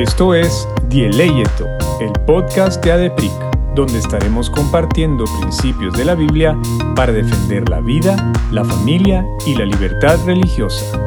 Esto 0.00 0.34
es 0.34 0.66
Dieleyeto, 0.88 1.66
el 2.00 2.10
podcast 2.26 2.82
de 2.82 2.90
ADEPIC, 2.90 3.30
donde 3.74 3.98
estaremos 3.98 4.48
compartiendo 4.48 5.26
principios 5.42 5.92
de 5.92 6.06
la 6.06 6.14
Biblia 6.14 6.56
para 6.96 7.12
defender 7.12 7.68
la 7.68 7.80
vida, 7.80 8.32
la 8.50 8.64
familia 8.64 9.26
y 9.46 9.54
la 9.56 9.66
libertad 9.66 10.18
religiosa. 10.24 11.06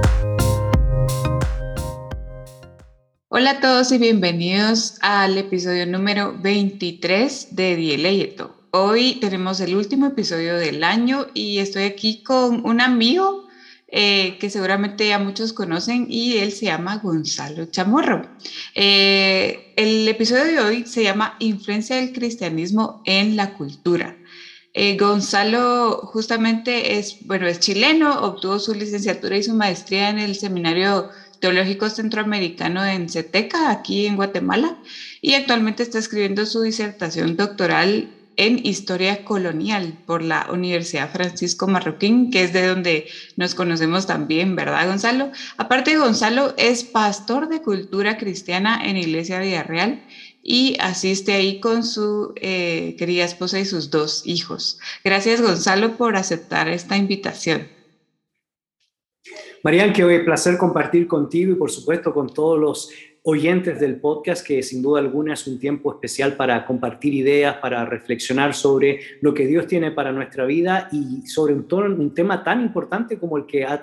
Hola 3.29 3.50
a 3.50 3.60
todos 3.61 3.92
y 3.92 3.98
bienvenidos 3.98 5.00
al 5.02 5.39
episodio 5.39 5.88
número 5.88 6.36
23 6.39 7.55
de 7.55 7.75
Dieleyeto. 7.75 8.55
Hoy 8.70 9.18
tenemos 9.20 9.60
el 9.60 9.75
último 9.75 10.05
episodio 10.05 10.55
del 10.57 10.84
año 10.84 11.25
y 11.34 11.57
estoy 11.57 11.86
aquí 11.86 12.21
con 12.21 12.64
un 12.64 12.80
amigo 12.80 13.48
eh, 13.96 14.39
que 14.39 14.50
seguramente 14.50 15.07
ya 15.07 15.20
muchos 15.20 15.54
conocen 15.54 16.07
y 16.10 16.38
él 16.38 16.52
se 16.52 16.66
llama 16.66 16.98
Gonzalo 16.98 17.66
Chamorro. 17.68 18.23
Eh, 18.73 19.71
el 19.75 20.07
episodio 20.07 20.46
de 20.46 20.60
hoy 20.61 20.86
se 20.88 21.04
llama 21.04 21.36
Influencia 21.38 21.97
del 21.97 22.11
cristianismo 22.11 23.04
en 23.06 23.36
la 23.36 23.54
cultura. 23.54 24.18
Eh, 24.74 24.97
Gonzalo 24.97 25.97
justamente 26.06 26.97
es, 26.97 27.18
bueno, 27.28 27.46
es 27.46 27.60
chileno, 27.60 28.21
obtuvo 28.21 28.57
su 28.57 28.74
licenciatura 28.74 29.38
y 29.38 29.43
su 29.43 29.54
maestría 29.54 30.10
en 30.10 30.18
el 30.18 30.33
Seminario 30.33 31.11
Teológico 31.39 31.88
Centroamericano 31.88 32.83
en 32.83 33.08
CETECA, 33.08 33.69
aquí 33.69 34.08
en 34.08 34.16
Guatemala, 34.16 34.75
y 35.22 35.36
actualmente 35.36 35.83
está 35.83 36.00
escribiendo 36.00 36.47
su 36.47 36.64
disertación 36.64 37.36
doctoral 37.36 38.09
en 38.38 38.66
Historia 38.66 39.23
Colonial 39.23 39.97
por 40.05 40.22
la 40.22 40.47
Universidad 40.52 41.11
Francisco 41.11 41.67
Marroquín, 41.67 42.31
que 42.31 42.44
es 42.44 42.53
de 42.53 42.67
donde 42.67 43.08
nos 43.36 43.55
conocemos 43.55 44.08
también, 44.08 44.55
¿verdad, 44.55 44.88
Gonzalo? 44.88 45.31
Aparte, 45.58 45.97
Gonzalo 45.97 46.53
es 46.58 46.83
pastor 46.83 47.50
de 47.50 47.61
cultura 47.61 48.17
cristiana 48.17 48.81
en 48.83 48.97
Iglesia 48.97 49.39
Villarreal 49.39 50.03
y 50.41 50.75
asiste 50.80 51.33
ahí 51.33 51.59
con 51.59 51.83
su 51.83 52.33
eh, 52.35 52.95
querida 52.97 53.23
esposa 53.23 53.59
y 53.59 53.66
sus 53.66 53.89
dos 53.89 54.23
hijos. 54.25 54.80
Gracias, 55.03 55.41
Gonzalo, 55.41 55.95
por 55.97 56.17
aceptar 56.17 56.67
esta 56.67 56.97
invitación. 56.97 57.67
Marian, 59.63 59.93
qué 59.93 60.19
placer 60.19 60.58
compartir 60.58 61.08
contigo 61.08 61.53
y 61.53 61.55
por 61.55 61.71
supuesto 61.71 62.13
con 62.13 62.33
todos 62.33 62.59
los 62.59 62.89
oyentes 63.25 63.79
del 63.79 64.02
podcast, 64.02 64.45
que 64.45 64.61
sin 64.61 64.81
duda 64.81 64.99
alguna 64.99 65.33
es 65.33 65.47
un 65.47 65.57
tiempo 65.57 65.93
especial 65.93 66.35
para 66.35 66.66
compartir 66.66 67.13
ideas, 67.13 67.55
para 67.55 67.85
reflexionar 67.85 68.53
sobre 68.53 68.99
lo 69.21 69.33
que 69.33 69.47
Dios 69.47 69.65
tiene 69.65 69.91
para 69.91 70.11
nuestra 70.11 70.43
vida 70.45 70.89
y 70.91 71.25
sobre 71.25 71.53
un, 71.53 72.13
tema 72.13 72.43
tan 72.43 72.61
importante 72.61 73.17
como 73.17 73.38
el 73.38 73.45
que 73.45 73.63
has, 73.63 73.81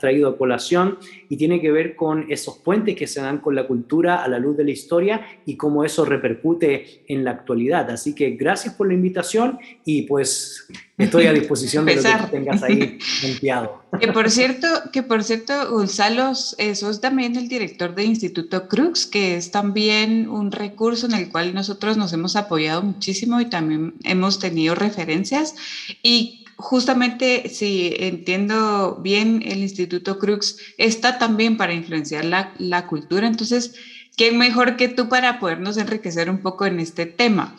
traído 0.00 0.28
a 0.28 0.36
colación 0.36 0.98
y 1.28 1.36
tiene 1.36 1.60
que 1.60 1.70
ver 1.70 1.94
con 1.94 2.26
esos 2.32 2.58
puentes 2.58 2.96
que 2.96 3.06
se 3.06 3.20
dan 3.20 3.38
con 3.38 3.54
la 3.54 3.68
cultura 3.68 4.24
a 4.24 4.28
la 4.28 4.40
luz 4.40 4.56
de 4.56 4.64
la 4.64 4.72
historia 4.72 5.24
y 5.46 5.56
cómo 5.56 5.84
eso 5.84 6.04
repercute 6.04 7.04
en 7.06 7.24
la 7.24 7.30
actualidad. 7.30 7.88
Así 7.90 8.12
que 8.12 8.30
gracias 8.30 8.74
por 8.74 8.88
la 8.88 8.94
invitación 8.94 9.60
y 9.84 10.02
pues 10.02 10.68
estoy 11.04 11.26
a 11.26 11.32
disposición 11.32 11.84
de 11.84 11.96
lo 11.96 12.02
que 12.02 12.26
tengas 12.30 12.62
ahí 12.62 12.98
limpiado. 13.22 13.82
Que 14.00 14.08
por 14.08 14.30
cierto, 14.30 14.66
que 14.92 15.02
por 15.02 15.24
cierto, 15.24 15.70
Gonzalo, 15.70 16.32
eh, 16.58 16.74
sos 16.74 17.00
también 17.00 17.36
el 17.36 17.48
director 17.48 17.94
del 17.94 18.06
Instituto 18.06 18.68
Crux, 18.68 19.06
que 19.06 19.36
es 19.36 19.50
también 19.50 20.28
un 20.28 20.52
recurso 20.52 21.06
en 21.06 21.14
el 21.14 21.30
cual 21.30 21.54
nosotros 21.54 21.96
nos 21.96 22.12
hemos 22.12 22.36
apoyado 22.36 22.82
muchísimo 22.82 23.40
y 23.40 23.46
también 23.46 23.94
hemos 24.04 24.38
tenido 24.38 24.74
referencias. 24.74 25.54
Y 26.02 26.44
justamente, 26.56 27.48
si 27.48 27.94
entiendo 27.98 28.98
bien, 29.02 29.42
el 29.44 29.58
Instituto 29.58 30.18
Crux 30.18 30.58
está 30.78 31.18
también 31.18 31.56
para 31.56 31.74
influenciar 31.74 32.24
la, 32.24 32.52
la 32.58 32.86
cultura. 32.86 33.26
Entonces, 33.26 33.74
¿qué 34.16 34.32
mejor 34.32 34.76
que 34.76 34.88
tú 34.88 35.08
para 35.08 35.38
podernos 35.38 35.76
enriquecer 35.76 36.30
un 36.30 36.38
poco 36.38 36.66
en 36.66 36.80
este 36.80 37.06
tema? 37.06 37.56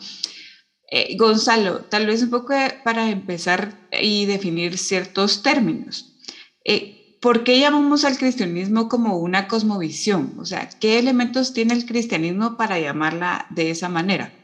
Eh, 0.94 1.16
Gonzalo, 1.16 1.86
tal 1.86 2.04
vez 2.06 2.22
un 2.22 2.28
poco 2.30 2.52
para 2.84 3.08
empezar 3.10 3.88
y 3.90 4.26
definir 4.26 4.76
ciertos 4.76 5.42
términos. 5.42 6.14
Eh, 6.66 7.16
¿Por 7.18 7.44
qué 7.44 7.58
llamamos 7.58 8.04
al 8.04 8.18
cristianismo 8.18 8.88
como 8.88 9.16
una 9.16 9.48
cosmovisión? 9.48 10.34
O 10.38 10.44
sea, 10.44 10.68
¿qué 10.80 10.98
elementos 10.98 11.54
tiene 11.54 11.72
el 11.74 11.86
cristianismo 11.86 12.56
para 12.58 12.78
llamarla 12.78 13.46
de 13.48 13.70
esa 13.70 13.88
manera? 13.88 14.41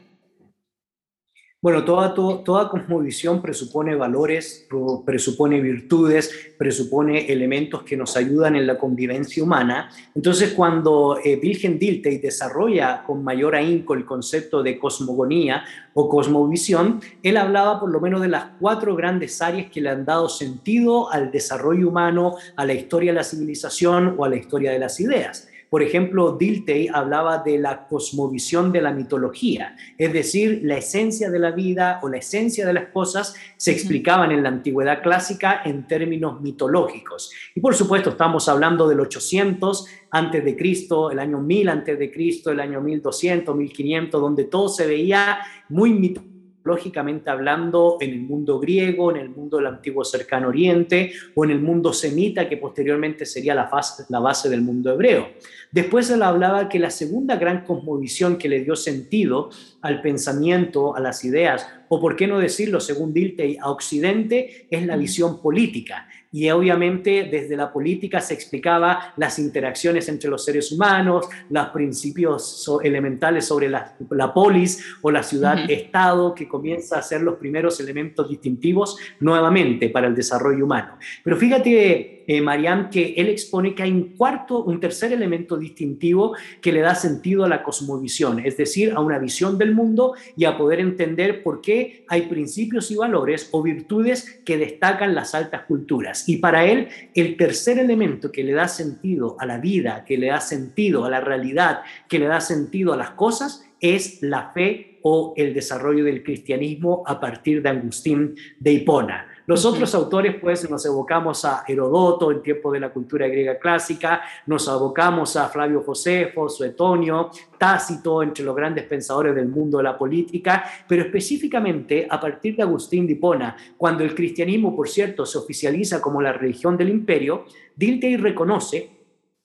Bueno, 1.61 1.83
toda, 1.83 2.13
toda, 2.13 2.69
cosmovisión 2.69 3.41
presupone 3.41 3.93
valores, 3.93 4.65
presupone 5.05 5.59
virtudes, 5.59 6.53
presupone 6.57 7.29
elementos 7.29 7.83
que 7.83 7.97
nos 7.97 8.15
ayudan 8.15 8.55
en 8.55 8.65
la 8.65 8.77
convivencia 8.77 9.43
humana. 9.43 9.89
Entonces, 10.15 10.53
cuando 10.53 11.19
eh, 11.21 11.37
Wilhelm 11.43 11.77
desarrolla 11.77 13.03
con 13.03 13.25
mayor 13.25 13.57
ahínco 13.57 13.93
el 13.93 14.05
concepto 14.05 14.63
de 14.63 14.79
cosmogonía 14.79 15.65
o 15.95 16.07
cosmovisión, 16.07 17.01
él 17.21 17.35
hablaba 17.35 17.77
por 17.77 17.91
lo 17.91 17.99
menos 17.99 18.21
de 18.21 18.29
las 18.29 18.51
cuatro 18.57 18.95
grandes 18.95 19.41
áreas 19.41 19.69
que 19.69 19.81
le 19.81 19.89
han 19.89 20.05
dado 20.05 20.29
sentido 20.29 21.11
al 21.11 21.29
desarrollo 21.29 21.89
humano, 21.89 22.37
a 22.55 22.65
la 22.65 22.71
historia 22.71 23.11
de 23.11 23.17
la 23.17 23.25
civilización 23.25 24.15
o 24.17 24.23
a 24.23 24.29
la 24.29 24.37
historia 24.37 24.71
de 24.71 24.79
las 24.79 24.97
ideas. 25.01 25.48
Por 25.69 25.83
ejemplo, 25.83 26.35
Dilthey 26.37 26.87
hablaba 26.91 27.39
de 27.39 27.59
la 27.59 27.87
cosmovisión 27.87 28.71
de 28.71 28.81
la 28.81 28.91
mitología, 28.91 29.75
es 29.97 30.11
decir, 30.11 30.61
la 30.63 30.77
esencia 30.77 31.29
de 31.29 31.39
la 31.39 31.51
vida 31.51 31.99
o 32.01 32.09
la 32.09 32.17
esencia 32.17 32.65
de 32.65 32.73
las 32.73 32.87
cosas 32.87 33.35
se 33.57 33.71
explicaban 33.71 34.31
en 34.31 34.41
la 34.41 34.49
antigüedad 34.49 35.03
clásica 35.03 35.61
en 35.63 35.87
términos 35.87 36.41
mitológicos. 36.41 37.31
Y 37.53 37.59
por 37.59 37.75
supuesto, 37.75 38.11
estamos 38.11 38.49
hablando 38.49 38.87
del 38.87 38.99
800 38.99 39.85
antes 40.11 40.43
de 40.43 40.57
Cristo, 40.57 41.11
el 41.11 41.19
año 41.19 41.39
1000 41.39 41.69
antes 41.69 41.99
de 41.99 42.11
Cristo, 42.11 42.51
el 42.51 42.59
año 42.59 42.81
1200, 42.81 43.55
1500, 43.55 44.21
donde 44.21 44.45
todo 44.45 44.69
se 44.69 44.87
veía 44.87 45.39
muy 45.69 45.93
mitológico 45.93 46.38
lógicamente 46.69 47.29
hablando, 47.29 47.97
en 47.99 48.11
el 48.11 48.21
mundo 48.21 48.59
griego, 48.59 49.11
en 49.11 49.17
el 49.17 49.29
mundo 49.29 49.57
del 49.57 49.67
antiguo 49.67 50.05
cercano 50.05 50.47
oriente 50.47 51.11
o 51.35 51.43
en 51.43 51.51
el 51.51 51.59
mundo 51.59 51.91
semita, 51.91 52.47
que 52.47 52.57
posteriormente 52.57 53.25
sería 53.25 53.53
la, 53.53 53.69
la 54.09 54.19
base 54.19 54.49
del 54.49 54.61
mundo 54.61 54.93
hebreo. 54.93 55.29
Después 55.71 56.09
él 56.09 56.23
hablaba 56.23 56.69
que 56.69 56.79
la 56.79 56.89
segunda 56.89 57.35
gran 57.35 57.63
cosmovisión 57.63 58.37
que 58.37 58.49
le 58.49 58.63
dio 58.63 58.75
sentido 58.75 59.49
al 59.81 60.01
pensamiento, 60.01 60.95
a 60.95 60.99
las 60.99 61.23
ideas, 61.25 61.67
o 61.89 61.99
por 61.99 62.15
qué 62.15 62.27
no 62.27 62.39
decirlo, 62.39 62.79
según 62.79 63.13
Dilthey, 63.13 63.57
a 63.59 63.69
Occidente, 63.69 64.67
es 64.69 64.85
la 64.85 64.95
visión 64.95 65.41
política 65.41 66.07
y 66.31 66.49
obviamente 66.49 67.27
desde 67.31 67.55
la 67.55 67.71
política 67.71 68.21
se 68.21 68.33
explicaba 68.33 69.13
las 69.17 69.39
interacciones 69.39 70.07
entre 70.09 70.29
los 70.29 70.45
seres 70.45 70.71
humanos, 70.71 71.27
los 71.49 71.67
principios 71.69 72.69
elementales 72.83 73.45
sobre 73.45 73.69
la, 73.69 73.95
polis 74.33 74.83
o 75.01 75.09
la 75.09 75.23
ciudad-estado, 75.23 76.35
que 76.35 76.47
comienza 76.47 76.99
a 76.99 77.01
ser 77.01 77.21
los 77.21 77.37
primeros 77.37 77.79
elementos 77.79 78.29
distintivos 78.29 78.97
nuevamente 79.19 79.89
para 79.89 80.07
el 80.07 80.15
desarrollo 80.15 80.65
humano. 80.65 80.97
Pero 81.23 81.35
fíjate 81.35 82.18
eh, 82.29 82.41
Marianne, 82.41 82.89
que 82.91 83.15
él 83.17 83.27
expone 83.27 83.73
que 83.73 83.81
hay 83.81 83.91
un 83.91 84.15
cuarto, 84.15 84.63
un 84.63 84.79
tercer 84.79 85.11
elemento 85.11 85.57
distintivo 85.57 86.35
que 86.61 86.71
le 86.71 86.81
da 86.81 86.93
sentido 86.93 87.43
a 87.43 87.49
la 87.49 87.63
cosmovisión, 87.63 88.37
es 88.45 88.55
decir, 88.55 88.93
a 88.95 88.99
una 88.99 89.17
visión 89.17 89.57
del 89.57 89.73
mundo 89.73 90.13
y 90.37 90.45
a 90.45 90.55
poder 90.55 90.79
entender 90.79 91.41
por 91.41 91.59
qué 91.59 92.05
hay 92.07 92.27
principios 92.27 92.91
y 92.91 92.95
valores 92.97 93.49
o 93.51 93.63
virtudes 93.63 94.41
que 94.45 94.59
destacan 94.59 95.15
las 95.15 95.33
altas 95.33 95.63
culturas. 95.63 96.29
Y 96.29 96.37
para 96.37 96.65
él, 96.65 96.89
el 97.15 97.35
tercer 97.35 97.79
elemento 97.79 98.31
que 98.31 98.43
le 98.43 98.53
da 98.53 98.67
sentido 98.67 99.35
a 99.39 99.47
la 99.47 99.57
vida, 99.57 100.05
que 100.05 100.19
le 100.19 100.27
da 100.27 100.39
sentido 100.39 101.05
a 101.05 101.09
la 101.09 101.21
realidad, 101.21 101.79
que 102.07 102.19
le 102.19 102.27
da 102.27 102.41
sentido 102.41 102.93
a 102.93 102.97
las 102.97 103.09
cosas, 103.11 103.65
es 103.81 104.21
la 104.21 104.51
fe 104.51 104.99
o 105.01 105.33
el 105.35 105.53
desarrollo 105.53 106.03
del 106.03 106.21
cristianismo 106.21 107.01
a 107.07 107.19
partir 107.19 107.63
de 107.63 107.69
Agustín 107.69 108.35
de 108.59 108.73
Hipona. 108.73 109.28
Los 109.49 109.65
otros 109.65 109.95
autores, 109.95 110.35
pues, 110.39 110.69
nos 110.69 110.85
evocamos 110.85 111.43
a 111.43 111.63
Herodoto 111.67 112.31
en 112.31 112.43
tiempo 112.43 112.71
de 112.71 112.79
la 112.79 112.91
cultura 112.91 113.27
griega 113.27 113.57
clásica, 113.57 114.21
nos 114.45 114.67
abocamos 114.67 115.35
a 115.37 115.49
Flavio 115.49 115.81
Josefo, 115.81 116.47
Suetonio, 116.47 117.31
Tácito, 117.57 118.21
entre 118.21 118.45
los 118.45 118.55
grandes 118.55 118.83
pensadores 118.83 119.33
del 119.33 119.47
mundo 119.47 119.79
de 119.79 119.85
la 119.85 119.97
política, 119.97 120.63
pero 120.87 121.01
específicamente 121.01 122.07
a 122.07 122.19
partir 122.19 122.57
de 122.57 122.61
Agustín 122.61 123.07
de 123.07 123.13
Hipona, 123.13 123.57
cuando 123.75 124.03
el 124.03 124.13
cristianismo, 124.13 124.75
por 124.75 124.87
cierto, 124.87 125.25
se 125.25 125.39
oficializa 125.39 125.99
como 125.99 126.21
la 126.21 126.31
religión 126.31 126.77
del 126.77 126.89
imperio, 126.89 127.45
Dilthey 127.75 128.17
reconoce 128.17 128.91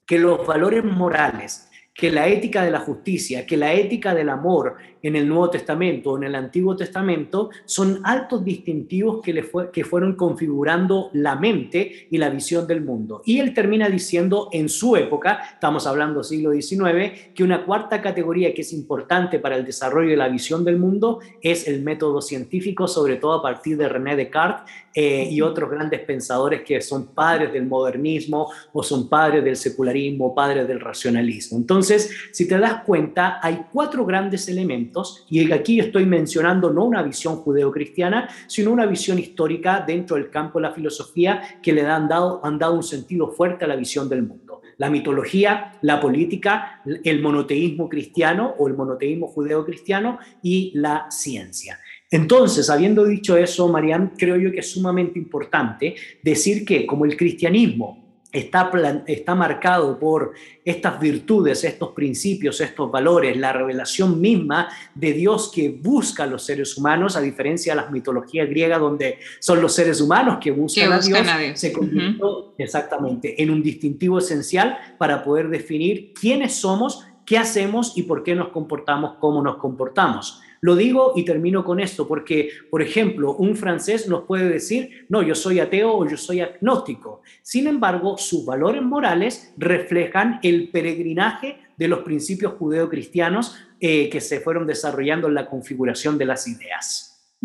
que 0.05 0.19
los 0.19 0.47
valores 0.47 0.85
morales, 0.85 1.71
que 1.95 2.11
la 2.11 2.27
ética 2.27 2.65
de 2.65 2.73
la 2.73 2.81
justicia, 2.81 3.47
que 3.47 3.57
la 3.57 3.73
ética 3.73 4.15
del 4.15 4.29
amor 4.29 4.75
en 5.01 5.15
el 5.15 5.29
Nuevo 5.29 5.49
Testamento 5.49 6.11
o 6.11 6.17
en 6.17 6.25
el 6.25 6.35
Antiguo 6.35 6.75
Testamento 6.75 7.51
son 7.65 8.01
altos 8.03 8.45
distintivos 8.45 9.21
que, 9.23 9.33
le 9.33 9.45
fue, 9.45 9.71
que 9.71 9.85
fueron 9.85 10.17
configurando 10.17 11.11
la 11.13 11.37
mente 11.37 12.09
y 12.11 12.19
la 12.19 12.31
visión 12.31 12.67
del 12.67 12.81
mundo. 12.81 13.23
Y 13.25 13.39
él 13.39 13.55
termina 13.55 13.89
diciendo 13.89 14.49
en 14.51 14.69
su 14.69 14.97
época, 14.97 15.41
estamos 15.53 15.87
hablando 15.87 16.25
siglo 16.25 16.53
XIX, 16.53 17.31
que 17.33 17.45
una 17.45 17.65
cuarta 17.65 18.03
categoría 18.03 18.53
que 18.53 18.63
es 18.63 18.73
importante 18.73 19.39
para 19.39 19.57
el 19.57 19.65
desarrollo 19.65 20.11
de 20.11 20.17
la 20.17 20.29
visión 20.29 20.65
del 20.65 20.79
mundo 20.79 21.21
es 21.43 21.69
el 21.69 21.83
método 21.83 22.21
científico, 22.21 22.89
sobre 22.89 23.17
todo 23.17 23.35
a 23.35 23.43
partir 23.43 23.77
de 23.77 23.89
René 23.89 24.17
Descartes 24.17 24.73
eh, 24.95 25.29
y 25.31 25.41
otros 25.43 25.71
grandes 25.71 26.01
pensadores 26.01 26.63
que 26.63 26.81
son 26.81 27.09
padres 27.09 27.53
del 27.53 27.67
modernismo 27.67 28.51
o 28.73 28.83
son 28.83 29.09
padres 29.09 29.45
del 29.45 29.57
secularismo, 29.57 30.35
padres 30.35 30.67
del 30.67 30.81
racionalismo. 30.81 31.59
Entonces, 31.59 31.84
Entonces, 31.85 32.17
si 32.33 32.49
te 32.49 32.59
das 32.59 32.83
cuenta, 32.85 33.39
hay 33.43 33.67
cuatro 33.71 34.07
grandes 34.07 34.49
elementos, 34.49 35.27
y 35.29 35.53
aquí 35.53 35.81
estoy 35.81 36.07
mencionando 36.07 36.71
no 36.71 36.87
una 36.87 37.03
visión 37.03 37.37
judeocristiana, 37.37 38.27
sino 38.47 38.73
una 38.73 38.87
visión 38.87 39.19
histórica 39.19 39.85
dentro 39.87 40.17
del 40.17 40.31
campo 40.31 40.59
de 40.59 40.63
la 40.63 40.73
filosofía 40.73 41.43
que 41.63 41.75
le 41.75 41.83
han 41.83 42.09
dado, 42.09 42.41
han 42.43 42.59
dado 42.59 42.75
un 42.75 42.83
sentido 42.83 43.29
fuerte 43.33 43.67
a 43.67 43.69
la 43.69 43.77
visión 43.77 44.09
del 44.09 44.23
mundo. 44.23 44.63
La 44.79 44.89
mitología, 44.89 45.73
la 45.83 46.01
política, 46.01 46.81
el 47.05 47.21
monoteísmo 47.21 47.87
cristiano 47.87 48.55
o 48.59 48.67
el 48.67 48.75
monoteísmo 48.75 49.29
judeocristiano 49.29 50.19
y 50.43 50.73
la 50.75 51.07
ciencia. 51.11 51.79
Entonces, 52.11 52.71
habiendo 52.71 53.05
dicho 53.05 53.37
eso, 53.37 53.69
Marian, 53.69 54.15
creo 54.17 54.37
yo 54.37 54.51
que 54.51 54.61
es 54.61 54.73
sumamente 54.73 55.19
importante 55.19 55.95
decir 56.23 56.65
que 56.65 56.87
como 56.87 57.05
el 57.05 57.15
cristianismo 57.17 58.04
está, 58.35 58.71
está 59.07 59.35
marcado 59.35 59.99
por 59.99 60.33
estas 60.65 60.99
virtudes, 60.99 61.63
estos 61.63 61.93
principios, 61.93 62.61
estos 62.61 62.91
valores, 62.91 63.37
la 63.37 63.53
revelación 63.53 64.21
misma 64.21 64.69
de 64.95 65.13
Dios 65.13 65.51
que 65.55 65.69
busca 65.71 66.25
a 66.25 66.27
los 66.27 66.45
seres 66.45 66.77
humanos, 66.77 67.17
a 67.17 67.21
diferencia 67.21 67.75
de 67.75 67.81
las 67.81 67.91
mitologías 67.93 68.49
griegas 68.49 68.81
donde 68.81 69.19
son 69.39 69.63
los 69.63 69.73
seres 69.73 70.01
humanos 70.01 70.39
que 70.41 70.51
buscan, 70.51 70.93
a, 70.93 70.99
Dios, 70.99 71.61
se 71.61 71.73
convirtió 71.73 72.55
exactamente 72.59 73.41
en 73.41 73.51
un 73.51 73.63
distintivo 73.63 74.19
esencial 74.19 74.77
para 74.99 75.23
poder 75.23 75.49
definir 75.49 76.13
quiénes 76.13 76.57
somos, 76.57 77.07
qué 77.25 77.39
hacemos 77.39 77.97
y 77.97 78.03
por 78.03 78.25
qué 78.25 78.35
nos 78.35 78.49
comportamos 78.49 79.15
como 79.21 79.43
nos 79.43 79.57
comportamos. 79.57 80.43
Lo 80.65 80.77
digo 80.77 81.13
y 81.15 81.27
termino 81.27 81.63
con 81.63 81.79
esto, 81.79 82.09
porque, 82.09 82.49
por 82.71 82.81
ejemplo, 82.81 83.37
un 83.37 83.55
francés 83.55 84.09
nos 84.09 84.23
puede 84.23 84.49
decir, 84.49 85.05
no, 85.11 85.23
yo 85.23 85.35
soy 85.35 85.61
ateo 85.61 85.93
o 85.93 86.09
yo 86.09 86.17
soy 86.17 86.41
agnóstico. 86.41 87.21
Sin 87.43 87.67
embargo, 87.67 88.17
sus 88.17 88.47
valores 88.47 88.81
morales 88.81 89.53
reflejan 89.59 90.41
el 90.43 90.71
peregrinaje 90.71 91.59
de 91.77 91.87
los 91.87 91.99
principios 91.99 92.55
judeocristianos 92.55 93.59
eh, 93.79 94.09
que 94.09 94.23
se 94.23 94.41
fueron 94.41 94.67
desarrollando 94.67 95.29
en 95.29 95.35
la 95.35 95.51
configuración 95.51 96.17
de 96.17 96.25
las 96.25 96.49
ideas. 96.49 97.37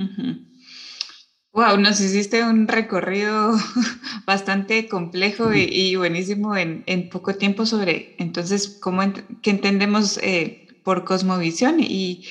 Wow, 1.52 1.78
nos 1.78 2.00
hiciste 2.00 2.42
un 2.42 2.70
recorrido 2.70 3.52
bastante 4.26 4.88
complejo 4.88 5.54
y, 5.54 5.94
buenísimo 5.98 6.56
en, 6.56 7.10
poco 7.10 7.36
tiempo 7.36 7.66
sobre, 7.66 8.16
entonces, 8.18 8.80
cómo 8.82 9.02
que 9.42 9.50
entendemos 9.50 10.18
eh, 10.24 10.68
por 10.86 11.04
cosmovisión 11.04 11.82
y 11.82 12.24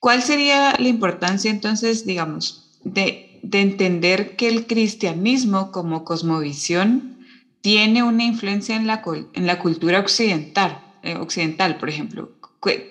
¿Cuál 0.00 0.22
sería 0.22 0.74
la 0.78 0.88
importancia 0.88 1.50
entonces, 1.50 2.06
digamos, 2.06 2.70
de, 2.82 3.38
entender 3.52 4.34
que 4.36 4.48
el 4.48 4.66
cristianismo 4.66 5.70
como 5.70 6.04
cosmovisión 6.04 7.18
tiene 7.60 8.02
una 8.02 8.24
influencia 8.24 8.76
en 8.76 8.86
la, 8.86 9.02
en 9.34 9.46
la 9.46 9.58
cultura 9.58 10.00
occidental, 10.00 10.82
eh, 11.02 11.16
occidental, 11.16 11.76
por 11.76 11.90
ejemplo? 11.90 12.30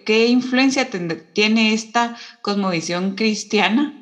¿Qué, 0.06 0.28
influencia 0.28 0.90
tiene 1.34 1.74
esta 1.74 2.16
cosmovisión 2.42 3.16
cristiana 3.16 3.94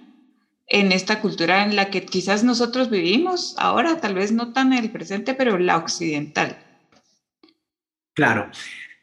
en 0.67 0.91
esta 0.91 1.21
cultura 1.21 1.63
en 1.63 1.77
la 1.77 1.89
que 1.89 2.05
quizás 2.05 2.43
nosotros 2.43 2.89
vivimos 2.89 3.55
ahora, 3.57 4.01
tal 4.01 4.15
vez 4.15 4.33
no 4.33 4.51
tan 4.51 4.73
en 4.73 4.83
el 4.83 4.91
presente, 4.91 5.33
pero 5.33 5.57
la 5.57 5.77
occidental? 5.77 6.57
Claro. 8.13 8.49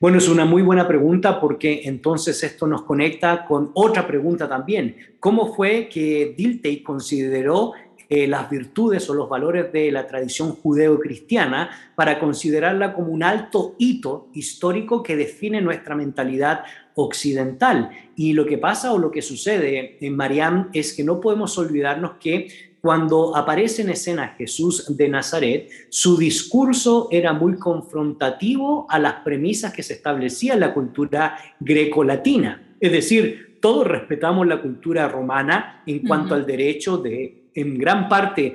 Bueno, 0.05 0.19
es 0.19 0.29
una 0.29 0.45
muy 0.45 0.61
buena 0.61 0.87
pregunta 0.87 1.41
porque 1.41 1.81
entonces 1.85 2.43
esto 2.43 2.67
nos 2.67 2.83
conecta 2.83 3.47
con 3.47 3.71
otra 3.73 4.06
pregunta 4.06 4.47
también. 4.47 4.97
¿Cómo 5.19 5.55
fue 5.55 5.89
que 5.89 6.35
Dilthey 6.37 6.83
consideró 6.83 7.73
eh, 8.11 8.27
las 8.27 8.51
virtudes 8.51 9.09
o 9.09 9.15
los 9.15 9.31
valores 9.31 9.73
de 9.73 9.91
la 9.91 10.06
tradición 10.06 10.56
judeo-cristiana 10.56 11.71
para 11.95 12.21
considerarla 12.21 12.93
como 12.93 13.12
un 13.12 13.23
alto 13.23 13.77
hito 13.79 14.29
histórico 14.35 15.03
que 15.03 15.17
define 15.17 15.62
nuestra 15.62 15.97
mentalidad 15.97 16.65
occidental? 16.97 17.89
Y 18.15 18.35
lo 18.35 18.45
que 18.45 18.59
pasa 18.59 18.93
o 18.93 18.99
lo 18.99 19.11
que 19.11 19.23
sucede 19.23 19.97
en 20.03 20.15
Mariam 20.15 20.69
es 20.75 20.93
que 20.93 21.03
no 21.03 21.19
podemos 21.19 21.56
olvidarnos 21.56 22.17
que 22.21 22.74
cuando 22.85 23.35
aparece 23.35 23.81
en 23.81 23.89
escena 23.89 24.35
Jesús 24.37 24.95
de 24.95 25.09
Nazaret, 25.09 25.71
su 25.89 26.19
discurso 26.19 27.09
era 27.11 27.33
muy 27.33 27.57
confrontativo 27.57 28.87
a 28.91 28.99
las 28.99 29.15
premisas 29.25 29.73
que 29.73 29.83
se 29.83 29.95
establecían 29.95 30.57
en 30.57 30.61
la 30.61 30.75
cultura 30.75 31.35
greco-latina. 31.61 32.77
Es 32.79 32.93
decir, 32.93 33.57
todos 33.63 33.87
respetamos 33.87 34.47
la 34.47 34.61
cultura 34.61 35.09
romana 35.09 35.83
en 35.87 36.01
cuanto 36.01 36.35
al 36.35 36.45
derecho 36.45 36.99
de, 36.99 37.45
en 37.55 37.79
gran 37.79 38.07
parte, 38.07 38.55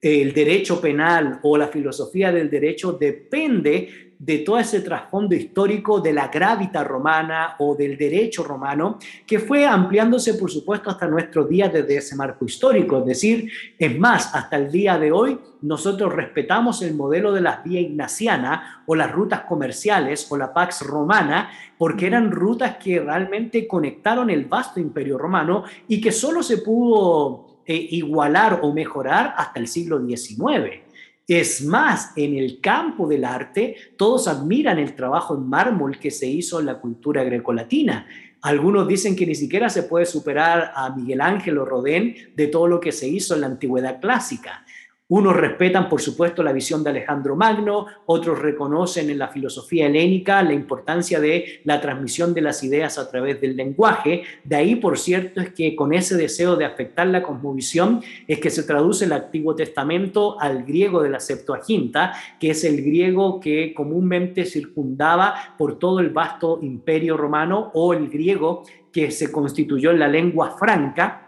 el 0.00 0.32
derecho 0.32 0.80
penal 0.80 1.40
o 1.42 1.58
la 1.58 1.68
filosofía 1.68 2.32
del 2.32 2.48
derecho 2.48 2.92
depende 2.92 4.05
de 4.18 4.38
todo 4.38 4.58
ese 4.58 4.80
trasfondo 4.80 5.34
histórico 5.34 6.00
de 6.00 6.12
la 6.12 6.28
gravita 6.28 6.82
romana 6.82 7.56
o 7.58 7.74
del 7.74 7.96
derecho 7.96 8.42
romano, 8.42 8.98
que 9.26 9.38
fue 9.38 9.66
ampliándose, 9.66 10.34
por 10.34 10.50
supuesto, 10.50 10.90
hasta 10.90 11.06
nuestros 11.06 11.48
días 11.48 11.72
desde 11.72 11.98
ese 11.98 12.16
marco 12.16 12.44
histórico. 12.44 12.98
Es 13.00 13.06
decir, 13.06 13.50
es 13.78 13.98
más, 13.98 14.34
hasta 14.34 14.56
el 14.56 14.70
día 14.70 14.98
de 14.98 15.12
hoy 15.12 15.38
nosotros 15.62 16.12
respetamos 16.12 16.82
el 16.82 16.94
modelo 16.94 17.32
de 17.32 17.40
la 17.40 17.62
vía 17.64 17.80
ignaciana 17.80 18.82
o 18.86 18.94
las 18.94 19.12
rutas 19.12 19.42
comerciales 19.42 20.26
o 20.30 20.36
la 20.36 20.52
Pax 20.52 20.82
Romana, 20.82 21.50
porque 21.76 22.06
eran 22.06 22.30
rutas 22.30 22.76
que 22.76 23.00
realmente 23.00 23.66
conectaron 23.66 24.30
el 24.30 24.46
vasto 24.46 24.80
imperio 24.80 25.18
romano 25.18 25.64
y 25.88 26.00
que 26.00 26.12
solo 26.12 26.42
se 26.42 26.58
pudo 26.58 27.60
eh, 27.66 27.88
igualar 27.90 28.60
o 28.62 28.72
mejorar 28.72 29.34
hasta 29.36 29.60
el 29.60 29.68
siglo 29.68 30.04
XIX. 30.04 30.85
Es 31.28 31.64
más, 31.64 32.12
en 32.14 32.36
el 32.36 32.60
campo 32.60 33.08
del 33.08 33.24
arte, 33.24 33.74
todos 33.96 34.28
admiran 34.28 34.78
el 34.78 34.94
trabajo 34.94 35.34
en 35.34 35.48
mármol 35.48 35.98
que 35.98 36.12
se 36.12 36.28
hizo 36.28 36.60
en 36.60 36.66
la 36.66 36.78
cultura 36.78 37.24
grecolatina. 37.24 38.06
Algunos 38.42 38.86
dicen 38.86 39.16
que 39.16 39.26
ni 39.26 39.34
siquiera 39.34 39.68
se 39.68 39.82
puede 39.82 40.06
superar 40.06 40.70
a 40.72 40.94
Miguel 40.94 41.20
Ángel 41.20 41.58
o 41.58 41.64
Rodén 41.64 42.14
de 42.36 42.46
todo 42.46 42.68
lo 42.68 42.78
que 42.78 42.92
se 42.92 43.08
hizo 43.08 43.34
en 43.34 43.40
la 43.40 43.48
antigüedad 43.48 44.00
clásica. 44.00 44.64
Unos 45.08 45.36
respetan, 45.36 45.88
por 45.88 46.00
supuesto, 46.00 46.42
la 46.42 46.50
visión 46.50 46.82
de 46.82 46.90
Alejandro 46.90 47.36
Magno, 47.36 47.86
otros 48.06 48.40
reconocen 48.40 49.08
en 49.08 49.18
la 49.20 49.28
filosofía 49.28 49.86
helénica 49.86 50.42
la 50.42 50.52
importancia 50.52 51.20
de 51.20 51.60
la 51.62 51.80
transmisión 51.80 52.34
de 52.34 52.40
las 52.40 52.64
ideas 52.64 52.98
a 52.98 53.08
través 53.08 53.40
del 53.40 53.56
lenguaje. 53.56 54.24
De 54.42 54.56
ahí, 54.56 54.74
por 54.74 54.98
cierto, 54.98 55.40
es 55.40 55.52
que 55.52 55.76
con 55.76 55.94
ese 55.94 56.16
deseo 56.16 56.56
de 56.56 56.64
afectar 56.64 57.06
la 57.06 57.22
cosmovisión 57.22 58.02
es 58.26 58.40
que 58.40 58.50
se 58.50 58.64
traduce 58.64 59.04
el 59.04 59.12
Antiguo 59.12 59.54
Testamento 59.54 60.40
al 60.40 60.64
griego 60.64 61.00
de 61.00 61.10
la 61.10 61.20
Septuaginta, 61.20 62.12
que 62.40 62.50
es 62.50 62.64
el 62.64 62.82
griego 62.82 63.38
que 63.38 63.74
comúnmente 63.74 64.44
circundaba 64.44 65.54
por 65.56 65.78
todo 65.78 66.00
el 66.00 66.10
vasto 66.10 66.58
imperio 66.62 67.16
romano 67.16 67.70
o 67.74 67.92
el 67.94 68.08
griego 68.08 68.64
que 68.90 69.12
se 69.12 69.30
constituyó 69.30 69.92
en 69.92 70.00
la 70.00 70.08
lengua 70.08 70.56
franca 70.58 71.25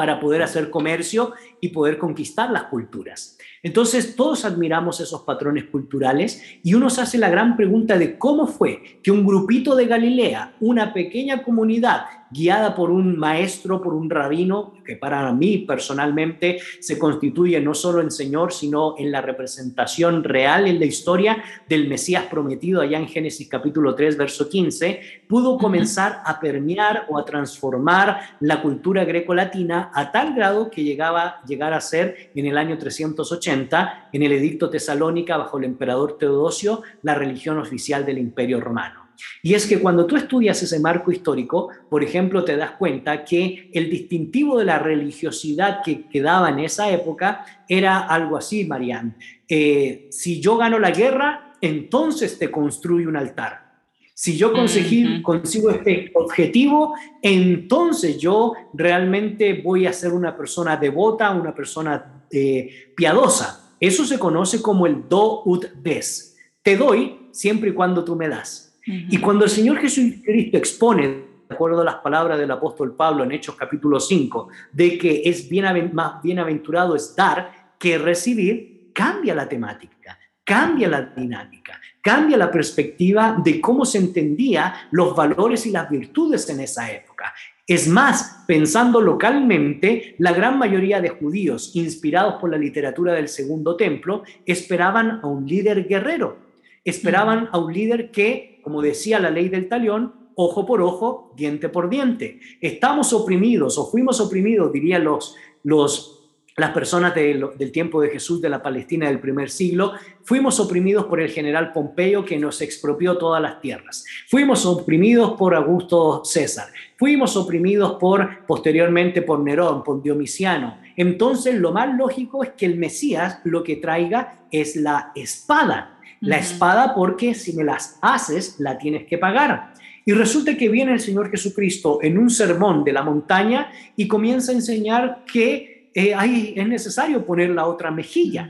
para 0.00 0.18
poder 0.18 0.40
hacer 0.40 0.70
comercio 0.70 1.34
y 1.60 1.68
poder 1.68 1.98
conquistar 1.98 2.50
las 2.50 2.62
culturas. 2.62 3.36
Entonces 3.62 4.16
todos 4.16 4.46
admiramos 4.46 4.98
esos 4.98 5.20
patrones 5.24 5.64
culturales 5.64 6.42
y 6.62 6.72
uno 6.72 6.88
se 6.88 7.02
hace 7.02 7.18
la 7.18 7.28
gran 7.28 7.54
pregunta 7.54 7.98
de 7.98 8.16
cómo 8.16 8.46
fue 8.46 8.98
que 9.02 9.10
un 9.10 9.26
grupito 9.26 9.76
de 9.76 9.84
Galilea, 9.84 10.54
una 10.60 10.94
pequeña 10.94 11.42
comunidad 11.42 12.06
guiada 12.30 12.74
por 12.74 12.90
un 12.90 13.18
maestro, 13.18 13.82
por 13.82 13.94
un 13.94 14.08
rabino, 14.08 14.74
que 14.84 14.96
para 14.96 15.32
mí 15.32 15.58
personalmente 15.58 16.58
se 16.80 16.98
constituye 16.98 17.60
no 17.60 17.74
solo 17.74 18.00
en 18.00 18.10
Señor, 18.10 18.52
sino 18.52 18.94
en 18.98 19.10
la 19.10 19.20
representación 19.20 20.24
real 20.24 20.66
en 20.66 20.78
la 20.78 20.86
historia 20.86 21.42
del 21.68 21.88
Mesías 21.88 22.24
prometido 22.30 22.80
allá 22.80 22.98
en 22.98 23.08
Génesis 23.08 23.48
capítulo 23.48 23.94
3, 23.94 24.16
verso 24.16 24.48
15, 24.48 25.00
pudo 25.28 25.58
comenzar 25.58 26.22
a 26.24 26.40
permear 26.40 27.06
o 27.08 27.18
a 27.18 27.24
transformar 27.24 28.20
la 28.40 28.62
cultura 28.62 29.04
greco-latina 29.04 29.90
a 29.94 30.12
tal 30.12 30.34
grado 30.34 30.70
que 30.70 30.84
llegaba 30.84 31.40
llegar 31.46 31.72
a 31.72 31.80
ser 31.80 32.30
en 32.34 32.46
el 32.46 32.56
año 32.56 32.78
380, 32.78 34.08
en 34.12 34.22
el 34.22 34.32
edicto 34.32 34.70
tesalónica 34.70 35.36
bajo 35.36 35.58
el 35.58 35.64
emperador 35.64 36.18
Teodosio, 36.18 36.82
la 37.02 37.14
religión 37.14 37.58
oficial 37.58 38.04
del 38.04 38.18
imperio 38.18 38.60
romano. 38.60 39.09
Y 39.42 39.54
es 39.54 39.66
que 39.66 39.78
cuando 39.78 40.06
tú 40.06 40.16
estudias 40.16 40.62
ese 40.62 40.80
marco 40.80 41.10
histórico, 41.10 41.68
por 41.88 42.02
ejemplo, 42.02 42.44
te 42.44 42.56
das 42.56 42.72
cuenta 42.72 43.24
que 43.24 43.70
el 43.72 43.90
distintivo 43.90 44.58
de 44.58 44.64
la 44.64 44.78
religiosidad 44.78 45.82
que 45.82 46.08
quedaba 46.08 46.50
en 46.50 46.60
esa 46.60 46.90
época 46.90 47.44
era 47.68 48.00
algo 48.00 48.36
así, 48.36 48.64
Marianne. 48.64 49.14
Eh, 49.48 50.08
si 50.10 50.40
yo 50.40 50.56
gano 50.56 50.78
la 50.78 50.90
guerra, 50.90 51.54
entonces 51.60 52.38
te 52.38 52.50
construyo 52.50 53.08
un 53.08 53.16
altar. 53.16 53.70
Si 54.14 54.36
yo 54.36 54.52
consigo 54.52 55.70
este 55.70 56.10
objetivo, 56.14 56.94
entonces 57.22 58.18
yo 58.18 58.52
realmente 58.74 59.62
voy 59.62 59.86
a 59.86 59.94
ser 59.94 60.12
una 60.12 60.36
persona 60.36 60.76
devota, 60.76 61.30
una 61.30 61.54
persona 61.54 62.26
eh, 62.30 62.92
piadosa. 62.94 63.74
Eso 63.80 64.04
se 64.04 64.18
conoce 64.18 64.60
como 64.60 64.86
el 64.86 65.08
do 65.08 65.42
ut 65.46 65.64
des. 65.72 66.36
Te 66.62 66.76
doy 66.76 67.28
siempre 67.32 67.70
y 67.70 67.72
cuando 67.72 68.04
tú 68.04 68.14
me 68.14 68.28
das. 68.28 68.69
Y 68.86 69.18
cuando 69.18 69.44
el 69.44 69.50
Señor 69.50 69.78
Jesucristo 69.78 70.56
expone, 70.56 71.08
de 71.48 71.54
acuerdo 71.54 71.80
a 71.80 71.84
las 71.84 71.96
palabras 71.96 72.38
del 72.38 72.50
apóstol 72.50 72.94
Pablo 72.94 73.24
en 73.24 73.32
Hechos 73.32 73.56
capítulo 73.56 73.98
5, 73.98 74.48
de 74.72 74.96
que 74.96 75.22
es 75.24 75.48
más 75.92 76.22
bienaventurado 76.22 76.94
es 76.94 77.14
dar 77.16 77.74
que 77.78 77.98
recibir, 77.98 78.90
cambia 78.92 79.34
la 79.34 79.48
temática, 79.48 80.18
cambia 80.44 80.88
la 80.88 81.02
dinámica. 81.02 81.80
cambia 82.02 82.36
la 82.36 82.50
perspectiva 82.50 83.36
de 83.44 83.60
cómo 83.60 83.84
se 83.84 83.98
entendía 83.98 84.88
los 84.90 85.14
valores 85.14 85.66
y 85.66 85.70
las 85.70 85.88
virtudes 85.90 86.48
en 86.48 86.60
esa 86.60 86.90
época. 86.90 87.34
Es 87.66 87.86
más, 87.86 88.42
pensando 88.46 89.00
localmente, 89.00 90.16
la 90.18 90.32
gran 90.32 90.58
mayoría 90.58 91.00
de 91.00 91.10
judíos, 91.10 91.70
inspirados 91.74 92.40
por 92.40 92.50
la 92.50 92.58
literatura 92.58 93.12
del 93.12 93.28
Segundo 93.28 93.76
Templo, 93.76 94.24
esperaban 94.44 95.20
a 95.22 95.26
un 95.26 95.46
líder 95.46 95.86
guerrero, 95.86 96.38
esperaban 96.84 97.48
a 97.52 97.58
un 97.58 97.72
líder 97.72 98.10
que, 98.10 98.49
como 98.62 98.82
decía 98.82 99.18
la 99.18 99.30
ley 99.30 99.48
del 99.48 99.68
talión, 99.68 100.14
ojo 100.34 100.66
por 100.66 100.82
ojo, 100.82 101.32
diente 101.36 101.68
por 101.68 101.88
diente. 101.88 102.40
Estamos 102.60 103.12
oprimidos 103.12 103.78
o 103.78 103.90
fuimos 103.90 104.20
oprimidos, 104.20 104.72
dirían 104.72 105.04
los, 105.04 105.36
los 105.62 106.20
las 106.60 106.72
personas 106.72 107.14
del 107.14 107.72
tiempo 107.72 108.02
de 108.02 108.10
Jesús 108.10 108.40
de 108.40 108.50
la 108.50 108.62
Palestina 108.62 109.06
del 109.08 109.18
primer 109.18 109.50
siglo, 109.50 109.92
fuimos 110.24 110.60
oprimidos 110.60 111.06
por 111.06 111.20
el 111.20 111.30
general 111.30 111.72
Pompeyo 111.72 112.24
que 112.24 112.38
nos 112.38 112.60
expropió 112.60 113.16
todas 113.16 113.40
las 113.40 113.60
tierras. 113.60 114.04
Fuimos 114.28 114.66
oprimidos 114.66 115.38
por 115.38 115.54
Augusto 115.54 116.22
César. 116.24 116.68
Fuimos 116.98 117.36
oprimidos 117.36 117.94
por 117.94 118.44
posteriormente 118.46 119.22
por 119.22 119.40
Nerón, 119.40 119.82
por 119.82 120.02
Diomiciano. 120.02 120.78
Entonces 120.96 121.54
lo 121.54 121.72
más 121.72 121.96
lógico 121.96 122.44
es 122.44 122.50
que 122.50 122.66
el 122.66 122.76
Mesías 122.76 123.40
lo 123.44 123.62
que 123.62 123.76
traiga 123.76 124.44
es 124.50 124.76
la 124.76 125.12
espada. 125.14 125.99
La 126.20 126.36
espada 126.36 126.94
porque 126.94 127.34
si 127.34 127.54
me 127.54 127.64
las 127.64 127.98
haces 128.02 128.56
la 128.58 128.78
tienes 128.78 129.06
que 129.06 129.18
pagar. 129.18 129.72
Y 130.04 130.12
resulta 130.12 130.56
que 130.56 130.68
viene 130.68 130.92
el 130.92 131.00
Señor 131.00 131.30
Jesucristo 131.30 131.98
en 132.02 132.18
un 132.18 132.30
sermón 132.30 132.84
de 132.84 132.92
la 132.92 133.02
montaña 133.02 133.70
y 133.96 134.08
comienza 134.08 134.52
a 134.52 134.54
enseñar 134.54 135.24
que 135.30 135.90
eh, 135.94 136.14
ahí 136.14 136.54
es 136.56 136.68
necesario 136.68 137.24
poner 137.24 137.50
la 137.50 137.66
otra 137.66 137.90
mejilla, 137.90 138.48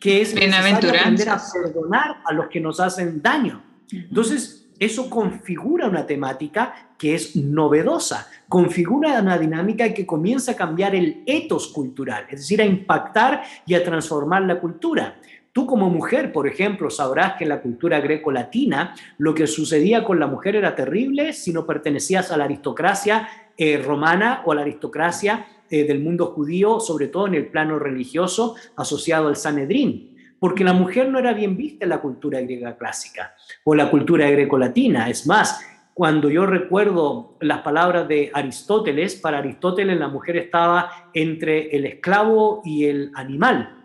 que 0.00 0.22
es 0.22 0.34
necesario 0.34 0.90
aprender 0.90 1.28
a 1.28 1.40
perdonar 1.52 2.16
a 2.24 2.32
los 2.32 2.48
que 2.48 2.60
nos 2.60 2.80
hacen 2.80 3.22
daño. 3.22 3.62
Entonces, 3.92 4.68
eso 4.78 5.10
configura 5.10 5.88
una 5.88 6.06
temática 6.06 6.90
que 6.96 7.14
es 7.14 7.36
novedosa, 7.36 8.28
configura 8.48 9.20
una 9.20 9.38
dinámica 9.38 9.92
que 9.92 10.06
comienza 10.06 10.52
a 10.52 10.56
cambiar 10.56 10.94
el 10.94 11.22
etos 11.26 11.68
cultural, 11.68 12.24
es 12.30 12.40
decir, 12.40 12.60
a 12.62 12.64
impactar 12.64 13.42
y 13.66 13.74
a 13.74 13.84
transformar 13.84 14.42
la 14.42 14.58
cultura. 14.58 15.20
Tú 15.52 15.66
como 15.66 15.90
mujer, 15.90 16.32
por 16.32 16.46
ejemplo, 16.46 16.90
sabrás 16.90 17.34
que 17.34 17.44
en 17.44 17.50
la 17.50 17.60
cultura 17.60 18.00
greco-latina 18.00 18.94
lo 19.18 19.34
que 19.34 19.48
sucedía 19.48 20.04
con 20.04 20.20
la 20.20 20.28
mujer 20.28 20.54
era 20.54 20.76
terrible 20.76 21.32
si 21.32 21.52
no 21.52 21.66
pertenecías 21.66 22.30
a 22.30 22.36
la 22.36 22.44
aristocracia 22.44 23.28
eh, 23.56 23.78
romana 23.78 24.42
o 24.44 24.52
a 24.52 24.54
la 24.54 24.62
aristocracia 24.62 25.46
eh, 25.68 25.84
del 25.84 26.00
mundo 26.00 26.26
judío, 26.26 26.78
sobre 26.78 27.08
todo 27.08 27.26
en 27.26 27.34
el 27.34 27.48
plano 27.48 27.80
religioso 27.80 28.54
asociado 28.76 29.26
al 29.26 29.36
Sanedrín, 29.36 30.16
porque 30.38 30.62
la 30.62 30.72
mujer 30.72 31.08
no 31.08 31.18
era 31.18 31.32
bien 31.32 31.56
vista 31.56 31.84
en 31.84 31.90
la 31.90 32.00
cultura 32.00 32.40
griega 32.40 32.76
clásica 32.76 33.34
o 33.64 33.74
la 33.74 33.90
cultura 33.90 34.30
greco-latina. 34.30 35.10
Es 35.10 35.26
más, 35.26 35.66
cuando 35.94 36.30
yo 36.30 36.46
recuerdo 36.46 37.36
las 37.40 37.62
palabras 37.62 38.06
de 38.06 38.30
Aristóteles, 38.32 39.16
para 39.16 39.38
Aristóteles 39.38 39.98
la 39.98 40.08
mujer 40.08 40.36
estaba 40.36 41.10
entre 41.12 41.76
el 41.76 41.86
esclavo 41.86 42.62
y 42.64 42.84
el 42.84 43.10
animal. 43.14 43.79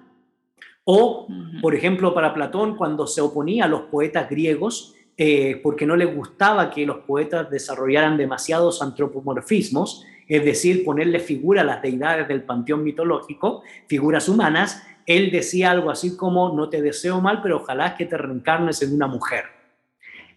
O, 0.86 1.28
por 1.62 1.74
ejemplo, 1.74 2.14
para 2.14 2.34
Platón, 2.34 2.78
cuando 2.78 3.08
se 3.08 3.20
oponía 3.20 3.66
a 3.66 3.68
los 3.68 3.82
poetas 3.82 4.30
griegos, 4.30 4.96
eh, 5.18 5.60
porque 5.64 5.86
no 5.86 5.96
le 5.96 6.06
gustaba 6.06 6.70
que 6.70 6.86
los 6.86 7.00
poetas 7.00 7.50
desarrollaran 7.50 8.18
demasiados 8.18 8.82
antropomorfismos, 8.82 10.06
es 10.28 10.46
decir, 10.46 10.86
ponerle 10.86 11.20
figura 11.20 11.62
a 11.62 11.66
las 11.66 11.82
deidades 11.82 12.28
del 12.28 12.44
panteón 12.44 12.84
mitológico, 12.84 13.64
figuras 13.88 14.30
humanas, 14.30 14.84
él 15.06 15.32
decía 15.32 15.72
algo 15.72 15.90
así 15.90 16.16
como, 16.16 16.56
no 16.56 16.70
te 16.70 16.82
deseo 16.82 17.22
mal, 17.22 17.42
pero 17.42 17.58
ojalá 17.58 17.96
que 17.96 18.06
te 18.06 18.18
reencarnes 18.18 18.82
en 18.82 18.94
una 18.94 19.08
mujer. 19.08 19.46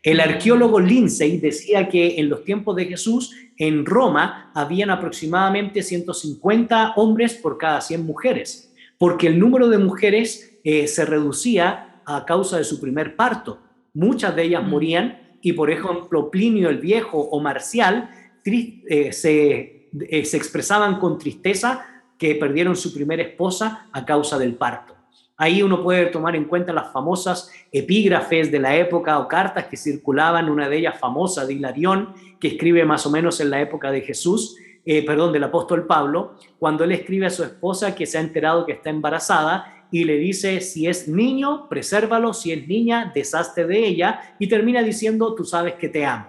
El 0.03 0.21
arqueólogo 0.21 0.79
Lindsay 0.79 1.39
decía 1.39 1.89
que 1.89 2.19
en 2.19 2.29
los 2.29 2.45
tiempos 2.45 2.77
de 2.77 2.87
Jesús, 2.87 3.35
en 3.57 3.85
Roma, 3.85 4.53
habían 4.55 4.91
aproximadamente 4.91 5.83
150 5.83 6.95
hombres 6.97 7.35
por 7.35 7.59
cada 7.59 7.81
100 7.81 8.07
mujeres, 8.07 8.68
porque 8.99 9.29
el 9.29 9.39
número 9.39 9.69
de 9.69 9.79
mujeres 9.79 10.59
eh, 10.65 10.87
se 10.87 11.05
reducía 11.05 12.03
a 12.05 12.25
causa 12.27 12.59
de 12.59 12.65
su 12.65 12.81
primer 12.81 13.17
parto. 13.17 13.61
Muchas 13.95 14.37
de 14.37 14.43
ellas 14.43 14.67
morían 14.67 15.37
y, 15.41 15.53
por 15.53 15.71
ejemplo, 15.71 16.31
Plinio 16.31 16.69
el 16.69 16.79
Viejo 16.79 17.19
o 17.19 17.41
Marcial 17.41 18.11
eh, 18.45 19.13
se 19.13 19.79
eh, 20.09 20.25
se 20.25 20.37
expresaban 20.37 20.99
con 20.99 21.19
tristeza 21.19 21.87
que 22.19 22.35
perdieron 22.35 22.77
su 22.77 22.93
primera 22.93 23.23
esposa 23.23 23.89
a 23.93 24.05
causa 24.05 24.39
del 24.39 24.55
parto. 24.55 24.95
Ahí 25.37 25.63
uno 25.63 25.83
puede 25.83 26.07
tomar 26.07 26.35
en 26.35 26.45
cuenta 26.45 26.73
las 26.73 26.93
famosas 26.93 27.51
epígrafes 27.71 28.51
de 28.51 28.59
la 28.59 28.77
época 28.77 29.19
o 29.21 29.29
cartas 29.29 29.67
que 29.67 29.77
circulaban, 29.77 30.51
una 30.51 30.69
de 30.69 30.79
ellas 30.79 30.99
famosa 30.99 31.47
de 31.47 31.55
Hilarión, 31.55 32.13
que 32.41 32.49
escribe 32.49 32.85
más 32.85 33.07
o 33.07 33.11
menos 33.11 33.41
en 33.41 33.51
la 33.51 33.61
época 33.61 33.91
de 33.93 34.01
Jesús, 34.01 34.57
eh, 34.91 35.05
perdón, 35.05 35.35
del 35.35 35.45
apóstol 35.45 35.87
Pablo, 35.87 36.33
cuando 36.59 36.83
él 36.83 36.93
escribe 36.93 37.27
a 37.27 37.31
su 37.31 37.45
esposa 37.45 37.95
que 37.95 38.07
se 38.07 38.17
ha 38.17 38.23
enterado 38.23 38.65
que 38.65 38.73
está 38.73 38.89
embarazada 38.89 39.85
y 39.91 40.05
le 40.05 40.17
dice, 40.17 40.63
si 40.63 40.87
es 40.87 41.07
niño, 41.07 41.69
presérvalo, 41.69 42.33
si 42.33 42.53
es 42.53 42.67
niña, 42.67 43.13
deshazte 43.15 43.67
de 43.67 43.87
ella, 43.87 44.35
y 44.39 44.47
termina 44.47 44.83
diciendo, 44.83 45.35
tú 45.35 45.45
sabes 45.45 45.75
que 45.75 45.91
te 45.91 46.07
amo. 46.07 46.29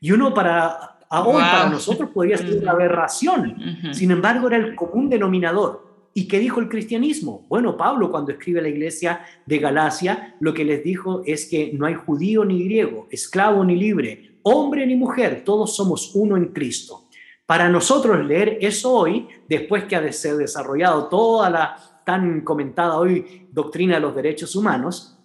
Y 0.00 0.12
uno 0.12 0.34
para 0.34 0.98
hoy 1.08 1.40
para 1.40 1.70
nosotros 1.70 2.10
podría 2.10 2.36
ser 2.36 2.58
una 2.58 2.72
aberración. 2.72 3.56
Sin 3.92 4.10
embargo, 4.10 4.48
era 4.48 4.58
el 4.58 4.74
común 4.74 5.08
denominador. 5.08 6.10
¿Y 6.12 6.28
qué 6.28 6.38
dijo 6.38 6.60
el 6.60 6.68
cristianismo? 6.68 7.46
Bueno, 7.48 7.74
Pablo 7.74 8.10
cuando 8.10 8.32
escribe 8.32 8.60
a 8.60 8.64
la 8.64 8.68
iglesia 8.68 9.24
de 9.46 9.58
Galacia, 9.58 10.36
lo 10.40 10.52
que 10.52 10.66
les 10.66 10.84
dijo 10.84 11.22
es 11.24 11.48
que 11.48 11.72
no 11.72 11.86
hay 11.86 11.94
judío 11.94 12.44
ni 12.44 12.64
griego, 12.64 13.08
esclavo 13.10 13.64
ni 13.64 13.76
libre, 13.76 14.38
hombre 14.42 14.86
ni 14.86 14.94
mujer, 14.94 15.42
todos 15.42 15.74
somos 15.74 16.14
uno 16.14 16.36
en 16.36 16.48
Cristo. 16.48 17.03
Para 17.46 17.68
nosotros 17.68 18.24
leer 18.24 18.58
eso 18.60 18.92
hoy, 18.92 19.28
después 19.48 19.84
que 19.84 19.96
ha 19.96 20.00
de 20.00 20.12
ser 20.12 20.36
desarrollado 20.36 21.08
toda 21.08 21.50
la 21.50 21.76
tan 22.04 22.40
comentada 22.40 22.98
hoy 22.98 23.48
doctrina 23.50 23.96
de 23.96 24.00
los 24.00 24.14
derechos 24.14 24.56
humanos, 24.56 25.18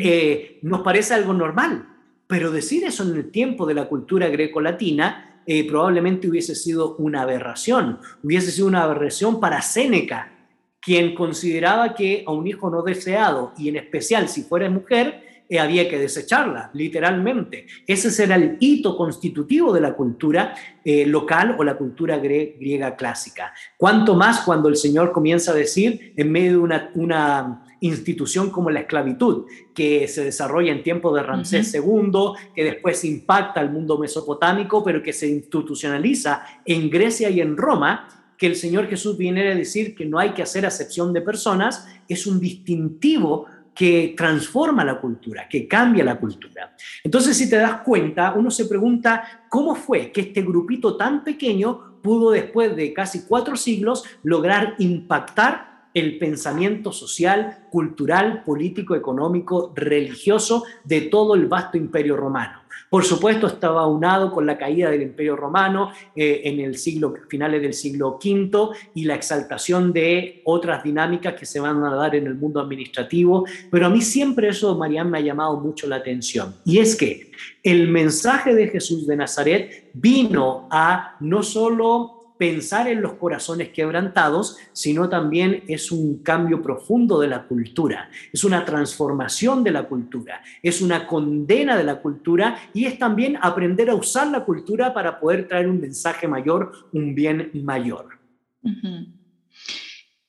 eh, 0.00 0.58
nos 0.62 0.80
parece 0.80 1.14
algo 1.14 1.32
normal. 1.32 1.86
Pero 2.26 2.50
decir 2.50 2.84
eso 2.84 3.02
en 3.04 3.16
el 3.16 3.30
tiempo 3.30 3.66
de 3.66 3.74
la 3.74 3.88
cultura 3.88 4.28
greco-latina 4.28 5.42
eh, 5.46 5.66
probablemente 5.66 6.28
hubiese 6.28 6.54
sido 6.54 6.96
una 6.96 7.22
aberración, 7.22 7.98
hubiese 8.22 8.50
sido 8.50 8.66
una 8.68 8.82
aberración 8.82 9.40
para 9.40 9.62
Séneca, 9.62 10.32
quien 10.80 11.14
consideraba 11.14 11.94
que 11.94 12.24
a 12.26 12.32
un 12.32 12.46
hijo 12.46 12.70
no 12.70 12.82
deseado, 12.82 13.52
y 13.56 13.68
en 13.68 13.76
especial 13.76 14.28
si 14.28 14.42
fuera 14.42 14.70
mujer, 14.70 15.24
había 15.58 15.88
que 15.88 15.98
desecharla, 15.98 16.70
literalmente. 16.74 17.66
Ese 17.86 18.22
era 18.22 18.36
el 18.36 18.56
hito 18.60 18.96
constitutivo 18.96 19.72
de 19.72 19.80
la 19.80 19.94
cultura 19.94 20.54
eh, 20.84 21.04
local 21.06 21.56
o 21.58 21.64
la 21.64 21.76
cultura 21.76 22.18
griega 22.18 22.94
clásica. 22.96 23.52
Cuanto 23.76 24.14
más 24.14 24.42
cuando 24.42 24.68
el 24.68 24.76
Señor 24.76 25.12
comienza 25.12 25.52
a 25.52 25.54
decir, 25.54 26.12
en 26.16 26.30
medio 26.30 26.52
de 26.52 26.58
una, 26.58 26.90
una 26.94 27.64
institución 27.80 28.50
como 28.50 28.70
la 28.70 28.80
esclavitud, 28.80 29.46
que 29.74 30.06
se 30.06 30.24
desarrolla 30.24 30.72
en 30.72 30.82
tiempos 30.82 31.14
de 31.14 31.22
Ramsés 31.22 31.74
II, 31.74 32.12
que 32.54 32.64
después 32.64 33.04
impacta 33.04 33.60
al 33.60 33.72
mundo 33.72 33.98
mesopotámico, 33.98 34.84
pero 34.84 35.02
que 35.02 35.12
se 35.12 35.28
institucionaliza 35.28 36.44
en 36.64 36.90
Grecia 36.90 37.30
y 37.30 37.40
en 37.40 37.56
Roma, 37.56 38.08
que 38.36 38.46
el 38.46 38.56
Señor 38.56 38.88
Jesús 38.88 39.18
viene 39.18 39.50
a 39.50 39.54
decir 39.54 39.94
que 39.94 40.06
no 40.06 40.18
hay 40.18 40.30
que 40.30 40.42
hacer 40.42 40.64
acepción 40.64 41.12
de 41.12 41.20
personas, 41.20 41.86
es 42.08 42.26
un 42.26 42.40
distintivo 42.40 43.46
que 43.74 44.14
transforma 44.16 44.84
la 44.84 45.00
cultura, 45.00 45.48
que 45.48 45.66
cambia 45.66 46.04
la 46.04 46.18
cultura. 46.18 46.74
Entonces, 47.02 47.36
si 47.36 47.48
te 47.48 47.56
das 47.56 47.82
cuenta, 47.82 48.32
uno 48.32 48.50
se 48.50 48.66
pregunta 48.66 49.44
cómo 49.48 49.74
fue 49.74 50.12
que 50.12 50.22
este 50.22 50.42
grupito 50.42 50.96
tan 50.96 51.24
pequeño 51.24 52.00
pudo 52.02 52.30
después 52.30 52.74
de 52.76 52.92
casi 52.92 53.26
cuatro 53.26 53.56
siglos 53.56 54.04
lograr 54.22 54.74
impactar 54.78 55.69
el 55.94 56.18
pensamiento 56.18 56.92
social, 56.92 57.66
cultural, 57.70 58.44
político, 58.44 58.94
económico, 58.94 59.72
religioso 59.74 60.64
de 60.84 61.02
todo 61.02 61.34
el 61.34 61.46
vasto 61.46 61.76
imperio 61.76 62.16
romano. 62.16 62.60
Por 62.90 63.04
supuesto, 63.04 63.46
estaba 63.46 63.86
unado 63.86 64.32
con 64.32 64.46
la 64.46 64.58
caída 64.58 64.90
del 64.90 65.02
imperio 65.02 65.36
romano 65.36 65.92
eh, 66.16 66.40
en 66.44 66.58
el 66.58 66.76
siglo, 66.76 67.14
finales 67.28 67.62
del 67.62 67.72
siglo 67.72 68.18
V 68.22 68.70
y 68.94 69.04
la 69.04 69.14
exaltación 69.14 69.92
de 69.92 70.42
otras 70.44 70.82
dinámicas 70.82 71.34
que 71.34 71.46
se 71.46 71.60
van 71.60 71.84
a 71.84 71.94
dar 71.94 72.16
en 72.16 72.26
el 72.26 72.34
mundo 72.34 72.58
administrativo, 72.60 73.46
pero 73.70 73.86
a 73.86 73.90
mí 73.90 74.00
siempre 74.02 74.48
eso, 74.48 74.76
Marian, 74.76 75.08
me 75.08 75.18
ha 75.18 75.20
llamado 75.20 75.60
mucho 75.60 75.86
la 75.86 75.96
atención. 75.96 76.56
Y 76.64 76.78
es 76.78 76.96
que 76.96 77.30
el 77.62 77.86
mensaje 77.86 78.56
de 78.56 78.66
Jesús 78.66 79.06
de 79.06 79.16
Nazaret 79.16 79.90
vino 79.94 80.66
a 80.72 81.16
no 81.20 81.44
solo 81.44 82.19
pensar 82.40 82.88
en 82.88 83.02
los 83.02 83.12
corazones 83.16 83.68
quebrantados, 83.68 84.56
sino 84.72 85.10
también 85.10 85.62
es 85.68 85.92
un 85.92 86.22
cambio 86.22 86.62
profundo 86.62 87.20
de 87.20 87.28
la 87.28 87.42
cultura, 87.42 88.08
es 88.32 88.44
una 88.44 88.64
transformación 88.64 89.62
de 89.62 89.72
la 89.72 89.82
cultura, 89.82 90.42
es 90.62 90.80
una 90.80 91.06
condena 91.06 91.76
de 91.76 91.84
la 91.84 92.00
cultura 92.00 92.56
y 92.72 92.86
es 92.86 92.98
también 92.98 93.36
aprender 93.42 93.90
a 93.90 93.94
usar 93.94 94.28
la 94.28 94.46
cultura 94.46 94.94
para 94.94 95.20
poder 95.20 95.48
traer 95.48 95.68
un 95.68 95.82
mensaje 95.82 96.26
mayor, 96.26 96.72
un 96.94 97.14
bien 97.14 97.50
mayor. 97.62 98.18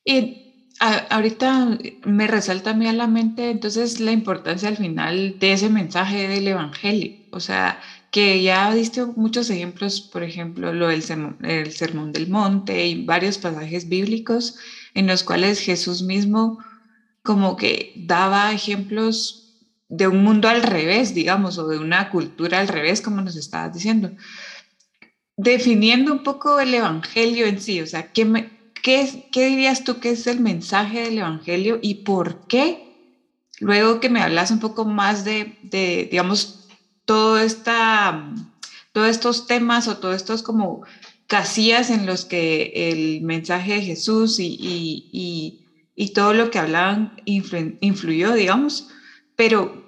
Y 0.04 0.68
ahorita 0.82 1.78
me 2.04 2.28
resalta 2.28 2.72
a 2.72 2.74
mí 2.74 2.88
a 2.88 2.94
la 2.94 3.08
mente 3.08 3.52
entonces 3.52 4.02
la 4.02 4.12
importancia 4.12 4.68
al 4.68 4.76
final 4.76 5.40
de 5.40 5.54
ese 5.54 5.70
mensaje 5.70 6.28
del 6.28 6.46
Evangelio. 6.46 7.14
O 7.32 7.40
sea, 7.40 7.80
que 8.12 8.44
ya 8.44 8.74
diste 8.74 9.06
muchos 9.06 9.50
ejemplos, 9.50 10.02
por 10.02 10.24
ejemplo, 10.24 10.74
lo 10.74 10.90
del 10.90 11.02
sermón, 11.02 11.38
el 11.44 11.72
sermón 11.72 12.12
del 12.12 12.28
monte 12.28 12.86
y 12.86 13.06
varios 13.06 13.38
pasajes 13.38 13.88
bíblicos 13.88 14.58
en 14.94 15.08
los 15.08 15.24
cuales 15.24 15.60
Jesús 15.60 16.04
mismo 16.04 16.60
como 17.24 17.56
que 17.56 17.94
daba 17.96 18.52
ejemplos 18.52 19.42
de 19.88 20.08
un 20.08 20.24
mundo 20.24 20.50
al 20.50 20.62
revés, 20.64 21.14
digamos, 21.14 21.58
o 21.58 21.68
de 21.68 21.78
una 21.78 22.10
cultura 22.10 22.60
al 22.60 22.68
revés, 22.68 23.02
como 23.02 23.22
nos 23.22 23.38
estabas 23.38 23.74
diciendo. 23.74 24.12
Definiendo 25.38 26.12
un 26.12 26.24
poco 26.24 26.60
el 26.60 26.74
Evangelio 26.74 27.46
en 27.46 27.62
sí, 27.62 27.82
o 27.82 27.88
sea, 27.88 28.12
¿qué, 28.12 28.50
qué 28.84 29.46
dirías 29.46 29.84
tú 29.84 30.00
que 30.00 30.12
es 30.12 30.28
el 30.28 30.40
mensaje 30.40 31.02
del 31.02 31.20
Evangelio 31.20 31.80
y 31.82 32.04
por 32.04 32.48
qué? 32.48 32.88
Luego 33.60 34.00
que 34.00 34.10
me 34.10 34.22
hablas 34.22 34.52
un 34.52 34.60
poco 34.60 34.86
más 34.86 35.24
de, 35.24 35.58
de 35.64 36.08
digamos, 36.10 36.61
todo 37.06 37.40
esta, 37.40 38.34
todos 38.92 39.10
estos 39.10 39.48
temas 39.48 39.88
o 39.88 39.98
todos 39.98 40.16
estos 40.16 40.44
como 40.44 40.84
casillas 41.28 41.90
en 41.90 42.06
los 42.06 42.26
que 42.26 42.74
el 42.76 43.22
mensaje 43.22 43.76
de 43.76 43.82
Jesús 43.82 44.40
y, 44.40 44.58
y, 44.62 45.66
y, 45.96 46.14
todo 46.14 46.34
lo 46.34 46.52
que 46.52 46.60
hablaban 46.60 47.16
influyó, 47.26 48.34
digamos, 48.34 48.90
pero 49.38 49.82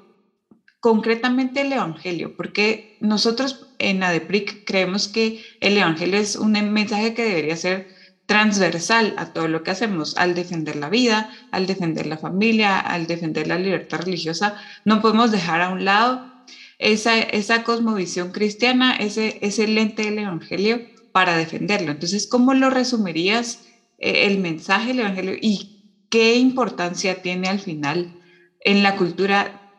concretamente 0.79 1.61
el 1.61 1.73
Evangelio, 1.73 2.35
porque 2.37 2.97
nosotros 3.01 3.67
en 3.79 4.03
ADEPRIC 4.03 4.65
creemos 4.65 5.07
que 5.07 5.43
el 5.59 5.77
Evangelio 5.77 6.19
es 6.19 6.35
un 6.35 6.53
mensaje 6.71 7.13
que 7.13 7.25
debería 7.25 7.57
ser 7.57 7.89
transversal 8.25 9.13
a 9.17 9.33
todo 9.33 9.47
lo 9.47 9.63
que 9.63 9.71
hacemos, 9.71 10.17
al 10.17 10.35
defender 10.35 10.77
la 10.77 10.89
vida, 10.89 11.29
al 11.51 11.67
defender 11.67 12.05
la 12.07 12.17
familia, 12.17 12.79
al 12.79 13.05
defender 13.05 13.47
la 13.47 13.59
libertad 13.59 14.01
religiosa, 14.01 14.55
no 14.85 15.01
podemos 15.01 15.31
dejar 15.31 15.61
a 15.61 15.69
un 15.69 15.83
lado 15.83 16.32
esa, 16.79 17.19
esa 17.19 17.63
cosmovisión 17.63 18.31
cristiana, 18.31 18.95
ese, 18.95 19.39
ese 19.41 19.67
lente 19.67 20.03
del 20.03 20.19
Evangelio 20.19 20.81
para 21.11 21.37
defenderlo. 21.37 21.91
Entonces, 21.91 22.27
¿cómo 22.27 22.53
lo 22.53 22.69
resumirías 22.69 23.65
eh, 23.99 24.25
el 24.25 24.39
mensaje 24.39 24.89
del 24.89 25.01
Evangelio 25.01 25.35
y 25.39 26.05
qué 26.09 26.35
importancia 26.35 27.21
tiene 27.21 27.47
al 27.47 27.59
final 27.59 28.19
en 28.61 28.83
la 28.83 28.95
cultura 28.95 29.71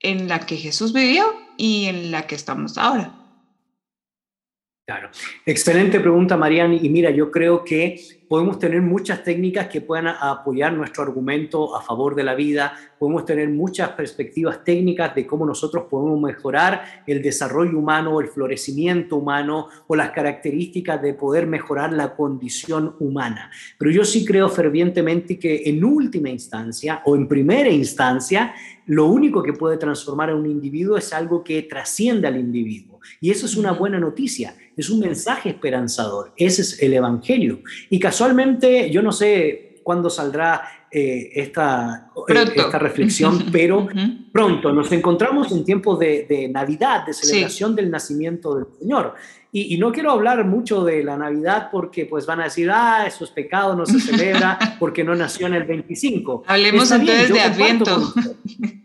en 0.00 0.28
la 0.28 0.40
que 0.40 0.56
Jesús 0.56 0.92
vivió 0.92 1.24
y 1.56 1.86
en 1.86 2.10
la 2.10 2.26
que 2.26 2.34
estamos 2.34 2.78
ahora? 2.78 3.21
Claro, 4.84 5.10
excelente 5.46 6.00
pregunta, 6.00 6.36
Marian. 6.36 6.72
Y 6.72 6.88
mira, 6.88 7.08
yo 7.10 7.30
creo 7.30 7.62
que 7.62 8.00
podemos 8.28 8.58
tener 8.58 8.82
muchas 8.82 9.22
técnicas 9.22 9.68
que 9.68 9.80
puedan 9.80 10.08
apoyar 10.08 10.72
nuestro 10.72 11.04
argumento 11.04 11.76
a 11.76 11.82
favor 11.82 12.16
de 12.16 12.24
la 12.24 12.34
vida, 12.34 12.72
podemos 12.98 13.24
tener 13.24 13.48
muchas 13.48 13.90
perspectivas 13.90 14.64
técnicas 14.64 15.14
de 15.14 15.24
cómo 15.24 15.46
nosotros 15.46 15.84
podemos 15.88 16.20
mejorar 16.20 17.04
el 17.06 17.22
desarrollo 17.22 17.78
humano, 17.78 18.20
el 18.20 18.26
florecimiento 18.26 19.18
humano 19.18 19.68
o 19.86 19.94
las 19.94 20.10
características 20.10 21.00
de 21.00 21.14
poder 21.14 21.46
mejorar 21.46 21.92
la 21.92 22.16
condición 22.16 22.96
humana. 22.98 23.52
Pero 23.78 23.92
yo 23.92 24.04
sí 24.04 24.24
creo 24.24 24.48
fervientemente 24.48 25.38
que 25.38 25.62
en 25.66 25.84
última 25.84 26.28
instancia 26.28 27.02
o 27.04 27.14
en 27.14 27.28
primera 27.28 27.70
instancia, 27.70 28.52
lo 28.86 29.06
único 29.06 29.44
que 29.44 29.52
puede 29.52 29.76
transformar 29.76 30.30
a 30.30 30.34
un 30.34 30.46
individuo 30.46 30.96
es 30.96 31.12
algo 31.12 31.44
que 31.44 31.62
trasciende 31.62 32.26
al 32.26 32.36
individuo. 32.36 32.91
Y 33.20 33.30
eso 33.30 33.46
es 33.46 33.56
una 33.56 33.72
buena 33.72 33.98
noticia, 33.98 34.54
es 34.76 34.90
un 34.90 35.00
mensaje 35.00 35.50
esperanzador, 35.50 36.32
ese 36.36 36.62
es 36.62 36.82
el 36.82 36.94
Evangelio. 36.94 37.60
Y 37.90 37.98
casualmente, 37.98 38.90
yo 38.90 39.02
no 39.02 39.12
sé 39.12 39.80
cuándo 39.82 40.10
saldrá 40.10 40.62
eh, 40.90 41.30
esta, 41.40 42.10
eh, 42.28 42.52
esta 42.54 42.78
reflexión, 42.78 43.46
pero 43.52 43.88
pronto 44.30 44.72
nos 44.72 44.92
encontramos 44.92 45.50
en 45.52 45.64
tiempos 45.64 45.98
de, 45.98 46.50
Navidad, 46.52 47.06
de 47.06 47.14
celebración 47.14 47.74
del 47.74 47.90
nacimiento 47.90 48.54
del 48.54 48.66
Señor. 48.78 49.14
Y, 49.54 49.76
no 49.76 49.92
quiero 49.92 50.10
hablar 50.10 50.44
mucho 50.46 50.82
de 50.82 51.04
la 51.04 51.16
Navidad 51.16 51.68
porque 51.70 52.06
pues 52.06 52.24
van 52.24 52.40
a 52.40 52.44
decir, 52.44 52.70
ah, 52.70 53.04
eso 53.06 53.24
es 53.24 53.30
pecado, 53.30 53.76
no 53.76 53.84
se 53.84 54.00
celebra 54.00 54.58
porque 54.78 55.04
no 55.04 55.14
nació 55.14 55.46
en 55.46 55.54
el 55.54 55.64
25. 55.64 56.44
Hablemos 56.46 56.90
entonces 56.90 57.32
de 57.32 57.40
Adviento. 57.40 58.14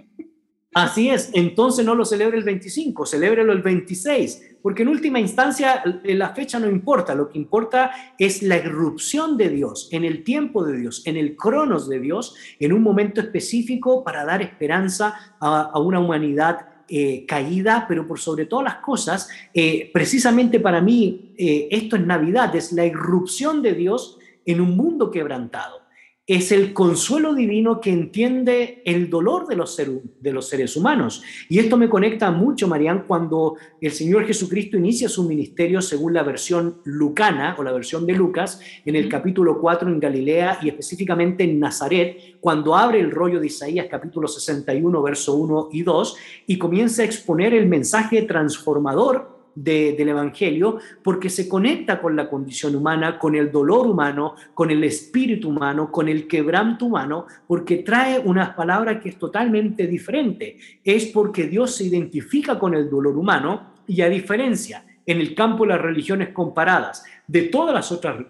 Así 0.80 1.10
es, 1.10 1.32
entonces 1.34 1.84
no 1.84 1.96
lo 1.96 2.06
celebre 2.06 2.38
el 2.38 2.44
25, 2.44 3.08
celébrelo 3.08 3.52
el 3.52 3.64
26, 3.64 4.58
porque 4.62 4.84
en 4.84 4.90
última 4.90 5.20
instancia 5.20 5.82
eh, 6.04 6.14
la 6.14 6.36
fecha 6.36 6.60
no 6.60 6.70
importa, 6.70 7.16
lo 7.16 7.30
que 7.30 7.40
importa 7.40 7.90
es 8.20 8.44
la 8.44 8.58
irrupción 8.58 9.38
de 9.38 9.50
Dios, 9.50 9.90
en 9.92 10.06
el 10.06 10.24
tiempo 10.24 10.64
de 10.64 10.78
Dios, 10.78 11.02
en 11.08 11.18
el 11.18 11.36
cronos 11.36 11.90
de 11.90 12.00
Dios, 12.00 12.36
en 12.60 12.74
un 12.74 12.84
momento 12.84 13.22
específico 13.22 14.04
para 14.04 14.24
dar 14.24 14.44
esperanza 14.44 15.36
a, 15.40 15.80
una 15.80 16.00
humanidad 16.00 16.84
eh, 16.88 17.26
caída, 17.26 17.86
pero 17.88 18.06
por 18.06 18.20
sobre 18.20 18.46
todas 18.46 18.66
las 18.66 18.76
cosas, 18.76 19.30
eh, 19.56 19.90
precisamente 19.92 20.60
para 20.60 20.80
mí 20.80 21.34
esto 21.36 21.96
es 21.96 22.06
Navidad, 22.06 22.56
es 22.56 22.72
la 22.72 22.86
irrupción 22.86 23.64
de 23.64 23.74
Dios 23.74 24.20
en 24.46 24.62
un 24.62 24.78
mundo 24.78 25.10
quebrantado 25.10 25.87
es 26.28 26.52
el 26.52 26.74
consuelo 26.74 27.34
divino 27.34 27.80
que 27.80 27.90
entiende 27.90 28.82
el 28.84 29.10
dolor 29.10 29.48
de 29.48 29.56
los, 29.56 29.78
de 29.78 30.34
los 30.34 30.50
seres 30.50 30.76
humanos. 30.76 31.24
Y 31.48 31.60
esto 31.60 31.78
me 31.78 31.88
conecta 31.88 32.32
mucho, 32.32 32.68
Marian, 32.68 33.06
cuando 33.08 33.56
el 33.80 33.92
Señor 33.92 34.26
Jesucristo 34.26 34.76
inicia 34.76 35.08
su 35.08 35.24
ministerio 35.24 35.82
según 35.82 36.14
la 36.14 36.24
versión 36.24 36.82
lucana 36.84 37.56
o 37.58 37.64
la 37.64 37.72
versión 37.72 38.06
de 38.06 38.14
Lucas, 38.14 38.60
en 38.84 38.98
el 38.98 39.08
capítulo 39.08 39.62
4 39.62 39.88
en 39.88 40.02
Galilea 40.02 40.60
y 40.62 40.68
específicamente 40.68 41.46
en 41.46 41.62
Nazaret, 41.62 42.38
cuando 42.42 42.76
abre 42.76 43.00
el 43.00 43.12
rollo 43.12 43.40
de 43.40 43.48
Isaías 43.48 43.88
capítulo 43.90 44.28
61, 44.28 45.02
verso 45.02 45.34
1 45.36 45.70
y 45.72 45.84
2, 45.84 46.18
y 46.48 46.58
comienza 46.58 47.04
a 47.04 47.06
exponer 47.06 47.54
el 47.54 47.68
mensaje 47.68 48.24
transformador 48.24 49.37
del 49.58 50.10
Evangelio 50.10 50.78
porque 51.04 51.30
se 51.30 51.50
conecta 51.50 52.00
con 52.00 52.16
la 52.16 52.30
condición 52.30 52.76
humana, 52.76 53.18
con 53.18 53.36
el 53.36 53.52
dolor 53.52 53.88
humano, 53.88 54.36
con 54.54 54.70
el 54.70 54.84
espíritu 54.84 55.50
humano, 55.50 55.92
con 55.92 56.08
el 56.08 56.28
quebranto 56.28 56.86
humano, 56.86 57.26
porque 57.48 57.78
trae 57.78 58.20
unas 58.20 58.52
palabras 58.52 59.02
que 59.02 59.10
es 59.10 59.18
totalmente 59.18 59.88
diferente. 59.88 60.58
Es 60.84 61.08
porque 61.08 61.48
Dios 61.48 61.76
se 61.76 61.86
identifica 61.86 62.60
con 62.60 62.76
el 62.76 62.88
dolor 62.88 63.18
humano 63.18 63.74
y 63.88 64.02
a 64.02 64.10
diferencia 64.10 64.86
en 65.06 65.20
el 65.20 65.34
campo 65.34 65.64
de 65.64 65.70
las 65.70 65.82
religiones 65.82 66.30
comparadas 66.30 67.04
de 67.26 67.44
todas 67.44 67.74
las 67.74 67.92
otras 67.92 68.26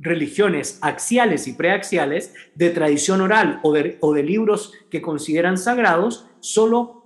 religiones 0.00 0.80
axiales 0.82 1.46
y 1.46 1.52
preaxiales, 1.52 2.34
de 2.56 2.70
tradición 2.70 3.20
oral 3.20 3.60
o 3.62 3.72
de, 3.72 3.98
o 4.00 4.12
de 4.12 4.24
libros 4.24 4.72
que 4.90 5.00
consideran 5.00 5.56
sagrados, 5.56 6.26
solo 6.40 7.01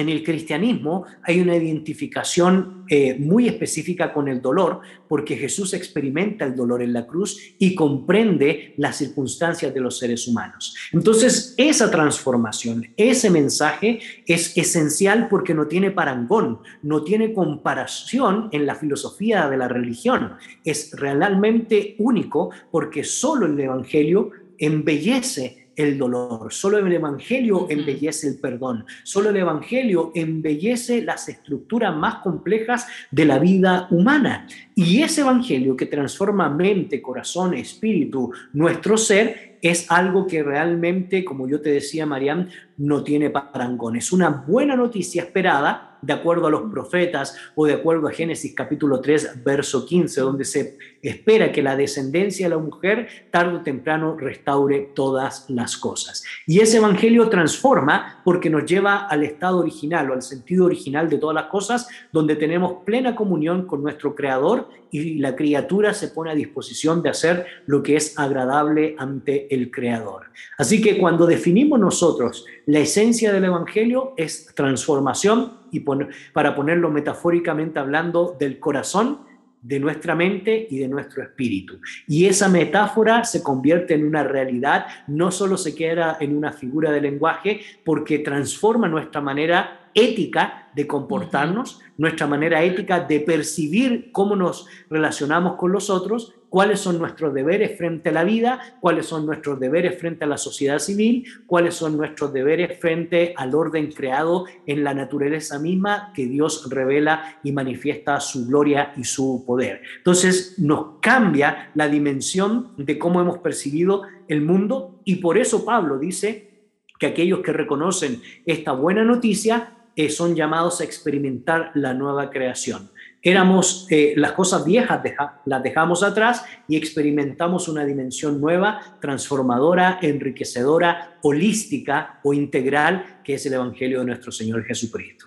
en 0.00 0.08
el 0.08 0.24
cristianismo 0.24 1.04
hay 1.22 1.40
una 1.40 1.56
identificación 1.56 2.84
eh, 2.88 3.16
muy 3.18 3.46
específica 3.46 4.12
con 4.12 4.28
el 4.28 4.42
dolor, 4.42 4.80
porque 5.08 5.36
Jesús 5.36 5.74
experimenta 5.74 6.44
el 6.44 6.56
dolor 6.56 6.82
en 6.82 6.92
la 6.92 7.06
cruz 7.06 7.38
y 7.58 7.74
comprende 7.74 8.74
las 8.78 8.96
circunstancias 8.96 9.72
de 9.72 9.80
los 9.80 9.98
seres 9.98 10.26
humanos. 10.26 10.74
Entonces, 10.92 11.54
esa 11.56 11.90
transformación, 11.90 12.88
ese 12.96 13.30
mensaje 13.30 14.00
es 14.26 14.56
esencial 14.56 15.28
porque 15.28 15.54
no 15.54 15.66
tiene 15.66 15.90
parangón, 15.90 16.60
no 16.82 17.04
tiene 17.04 17.32
comparación 17.32 18.48
en 18.52 18.66
la 18.66 18.74
filosofía 18.74 19.48
de 19.48 19.56
la 19.56 19.68
religión. 19.68 20.34
Es 20.64 20.92
realmente 20.92 21.94
único 21.98 22.50
porque 22.70 23.04
solo 23.04 23.46
el 23.46 23.60
Evangelio 23.60 24.30
embellece 24.58 25.59
el 25.76 25.98
dolor. 25.98 26.52
Solo 26.52 26.78
el 26.78 26.92
Evangelio 26.92 27.66
embellece 27.70 28.28
el 28.28 28.38
perdón. 28.38 28.84
Solo 29.02 29.30
el 29.30 29.36
Evangelio 29.36 30.12
embellece 30.14 31.02
las 31.02 31.28
estructuras 31.28 31.96
más 31.96 32.16
complejas 32.16 32.86
de 33.10 33.24
la 33.24 33.38
vida 33.38 33.88
humana. 33.90 34.46
Y 34.82 35.02
ese 35.02 35.20
Evangelio 35.20 35.76
que 35.76 35.84
transforma 35.84 36.48
mente, 36.48 37.02
corazón, 37.02 37.52
espíritu, 37.52 38.32
nuestro 38.54 38.96
ser, 38.96 39.58
es 39.60 39.90
algo 39.90 40.26
que 40.26 40.42
realmente, 40.42 41.22
como 41.22 41.46
yo 41.46 41.60
te 41.60 41.70
decía, 41.70 42.06
Mariam, 42.06 42.48
no 42.78 43.04
tiene 43.04 43.28
parangón. 43.28 43.96
Es 43.96 44.10
una 44.10 44.30
buena 44.30 44.74
noticia 44.74 45.22
esperada 45.22 45.98
de 46.02 46.14
acuerdo 46.14 46.46
a 46.46 46.50
los 46.50 46.70
profetas 46.70 47.36
o 47.54 47.66
de 47.66 47.74
acuerdo 47.74 48.08
a 48.08 48.12
Génesis 48.12 48.54
capítulo 48.54 49.02
3, 49.02 49.44
verso 49.44 49.84
15, 49.84 50.20
donde 50.22 50.46
se 50.46 50.78
espera 51.02 51.52
que 51.52 51.62
la 51.62 51.76
descendencia 51.76 52.46
de 52.46 52.54
la 52.54 52.62
mujer 52.62 53.06
tarde 53.30 53.58
o 53.58 53.60
temprano 53.60 54.16
restaure 54.16 54.92
todas 54.94 55.44
las 55.50 55.76
cosas. 55.76 56.24
Y 56.46 56.60
ese 56.60 56.78
evangelio 56.78 57.28
transforma 57.28 58.22
porque 58.24 58.48
nos 58.48 58.64
lleva 58.64 59.08
al 59.08 59.24
estado 59.24 59.58
original 59.58 60.10
o 60.10 60.14
al 60.14 60.22
sentido 60.22 60.64
original 60.64 61.10
de 61.10 61.18
todas 61.18 61.34
las 61.34 61.50
cosas, 61.50 61.86
donde 62.12 62.36
tenemos 62.36 62.82
plena 62.86 63.14
comunión 63.14 63.66
con 63.66 63.82
nuestro 63.82 64.14
Creador 64.14 64.69
y 64.90 65.18
la 65.18 65.36
criatura 65.36 65.94
se 65.94 66.08
pone 66.08 66.30
a 66.30 66.34
disposición 66.34 67.02
de 67.02 67.10
hacer 67.10 67.46
lo 67.66 67.82
que 67.82 67.96
es 67.96 68.18
agradable 68.18 68.94
ante 68.98 69.52
el 69.54 69.70
Creador. 69.70 70.26
Así 70.58 70.80
que 70.80 70.98
cuando 70.98 71.26
definimos 71.26 71.78
nosotros 71.78 72.44
la 72.66 72.80
esencia 72.80 73.32
del 73.32 73.44
Evangelio 73.44 74.14
es 74.16 74.52
transformación 74.54 75.58
y 75.70 75.80
para 75.80 76.54
ponerlo 76.54 76.90
metafóricamente 76.90 77.78
hablando 77.78 78.36
del 78.38 78.58
corazón 78.58 79.30
de 79.62 79.78
nuestra 79.78 80.14
mente 80.14 80.66
y 80.70 80.78
de 80.78 80.88
nuestro 80.88 81.22
espíritu. 81.22 81.80
Y 82.06 82.26
esa 82.26 82.48
metáfora 82.48 83.24
se 83.24 83.42
convierte 83.42 83.94
en 83.94 84.06
una 84.06 84.24
realidad, 84.24 84.86
no 85.06 85.30
solo 85.30 85.56
se 85.56 85.74
queda 85.74 86.16
en 86.20 86.36
una 86.36 86.52
figura 86.52 86.90
de 86.90 87.00
lenguaje, 87.00 87.60
porque 87.84 88.20
transforma 88.20 88.88
nuestra 88.88 89.20
manera 89.20 89.79
ética 89.94 90.70
de 90.74 90.86
comportarnos, 90.86 91.80
nuestra 91.96 92.26
manera 92.26 92.62
ética 92.62 93.00
de 93.00 93.20
percibir 93.20 94.10
cómo 94.12 94.36
nos 94.36 94.66
relacionamos 94.88 95.56
con 95.56 95.72
los 95.72 95.90
otros 95.90 96.34
cuáles 96.50 96.80
son 96.80 96.98
nuestros 96.98 97.32
deberes 97.32 97.78
frente 97.78 98.10
a 98.10 98.12
la 98.12 98.24
vida, 98.24 98.60
cuáles 98.80 99.06
son 99.06 99.24
nuestros 99.24 99.58
deberes 99.58 99.98
frente 99.98 100.24
a 100.24 100.26
la 100.26 100.36
sociedad 100.36 100.80
civil, 100.80 101.24
cuáles 101.46 101.74
son 101.74 101.96
nuestros 101.96 102.32
deberes 102.32 102.78
frente 102.78 103.32
al 103.36 103.54
orden 103.54 103.90
creado 103.92 104.44
en 104.66 104.84
la 104.84 104.92
naturaleza 104.92 105.58
misma 105.58 106.12
que 106.12 106.26
Dios 106.26 106.68
revela 106.68 107.38
y 107.42 107.52
manifiesta 107.52 108.20
su 108.20 108.46
gloria 108.46 108.92
y 108.96 109.04
su 109.04 109.44
poder. 109.46 109.80
Entonces 109.98 110.56
nos 110.58 110.98
cambia 111.00 111.70
la 111.74 111.88
dimensión 111.88 112.72
de 112.76 112.98
cómo 112.98 113.20
hemos 113.20 113.38
percibido 113.38 114.02
el 114.28 114.42
mundo 114.42 115.00
y 115.04 115.16
por 115.16 115.38
eso 115.38 115.64
Pablo 115.64 115.98
dice 115.98 116.50
que 116.98 117.06
aquellos 117.06 117.40
que 117.40 117.52
reconocen 117.52 118.20
esta 118.44 118.72
buena 118.72 119.04
noticia 119.04 119.76
son 120.08 120.34
llamados 120.34 120.80
a 120.80 120.84
experimentar 120.84 121.72
la 121.74 121.92
nueva 121.92 122.30
creación. 122.30 122.90
Éramos, 123.22 123.86
eh, 123.90 124.14
las 124.16 124.32
cosas 124.32 124.64
viejas 124.64 125.02
las 125.44 125.62
dejamos 125.62 126.02
atrás 126.02 126.42
y 126.66 126.76
experimentamos 126.76 127.68
una 127.68 127.84
dimensión 127.84 128.40
nueva, 128.40 128.96
transformadora, 129.00 129.98
enriquecedora, 130.00 131.18
holística 131.22 132.20
o 132.22 132.32
integral, 132.32 133.20
que 133.22 133.34
es 133.34 133.44
el 133.44 133.54
Evangelio 133.54 134.00
de 134.00 134.06
nuestro 134.06 134.32
Señor 134.32 134.64
Jesucristo. 134.64 135.26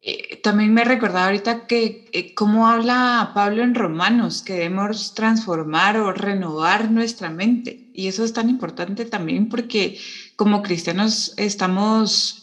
Eh, 0.00 0.40
también 0.42 0.72
me 0.72 0.84
recordaba 0.84 1.26
ahorita 1.26 1.66
que 1.66 2.08
eh, 2.12 2.34
cómo 2.34 2.66
habla 2.66 3.32
Pablo 3.34 3.62
en 3.62 3.74
Romanos, 3.74 4.42
que 4.42 4.54
debemos 4.54 5.14
transformar 5.14 5.96
o 5.96 6.12
renovar 6.12 6.90
nuestra 6.90 7.30
mente. 7.30 7.90
Y 7.92 8.08
eso 8.08 8.24
es 8.24 8.32
tan 8.32 8.48
importante 8.48 9.04
también 9.04 9.48
porque 9.48 9.98
como 10.34 10.62
cristianos 10.62 11.34
estamos 11.36 12.37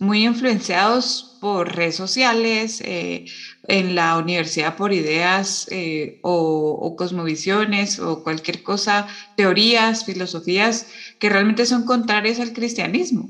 muy 0.00 0.24
influenciados 0.24 1.36
por 1.40 1.74
redes 1.74 1.96
sociales, 1.96 2.80
eh, 2.84 3.26
en 3.64 3.94
la 3.94 4.16
universidad 4.18 4.76
por 4.76 4.92
ideas 4.92 5.66
eh, 5.70 6.18
o, 6.22 6.94
cosmovisiones 6.96 7.98
o 7.98 8.22
cualquier 8.22 8.62
cosa, 8.62 9.06
teorías, 9.36 10.04
filosofías 10.04 10.86
que 11.18 11.28
realmente 11.28 11.66
son 11.66 11.84
contrarias 11.84 12.40
al 12.40 12.52
cristianismo. 12.52 13.28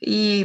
Y 0.00 0.44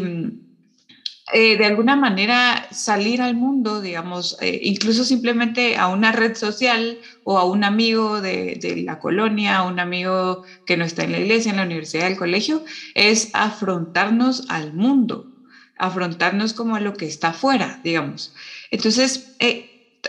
eh, 1.33 1.57
de 1.57 1.65
alguna 1.65 1.95
manera 1.95 2.67
salir 2.71 3.21
al 3.21 3.35
mundo, 3.35 3.81
digamos, 3.81 4.37
incluso 4.41 5.03
simplemente 5.03 5.77
a 5.77 5.87
una 5.87 6.11
red 6.11 6.35
social 6.35 6.99
o 7.23 7.37
a 7.37 7.45
un 7.45 7.63
amigo 7.63 8.21
de, 8.21 8.57
de, 8.61 8.77
la 8.77 8.99
colonia, 8.99 9.57
a 9.57 9.63
un 9.63 9.79
amigo 9.79 10.43
que 10.65 10.77
no 10.77 10.85
está 10.85 11.03
en 11.03 11.11
la 11.11 11.19
iglesia, 11.19 11.51
en 11.51 11.57
la 11.57 11.63
universidad, 11.63 12.07
el 12.07 12.17
colegio, 12.17 12.63
es 12.95 13.29
afrontarnos 13.33 14.45
al 14.49 14.73
mundo 14.73 15.32
afrontarnos 15.77 16.53
como 16.53 16.75
a 16.75 16.79
lo 16.79 16.93
que 16.93 17.05
está 17.05 17.29
afuera, 17.29 17.79
digamos. 17.83 18.33
Entonces, 18.71 19.35
eh, 19.39 19.99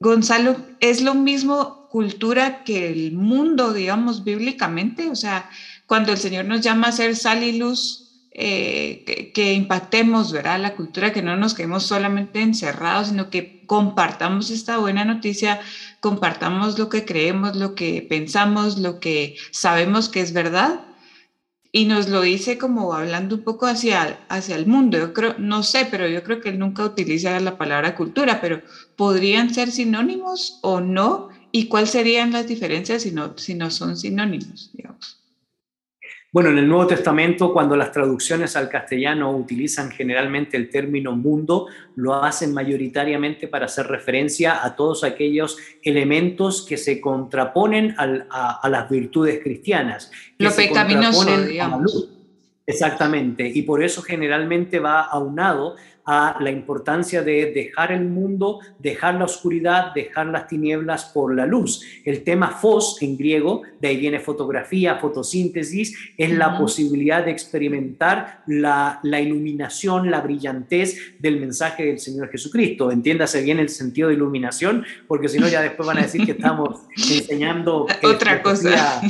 Gonzalo, 0.00 0.56
¿es 0.80 1.02
lo 1.02 1.14
mismo 1.14 1.88
cultura 1.90 2.62
que 2.64 2.90
el 2.90 3.12
mundo, 3.12 3.72
digamos, 3.72 4.24
bíblicamente? 4.24 5.10
O 5.10 5.16
sea, 5.16 5.50
cuando 5.86 6.12
el 6.12 6.18
Señor 6.18 6.44
nos 6.44 6.60
llama 6.60 6.88
a 6.88 6.92
ser 6.92 7.16
sal 7.16 7.42
y 7.42 7.58
luz, 7.58 8.08
eh, 8.40 9.32
que, 9.34 9.52
impactemos, 9.54 10.30
¿verdad? 10.30 10.60
La 10.60 10.76
cultura, 10.76 11.12
que 11.12 11.22
no 11.22 11.36
nos 11.36 11.54
quedemos 11.54 11.84
solamente 11.84 12.40
encerrados, 12.40 13.08
sino 13.08 13.30
que 13.30 13.64
compartamos 13.66 14.50
esta 14.50 14.78
buena 14.78 15.04
noticia, 15.04 15.60
compartamos 15.98 16.78
lo 16.78 16.88
que 16.88 17.04
creemos, 17.04 17.56
lo 17.56 17.74
que 17.74 18.06
pensamos, 18.08 18.78
lo 18.78 19.00
que 19.00 19.36
sabemos 19.50 20.08
que 20.08 20.20
es 20.20 20.32
verdad 20.32 20.87
y 21.72 21.84
nos 21.86 22.08
lo 22.08 22.22
dice 22.22 22.58
como 22.58 22.94
hablando 22.94 23.36
un 23.36 23.44
poco 23.44 23.66
hacia, 23.66 24.24
hacia 24.28 24.56
el 24.56 24.66
mundo. 24.66 24.98
Yo 24.98 25.12
creo, 25.12 25.34
no 25.38 25.62
sé, 25.62 25.86
pero 25.90 26.08
yo 26.08 26.22
creo 26.22 26.40
que 26.40 26.48
él 26.50 26.58
nunca 26.58 26.84
utiliza 26.84 27.38
la 27.40 27.58
palabra 27.58 27.94
cultura, 27.94 28.40
pero 28.40 28.62
podrían 28.96 29.52
ser 29.54 29.70
sinónimos 29.72 30.58
o 30.62 30.80
no, 30.80 31.28
y 31.50 31.68
cuáles 31.68 31.90
serían 31.90 32.32
las 32.32 32.46
diferencias 32.46 33.02
si 33.02 33.12
no, 33.12 33.34
si 33.38 33.54
no 33.54 33.70
son 33.70 33.96
sinónimos. 33.96 34.70
Bueno, 36.30 36.50
en 36.50 36.58
el 36.58 36.68
Nuevo 36.68 36.86
Testamento, 36.86 37.54
cuando 37.54 37.74
las 37.74 37.90
traducciones 37.90 38.54
al 38.54 38.68
castellano 38.68 39.34
utilizan 39.34 39.90
generalmente 39.90 40.58
el 40.58 40.68
término 40.68 41.16
mundo, 41.16 41.68
lo 41.96 42.22
hacen 42.22 42.52
mayoritariamente 42.52 43.48
para 43.48 43.64
hacer 43.64 43.86
referencia 43.86 44.62
a 44.62 44.76
todos 44.76 45.04
aquellos 45.04 45.56
elementos 45.82 46.66
que 46.66 46.76
se 46.76 47.00
contraponen 47.00 47.94
a, 47.96 48.68
las 48.68 48.90
virtudes 48.90 49.40
cristianas. 49.42 50.12
Lo 50.36 50.54
pecaminoso, 50.54 51.44
digamos. 51.44 52.10
Exactamente, 52.66 53.48
y 53.48 53.62
por 53.62 53.82
eso 53.82 54.02
generalmente 54.02 54.78
va 54.78 55.00
aunado 55.00 55.76
a 56.10 56.38
la 56.40 56.50
importancia 56.50 57.22
de 57.22 57.52
dejar 57.52 57.92
el 57.92 58.06
mundo, 58.06 58.60
dejar 58.78 59.16
la 59.16 59.26
oscuridad, 59.26 59.92
dejar 59.94 60.28
las 60.28 60.48
tinieblas 60.48 61.04
por 61.04 61.34
la 61.34 61.44
luz. 61.44 61.82
El 62.02 62.24
tema 62.24 62.48
fos 62.48 62.96
en 63.02 63.18
griego, 63.18 63.60
de 63.78 63.88
ahí 63.88 63.98
viene 63.98 64.18
fotografía, 64.18 64.96
fotosíntesis, 64.96 65.94
es 66.16 66.30
la 66.32 66.56
posibilidad 66.56 67.26
de 67.26 67.30
experimentar 67.30 68.42
la, 68.46 69.00
la, 69.02 69.20
iluminación, 69.20 70.10
la 70.10 70.22
brillantez 70.22 71.18
del 71.18 71.38
mensaje 71.38 71.84
del 71.84 71.98
Señor 71.98 72.30
Jesucristo. 72.30 72.90
Entiéndase 72.90 73.42
bien 73.42 73.58
el 73.58 73.68
sentido 73.68 74.08
de 74.08 74.14
iluminación, 74.14 74.86
porque 75.06 75.28
si 75.28 75.38
no 75.38 75.46
ya 75.46 75.60
después 75.60 75.86
van 75.86 75.98
a 75.98 76.02
decir 76.02 76.24
que 76.24 76.32
estamos 76.32 76.80
enseñando 76.96 77.86
otra 78.02 78.42
cosa. 78.42 79.02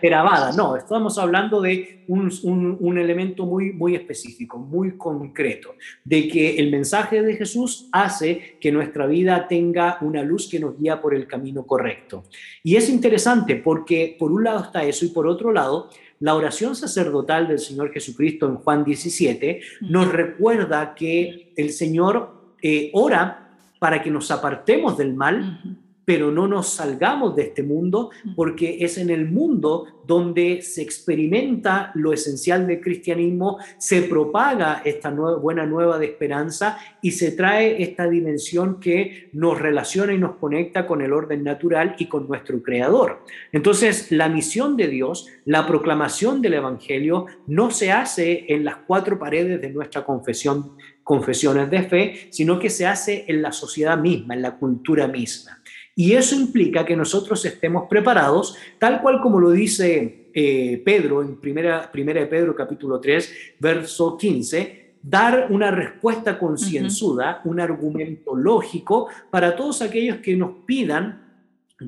Peravada. 0.00 0.52
No, 0.52 0.76
estamos 0.76 1.18
hablando 1.18 1.60
de 1.60 2.01
un, 2.12 2.30
un, 2.42 2.76
un 2.78 2.98
elemento 2.98 3.46
muy, 3.46 3.72
muy 3.72 3.96
específico, 3.96 4.58
muy 4.58 4.98
concreto 4.98 5.74
de 6.04 6.28
que 6.28 6.56
el 6.56 6.70
mensaje 6.70 7.22
de 7.22 7.36
Jesús 7.36 7.88
hace 7.90 8.58
que 8.60 8.70
nuestra 8.70 9.06
vida 9.06 9.48
tenga 9.48 9.96
una 10.02 10.22
luz 10.22 10.46
que 10.46 10.60
nos 10.60 10.78
guía 10.78 11.00
por 11.00 11.14
el 11.14 11.26
camino 11.26 11.64
correcto. 11.64 12.24
Y 12.62 12.76
es 12.76 12.90
interesante 12.90 13.56
porque 13.56 14.14
por 14.18 14.30
un 14.30 14.44
lado 14.44 14.64
está 14.64 14.84
eso 14.84 15.06
y 15.06 15.08
por 15.08 15.26
otro 15.26 15.52
lado, 15.52 15.88
la 16.20 16.34
oración 16.34 16.76
sacerdotal 16.76 17.48
del 17.48 17.58
Señor 17.58 17.90
Jesucristo 17.92 18.46
en 18.46 18.56
Juan 18.56 18.84
17 18.84 19.60
nos 19.80 20.12
recuerda 20.12 20.94
que 20.94 21.52
el 21.56 21.70
Señor 21.70 22.54
eh, 22.60 22.90
ora 22.92 23.56
para 23.78 24.02
que 24.02 24.10
nos 24.10 24.30
apartemos 24.30 24.98
del 24.98 25.14
mal, 25.14 25.78
pero 26.12 26.30
no 26.30 26.46
nos 26.46 26.68
salgamos 26.68 27.34
de 27.34 27.44
este 27.44 27.62
mundo, 27.62 28.10
porque 28.36 28.84
es 28.84 28.98
en 28.98 29.08
el 29.08 29.30
mundo 29.30 29.86
donde 30.06 30.60
se 30.60 30.82
experimenta 30.82 31.90
lo 31.94 32.12
esencial 32.12 32.66
del 32.66 32.82
cristianismo, 32.82 33.56
se 33.78 34.02
propaga 34.02 34.82
esta 34.84 35.08
buena 35.10 35.64
nueva 35.64 35.98
de 35.98 36.04
esperanza 36.04 36.76
y 37.00 37.12
se 37.12 37.32
trae 37.32 37.82
esta 37.82 38.10
dimensión 38.10 38.78
que 38.78 39.30
nos 39.32 39.58
relaciona 39.58 40.12
y 40.12 40.18
nos 40.18 40.36
conecta 40.36 40.86
con 40.86 41.00
el 41.00 41.14
orden 41.14 41.44
natural 41.44 41.94
y 41.96 42.08
con 42.08 42.28
nuestro 42.28 42.62
creador. 42.62 43.24
Entonces, 43.50 44.12
la 44.12 44.28
misión 44.28 44.76
de 44.76 44.88
Dios, 44.88 45.28
la 45.46 45.66
proclamación 45.66 46.42
del 46.42 46.54
Evangelio, 46.54 47.24
no 47.46 47.70
se 47.70 47.90
hace 47.90 48.44
en 48.48 48.66
las 48.66 48.76
cuatro 48.86 49.18
paredes 49.18 49.62
de 49.62 49.70
nuestra 49.70 50.04
confesión, 50.04 50.76
confesiones 51.02 51.70
de 51.70 51.82
fe, 51.84 52.28
sino 52.28 52.58
que 52.58 52.68
se 52.68 52.86
hace 52.86 53.24
en 53.28 53.40
la 53.40 53.50
sociedad 53.52 53.96
misma, 53.96 54.34
en 54.34 54.42
la 54.42 54.58
cultura 54.58 55.08
misma. 55.08 55.61
Y 55.94 56.12
eso 56.14 56.34
implica 56.34 56.86
que 56.86 56.96
nosotros 56.96 57.44
estemos 57.44 57.86
preparados, 57.88 58.56
tal 58.78 59.02
cual 59.02 59.20
como 59.20 59.38
lo 59.38 59.50
dice 59.50 60.28
eh, 60.32 60.80
Pedro 60.84 61.22
en 61.22 61.36
primera, 61.36 61.90
primera 61.92 62.20
de 62.20 62.26
Pedro 62.26 62.54
capítulo 62.54 62.98
3, 62.98 63.56
verso 63.58 64.16
15, 64.16 64.94
dar 65.02 65.48
una 65.50 65.70
respuesta 65.70 66.38
concienzuda, 66.38 67.42
un 67.44 67.60
argumento 67.60 68.34
lógico 68.34 69.08
para 69.30 69.54
todos 69.54 69.82
aquellos 69.82 70.18
que 70.18 70.36
nos 70.36 70.64
pidan 70.64 71.21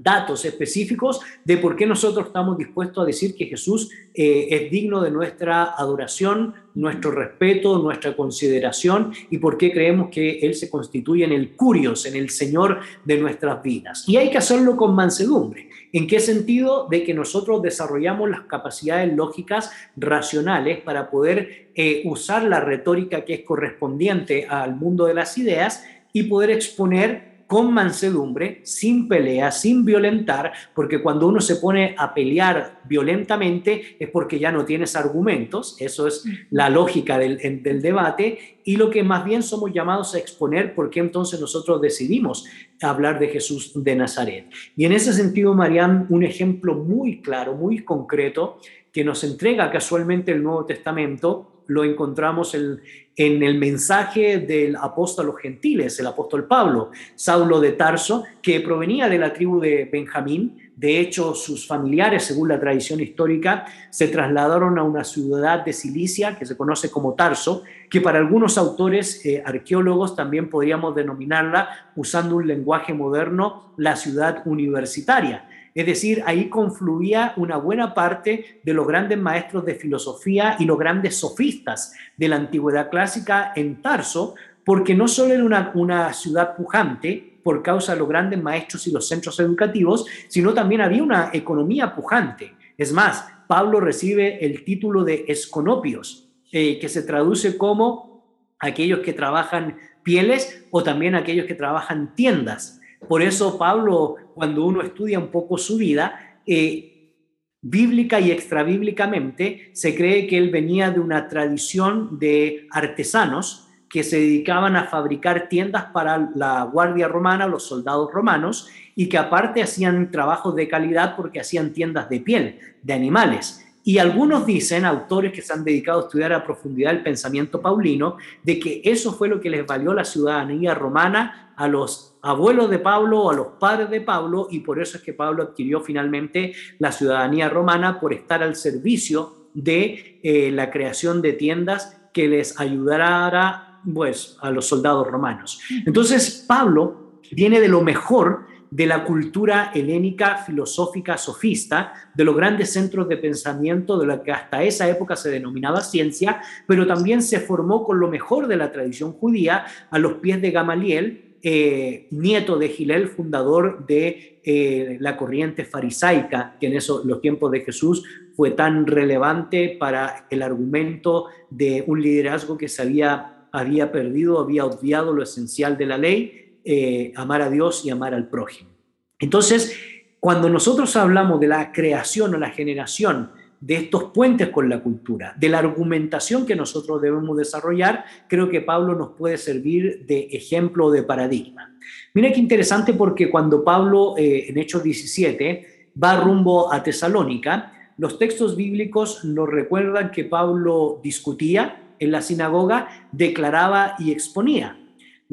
datos 0.02 0.44
específicos 0.44 1.20
de 1.44 1.56
por 1.58 1.76
qué 1.76 1.86
nosotros 1.86 2.26
estamos 2.26 2.58
dispuestos 2.58 3.02
a 3.02 3.06
decir 3.06 3.34
que 3.34 3.46
Jesús 3.46 3.90
eh, 4.14 4.48
es 4.50 4.70
digno 4.70 5.00
de 5.00 5.10
nuestra 5.10 5.74
adoración, 5.76 6.54
nuestro 6.74 7.10
respeto, 7.10 7.78
nuestra 7.78 8.16
consideración 8.16 9.12
y 9.30 9.38
por 9.38 9.56
qué 9.56 9.72
creemos 9.72 10.08
que 10.10 10.38
Él 10.40 10.54
se 10.54 10.70
constituye 10.70 11.24
en 11.24 11.32
el 11.32 11.52
curios, 11.56 12.06
en 12.06 12.16
el 12.16 12.30
Señor 12.30 12.80
de 13.04 13.18
nuestras 13.18 13.62
vidas. 13.62 14.08
Y 14.08 14.16
hay 14.16 14.30
que 14.30 14.38
hacerlo 14.38 14.76
con 14.76 14.94
mansedumbre. 14.94 15.68
¿En 15.92 16.06
qué 16.06 16.18
sentido? 16.18 16.88
De 16.90 17.04
que 17.04 17.14
nosotros 17.14 17.62
desarrollamos 17.62 18.28
las 18.28 18.42
capacidades 18.42 19.14
lógicas 19.14 19.70
racionales 19.96 20.80
para 20.80 21.10
poder 21.10 21.70
eh, 21.74 22.02
usar 22.04 22.42
la 22.44 22.60
retórica 22.60 23.24
que 23.24 23.34
es 23.34 23.40
correspondiente 23.42 24.46
al 24.48 24.74
mundo 24.74 25.06
de 25.06 25.14
las 25.14 25.38
ideas 25.38 25.84
y 26.12 26.24
poder 26.24 26.50
exponer 26.50 27.33
con 27.46 27.72
mansedumbre, 27.72 28.60
sin 28.64 29.08
pelea, 29.08 29.50
sin 29.50 29.84
violentar, 29.84 30.52
porque 30.74 31.02
cuando 31.02 31.28
uno 31.28 31.40
se 31.40 31.56
pone 31.56 31.94
a 31.98 32.14
pelear 32.14 32.80
violentamente 32.84 33.96
es 33.98 34.08
porque 34.10 34.38
ya 34.38 34.50
no 34.50 34.64
tienes 34.64 34.96
argumentos, 34.96 35.76
eso 35.78 36.06
es 36.06 36.24
la 36.50 36.70
lógica 36.70 37.18
del, 37.18 37.62
del 37.62 37.82
debate, 37.82 38.60
y 38.64 38.76
lo 38.76 38.90
que 38.90 39.02
más 39.02 39.24
bien 39.24 39.42
somos 39.42 39.72
llamados 39.72 40.14
a 40.14 40.18
exponer, 40.18 40.74
porque 40.74 41.00
entonces 41.00 41.40
nosotros 41.40 41.80
decidimos 41.80 42.46
hablar 42.80 43.18
de 43.18 43.28
Jesús 43.28 43.72
de 43.74 43.94
Nazaret. 43.94 44.46
Y 44.76 44.84
en 44.84 44.92
ese 44.92 45.12
sentido, 45.12 45.54
Mariam, 45.54 46.06
un 46.08 46.24
ejemplo 46.24 46.74
muy 46.74 47.20
claro, 47.20 47.54
muy 47.54 47.84
concreto, 47.84 48.58
que 48.92 49.04
nos 49.04 49.24
entrega 49.24 49.70
casualmente 49.70 50.32
el 50.32 50.42
Nuevo 50.42 50.64
Testamento, 50.64 51.53
lo 51.66 51.84
encontramos 51.84 52.54
en, 52.54 52.80
el 53.16 53.58
mensaje 53.58 54.38
del 54.38 54.74
apóstol 54.76 55.34
gentiles, 55.40 55.98
el 56.00 56.06
apóstol 56.06 56.46
Pablo, 56.46 56.90
Saulo 57.14 57.60
de 57.60 57.72
Tarso, 57.72 58.24
que 58.42 58.60
provenía 58.60 59.08
de 59.08 59.18
la 59.18 59.32
tribu 59.32 59.60
de 59.60 59.88
Benjamín. 59.90 60.58
De 60.74 60.98
hecho, 60.98 61.34
sus 61.34 61.66
familiares, 61.66 62.24
según 62.24 62.48
la 62.48 62.58
tradición 62.58 62.98
histórica, 62.98 63.66
se 63.90 64.08
trasladaron 64.08 64.78
a 64.78 64.82
una 64.82 65.04
ciudad 65.04 65.64
de 65.64 65.72
Cilicia 65.72 66.36
que 66.36 66.44
se 66.44 66.56
conoce 66.56 66.90
como 66.90 67.14
Tarso, 67.14 67.62
que 67.88 68.00
para 68.00 68.18
algunos 68.18 68.58
autores 68.58 69.24
eh, 69.24 69.42
arqueólogos 69.46 70.16
también 70.16 70.50
podríamos 70.50 70.96
denominarla, 70.96 71.92
usando 71.94 72.36
un 72.36 72.48
lenguaje 72.48 72.92
moderno, 72.92 73.72
la 73.76 73.94
ciudad 73.94 74.42
universitaria. 74.44 75.48
Es 75.74 75.86
decir, 75.86 76.22
ahí 76.24 76.48
confluía 76.48 77.34
una 77.36 77.56
buena 77.56 77.94
parte 77.94 78.60
de 78.62 78.72
los 78.72 78.86
grandes 78.86 79.18
maestros 79.18 79.64
de 79.64 79.74
filosofía 79.74 80.56
y 80.60 80.66
los 80.66 80.78
grandes 80.78 81.16
sofistas 81.16 81.94
de 82.16 82.28
la 82.28 82.36
antigüedad 82.36 82.90
clásica 82.90 83.52
en 83.56 83.82
Tarso, 83.82 84.36
porque 84.64 84.94
no 84.94 85.08
solo 85.08 85.34
era 85.34 85.72
una, 85.74 86.12
ciudad 86.12 86.54
pujante 86.56 87.40
por 87.42 87.62
causa 87.62 87.92
de 87.92 87.98
los 87.98 88.08
grandes 88.08 88.40
maestros 88.40 88.86
y 88.86 88.92
los 88.92 89.08
centros 89.08 89.38
educativos, 89.40 90.06
sino 90.28 90.54
también 90.54 90.80
había 90.80 91.02
una 91.02 91.30
economía 91.32 91.94
pujante. 91.94 92.52
Es 92.78 92.92
más, 92.92 93.28
Pablo 93.48 93.80
recibe 93.80 94.44
el 94.46 94.64
título 94.64 95.04
de 95.04 95.24
esconopios, 95.28 96.28
eh, 96.52 96.78
que 96.78 96.88
se 96.88 97.02
traduce 97.02 97.58
como 97.58 98.24
aquellos 98.60 99.00
que 99.00 99.12
trabajan 99.12 99.76
pieles 100.04 100.64
o 100.70 100.84
también 100.84 101.16
aquellos 101.16 101.46
que 101.46 101.54
trabajan 101.54 102.14
tiendas. 102.14 102.80
Por 103.08 103.22
eso 103.22 103.58
Pablo, 103.58 104.16
cuando 104.34 104.64
uno 104.64 104.82
estudia 104.82 105.18
un 105.18 105.28
poco 105.28 105.58
su 105.58 105.76
vida, 105.76 106.38
eh, 106.46 107.12
bíblica 107.60 108.20
y 108.20 108.30
extrabíblicamente, 108.30 109.70
se 109.72 109.94
cree 109.94 110.26
que 110.26 110.36
él 110.36 110.50
venía 110.50 110.90
de 110.90 111.00
una 111.00 111.28
tradición 111.28 112.18
de 112.18 112.68
artesanos 112.70 113.68
que 113.88 114.02
se 114.02 114.18
dedicaban 114.18 114.76
a 114.76 114.84
fabricar 114.84 115.48
tiendas 115.48 115.84
para 115.86 116.30
la 116.34 116.64
guardia 116.64 117.08
romana, 117.08 117.46
los 117.46 117.62
soldados 117.62 118.12
romanos, 118.12 118.68
y 118.96 119.08
que 119.08 119.16
aparte 119.16 119.62
hacían 119.62 120.10
trabajos 120.10 120.54
de 120.56 120.68
calidad 120.68 121.16
porque 121.16 121.40
hacían 121.40 121.72
tiendas 121.72 122.08
de 122.08 122.20
piel, 122.20 122.58
de 122.82 122.92
animales. 122.92 123.63
Y 123.86 123.98
algunos 123.98 124.46
dicen, 124.46 124.86
autores 124.86 125.30
que 125.30 125.42
se 125.42 125.52
han 125.52 125.62
dedicado 125.62 126.00
a 126.00 126.02
estudiar 126.04 126.32
a 126.32 126.42
profundidad 126.42 126.92
el 126.92 127.02
pensamiento 127.02 127.60
paulino, 127.60 128.16
de 128.42 128.58
que 128.58 128.80
eso 128.82 129.12
fue 129.12 129.28
lo 129.28 129.40
que 129.40 129.50
les 129.50 129.66
valió 129.66 129.92
la 129.92 130.04
ciudadanía 130.04 130.74
romana 130.74 131.52
a 131.54 131.68
los 131.68 132.16
abuelos 132.22 132.70
de 132.70 132.78
Pablo 132.78 133.20
o 133.20 133.30
a 133.30 133.34
los 133.34 133.46
padres 133.60 133.90
de 133.90 134.00
Pablo, 134.00 134.48
y 134.50 134.60
por 134.60 134.80
eso 134.80 134.96
es 134.96 135.02
que 135.02 135.12
Pablo 135.12 135.42
adquirió 135.42 135.82
finalmente 135.82 136.54
la 136.78 136.90
ciudadanía 136.90 137.50
romana 137.50 138.00
por 138.00 138.14
estar 138.14 138.42
al 138.42 138.56
servicio 138.56 139.48
de 139.52 140.18
eh, 140.22 140.50
la 140.50 140.70
creación 140.70 141.20
de 141.20 141.34
tiendas 141.34 142.00
que 142.14 142.26
les 142.26 142.58
ayudara 142.58 143.80
pues, 143.92 144.38
a 144.40 144.50
los 144.50 144.66
soldados 144.66 145.06
romanos. 145.06 145.60
Entonces, 145.84 146.44
Pablo 146.48 147.20
viene 147.30 147.60
de 147.60 147.68
lo 147.68 147.82
mejor 147.82 148.46
de 148.70 148.86
la 148.86 149.04
cultura 149.04 149.70
helénica 149.74 150.38
filosófica 150.38 151.16
sofista, 151.16 151.92
de 152.14 152.24
los 152.24 152.36
grandes 152.36 152.72
centros 152.72 153.08
de 153.08 153.16
pensamiento 153.16 153.98
de 153.98 154.06
lo 154.06 154.22
que 154.22 154.32
hasta 154.32 154.62
esa 154.62 154.88
época 154.88 155.16
se 155.16 155.30
denominaba 155.30 155.80
ciencia, 155.80 156.40
pero 156.66 156.86
también 156.86 157.22
se 157.22 157.40
formó 157.40 157.84
con 157.84 158.00
lo 158.00 158.08
mejor 158.08 158.48
de 158.48 158.56
la 158.56 158.72
tradición 158.72 159.12
judía 159.12 159.64
a 159.90 159.98
los 159.98 160.14
pies 160.14 160.40
de 160.42 160.50
Gamaliel, 160.50 161.36
eh, 161.46 162.06
nieto 162.10 162.58
de 162.58 162.68
Gilel, 162.70 163.08
fundador 163.08 163.86
de 163.86 164.40
eh, 164.42 164.96
la 164.98 165.16
corriente 165.16 165.64
farisaica, 165.64 166.56
que 166.58 166.68
en 166.68 166.72
esos, 166.74 167.04
los 167.04 167.20
tiempos 167.20 167.50
de 167.52 167.60
Jesús 167.60 168.02
fue 168.34 168.52
tan 168.52 168.86
relevante 168.86 169.76
para 169.78 170.26
el 170.30 170.42
argumento 170.42 171.26
de 171.50 171.84
un 171.86 172.00
liderazgo 172.00 172.56
que 172.56 172.68
se 172.68 172.82
había, 172.82 173.46
había 173.52 173.92
perdido, 173.92 174.40
había 174.40 174.64
obviado 174.64 175.12
lo 175.12 175.22
esencial 175.22 175.76
de 175.76 175.86
la 175.86 175.98
ley 175.98 176.43
eh, 176.64 177.12
amar 177.16 177.42
a 177.42 177.50
Dios 177.50 177.84
y 177.84 177.90
amar 177.90 178.14
al 178.14 178.28
prójimo. 178.28 178.70
Entonces, 179.18 179.76
cuando 180.20 180.48
nosotros 180.48 180.96
hablamos 180.96 181.38
de 181.40 181.48
la 181.48 181.72
creación 181.72 182.34
o 182.34 182.38
la 182.38 182.50
generación 182.50 183.30
de 183.60 183.76
estos 183.76 184.04
puentes 184.12 184.48
con 184.48 184.68
la 184.68 184.82
cultura, 184.82 185.34
de 185.38 185.48
la 185.48 185.58
argumentación 185.58 186.44
que 186.44 186.56
nosotros 186.56 187.00
debemos 187.00 187.36
desarrollar, 187.36 188.04
creo 188.28 188.48
que 188.48 188.60
Pablo 188.60 188.94
nos 188.94 189.10
puede 189.10 189.38
servir 189.38 190.04
de 190.06 190.28
ejemplo 190.32 190.90
de 190.90 191.02
paradigma. 191.02 191.74
Mira 192.12 192.32
qué 192.32 192.40
interesante 192.40 192.92
porque 192.92 193.30
cuando 193.30 193.64
Pablo 193.64 194.14
eh, 194.18 194.46
en 194.48 194.58
Hechos 194.58 194.82
17 194.82 195.90
va 196.02 196.20
rumbo 196.20 196.72
a 196.72 196.82
Tesalónica, 196.82 197.72
los 197.96 198.18
textos 198.18 198.56
bíblicos 198.56 199.24
nos 199.24 199.48
recuerdan 199.48 200.10
que 200.10 200.24
Pablo 200.24 201.00
discutía 201.02 201.94
en 201.98 202.10
la 202.10 202.22
sinagoga, 202.22 203.08
declaraba 203.12 203.94
y 203.98 204.10
exponía. 204.10 204.78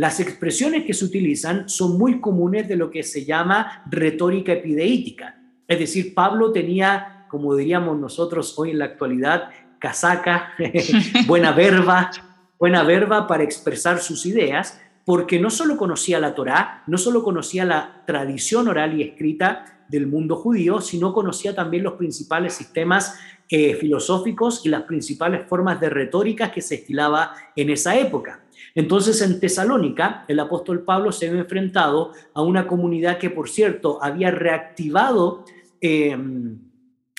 Las 0.01 0.19
expresiones 0.19 0.83
que 0.83 0.95
se 0.95 1.05
utilizan 1.05 1.69
son 1.69 1.99
muy 1.99 2.19
comunes 2.19 2.67
de 2.67 2.75
lo 2.75 2.89
que 2.89 3.03
se 3.03 3.23
llama 3.23 3.83
retórica 3.87 4.51
epideítica. 4.51 5.39
Es 5.67 5.77
decir, 5.77 6.15
Pablo 6.15 6.51
tenía, 6.51 7.27
como 7.29 7.53
diríamos 7.55 7.99
nosotros 7.99 8.57
hoy 8.57 8.71
en 8.71 8.79
la 8.79 8.85
actualidad, 8.85 9.49
casaca, 9.77 10.53
buena 11.27 11.51
verba, 11.51 12.09
buena 12.57 12.81
verba 12.81 13.27
para 13.27 13.43
expresar 13.43 13.99
sus 13.99 14.25
ideas, 14.25 14.81
porque 15.05 15.39
no 15.39 15.51
solo 15.51 15.77
conocía 15.77 16.19
la 16.19 16.33
Torá, 16.33 16.81
no 16.87 16.97
solo 16.97 17.21
conocía 17.23 17.63
la 17.63 18.01
tradición 18.07 18.69
oral 18.69 18.99
y 18.99 19.03
escrita 19.03 19.83
del 19.87 20.07
mundo 20.07 20.35
judío, 20.35 20.81
sino 20.81 21.13
conocía 21.13 21.53
también 21.53 21.83
los 21.83 21.93
principales 21.93 22.53
sistemas 22.53 23.19
eh, 23.47 23.75
filosóficos 23.75 24.65
y 24.65 24.69
las 24.69 24.81
principales 24.81 25.45
formas 25.47 25.79
de 25.79 25.91
retórica 25.91 26.51
que 26.51 26.61
se 26.63 26.73
estilaba 26.73 27.35
en 27.55 27.69
esa 27.69 27.95
época. 27.95 28.40
Entonces 28.75 29.21
en 29.21 29.39
Tesalónica 29.39 30.25
el 30.27 30.39
apóstol 30.39 30.83
Pablo 30.83 31.11
se 31.11 31.29
ve 31.29 31.39
enfrentado 31.39 32.11
a 32.33 32.41
una 32.41 32.67
comunidad 32.67 33.17
que, 33.17 33.29
por 33.29 33.49
cierto, 33.49 34.01
había 34.01 34.31
reactivado 34.31 35.45
em, 35.81 36.59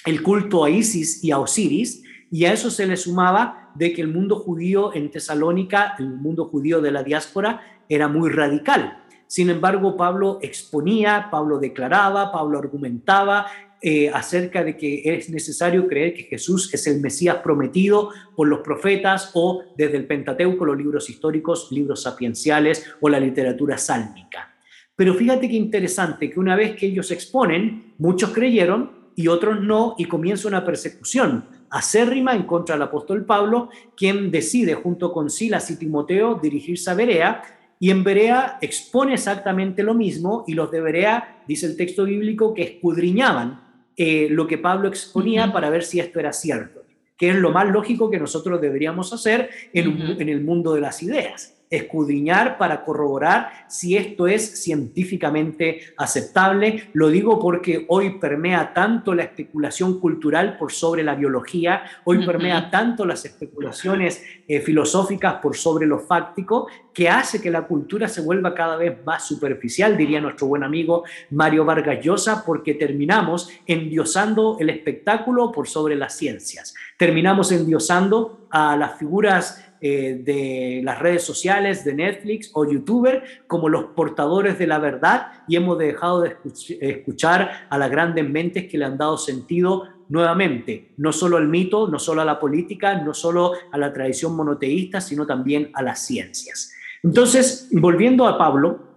el 0.06 0.22
culto 0.22 0.64
a 0.64 0.70
Isis 0.70 1.22
y 1.22 1.30
a 1.30 1.38
Osiris, 1.38 2.02
y 2.30 2.46
a 2.46 2.52
eso 2.52 2.70
se 2.70 2.86
le 2.86 2.96
sumaba 2.96 3.70
de 3.74 3.92
que 3.92 4.00
el 4.00 4.08
mundo 4.08 4.36
judío 4.36 4.94
en 4.94 5.10
Tesalónica, 5.10 5.94
el 5.98 6.08
mundo 6.08 6.46
judío 6.46 6.80
de 6.80 6.90
la 6.90 7.02
diáspora, 7.02 7.60
era 7.88 8.08
muy 8.08 8.30
radical. 8.30 8.98
Sin 9.26 9.50
embargo, 9.50 9.96
Pablo 9.96 10.38
exponía, 10.42 11.28
Pablo 11.30 11.58
declaraba, 11.58 12.32
Pablo 12.32 12.58
argumentaba 12.58 13.46
eh, 13.84 14.10
acerca 14.10 14.62
de 14.62 14.76
que 14.76 15.02
es 15.04 15.28
necesario 15.28 15.88
creer 15.88 16.14
que 16.14 16.22
Jesús 16.22 16.72
es 16.72 16.86
el 16.86 17.00
Mesías 17.00 17.38
prometido 17.42 18.10
por 18.36 18.46
los 18.46 18.60
profetas 18.60 19.32
o 19.34 19.64
desde 19.76 19.96
el 19.96 20.06
Pentateuco, 20.06 20.64
los 20.64 20.78
libros 20.78 21.10
históricos, 21.10 21.66
libros 21.72 22.02
sapienciales 22.02 22.94
o 23.00 23.08
la 23.08 23.18
literatura 23.18 23.76
sálmica. 23.76 24.54
Pero 24.94 25.14
fíjate 25.14 25.48
qué 25.48 25.56
interesante 25.56 26.30
que 26.30 26.38
una 26.38 26.54
vez 26.54 26.76
que 26.76 26.86
ellos 26.86 27.10
exponen, 27.10 27.94
muchos 27.98 28.30
creyeron 28.30 29.10
y 29.16 29.26
otros 29.26 29.60
no, 29.60 29.96
y 29.98 30.04
comienza 30.04 30.46
una 30.46 30.64
persecución 30.64 31.44
acérrima 31.68 32.36
en 32.36 32.44
contra 32.44 32.76
del 32.76 32.82
apóstol 32.82 33.24
Pablo, 33.24 33.68
quien 33.96 34.30
decide 34.30 34.74
junto 34.74 35.12
con 35.12 35.28
Silas 35.28 35.68
y 35.72 35.76
Timoteo 35.76 36.38
dirigirse 36.40 36.88
a 36.88 36.94
Berea, 36.94 37.42
y 37.80 37.90
en 37.90 38.04
Berea 38.04 38.58
expone 38.60 39.14
exactamente 39.14 39.82
lo 39.82 39.92
mismo, 39.92 40.44
y 40.46 40.54
los 40.54 40.70
de 40.70 40.80
Berea, 40.80 41.42
dice 41.48 41.66
el 41.66 41.76
texto 41.76 42.04
bíblico, 42.04 42.54
que 42.54 42.62
escudriñaban 42.62 43.71
eh, 43.96 44.28
lo 44.30 44.46
que 44.46 44.58
Pablo 44.58 44.88
exponía 44.88 45.52
para 45.52 45.70
ver 45.70 45.84
si 45.84 46.00
esto 46.00 46.20
era 46.20 46.32
cierto, 46.32 46.84
que 47.16 47.30
es 47.30 47.36
lo 47.36 47.50
más 47.50 47.68
lógico 47.68 48.10
que 48.10 48.18
nosotros 48.18 48.60
deberíamos 48.60 49.12
hacer 49.12 49.50
en, 49.72 50.20
en 50.20 50.28
el 50.28 50.42
mundo 50.42 50.74
de 50.74 50.80
las 50.80 51.02
ideas 51.02 51.61
escudriñar 51.72 52.58
para 52.58 52.84
corroborar 52.84 53.50
si 53.66 53.96
esto 53.96 54.26
es 54.26 54.62
científicamente 54.62 55.80
aceptable. 55.96 56.90
Lo 56.92 57.08
digo 57.08 57.40
porque 57.40 57.86
hoy 57.88 58.18
permea 58.18 58.74
tanto 58.74 59.14
la 59.14 59.24
especulación 59.24 59.98
cultural 59.98 60.58
por 60.58 60.70
sobre 60.70 61.02
la 61.02 61.14
biología, 61.14 61.82
hoy 62.04 62.24
permea 62.26 62.70
tanto 62.70 63.06
las 63.06 63.24
especulaciones 63.24 64.22
eh, 64.46 64.60
filosóficas 64.60 65.36
por 65.36 65.56
sobre 65.56 65.86
lo 65.86 65.98
fáctico, 65.98 66.68
que 66.92 67.08
hace 67.08 67.40
que 67.40 67.50
la 67.50 67.66
cultura 67.66 68.06
se 68.06 68.20
vuelva 68.20 68.54
cada 68.54 68.76
vez 68.76 69.02
más 69.06 69.26
superficial, 69.26 69.96
diría 69.96 70.20
nuestro 70.20 70.48
buen 70.48 70.62
amigo 70.62 71.04
Mario 71.30 71.64
Vargas 71.64 72.04
Llosa, 72.04 72.44
porque 72.44 72.74
terminamos 72.74 73.50
endiosando 73.66 74.58
el 74.60 74.68
espectáculo 74.68 75.50
por 75.50 75.66
sobre 75.66 75.96
las 75.96 76.14
ciencias. 76.14 76.74
Terminamos 76.98 77.50
endiosando 77.50 78.46
a 78.50 78.76
las 78.76 78.98
figuras 78.98 79.71
eh, 79.84 80.20
de 80.22 80.80
las 80.84 81.00
redes 81.00 81.24
sociales, 81.24 81.84
de 81.84 81.92
Netflix 81.94 82.50
o 82.54 82.64
youtuber, 82.64 83.24
como 83.48 83.68
los 83.68 83.86
portadores 83.96 84.56
de 84.58 84.68
la 84.68 84.78
verdad 84.78 85.26
y 85.48 85.56
hemos 85.56 85.76
dejado 85.76 86.20
de 86.20 86.36
escuchar 86.80 87.66
a 87.68 87.76
las 87.76 87.90
grandes 87.90 88.28
mentes 88.28 88.70
que 88.70 88.78
le 88.78 88.84
han 88.84 88.96
dado 88.96 89.18
sentido 89.18 89.88
nuevamente, 90.08 90.92
no 90.98 91.12
solo 91.12 91.36
al 91.36 91.48
mito, 91.48 91.88
no 91.88 91.98
solo 91.98 92.22
a 92.22 92.24
la 92.24 92.38
política, 92.38 93.02
no 93.02 93.12
solo 93.12 93.54
a 93.72 93.76
la 93.76 93.92
tradición 93.92 94.36
monoteísta, 94.36 95.00
sino 95.00 95.26
también 95.26 95.70
a 95.74 95.82
las 95.82 96.06
ciencias. 96.06 96.72
Entonces, 97.02 97.68
volviendo 97.72 98.26
a 98.28 98.38
Pablo, 98.38 98.92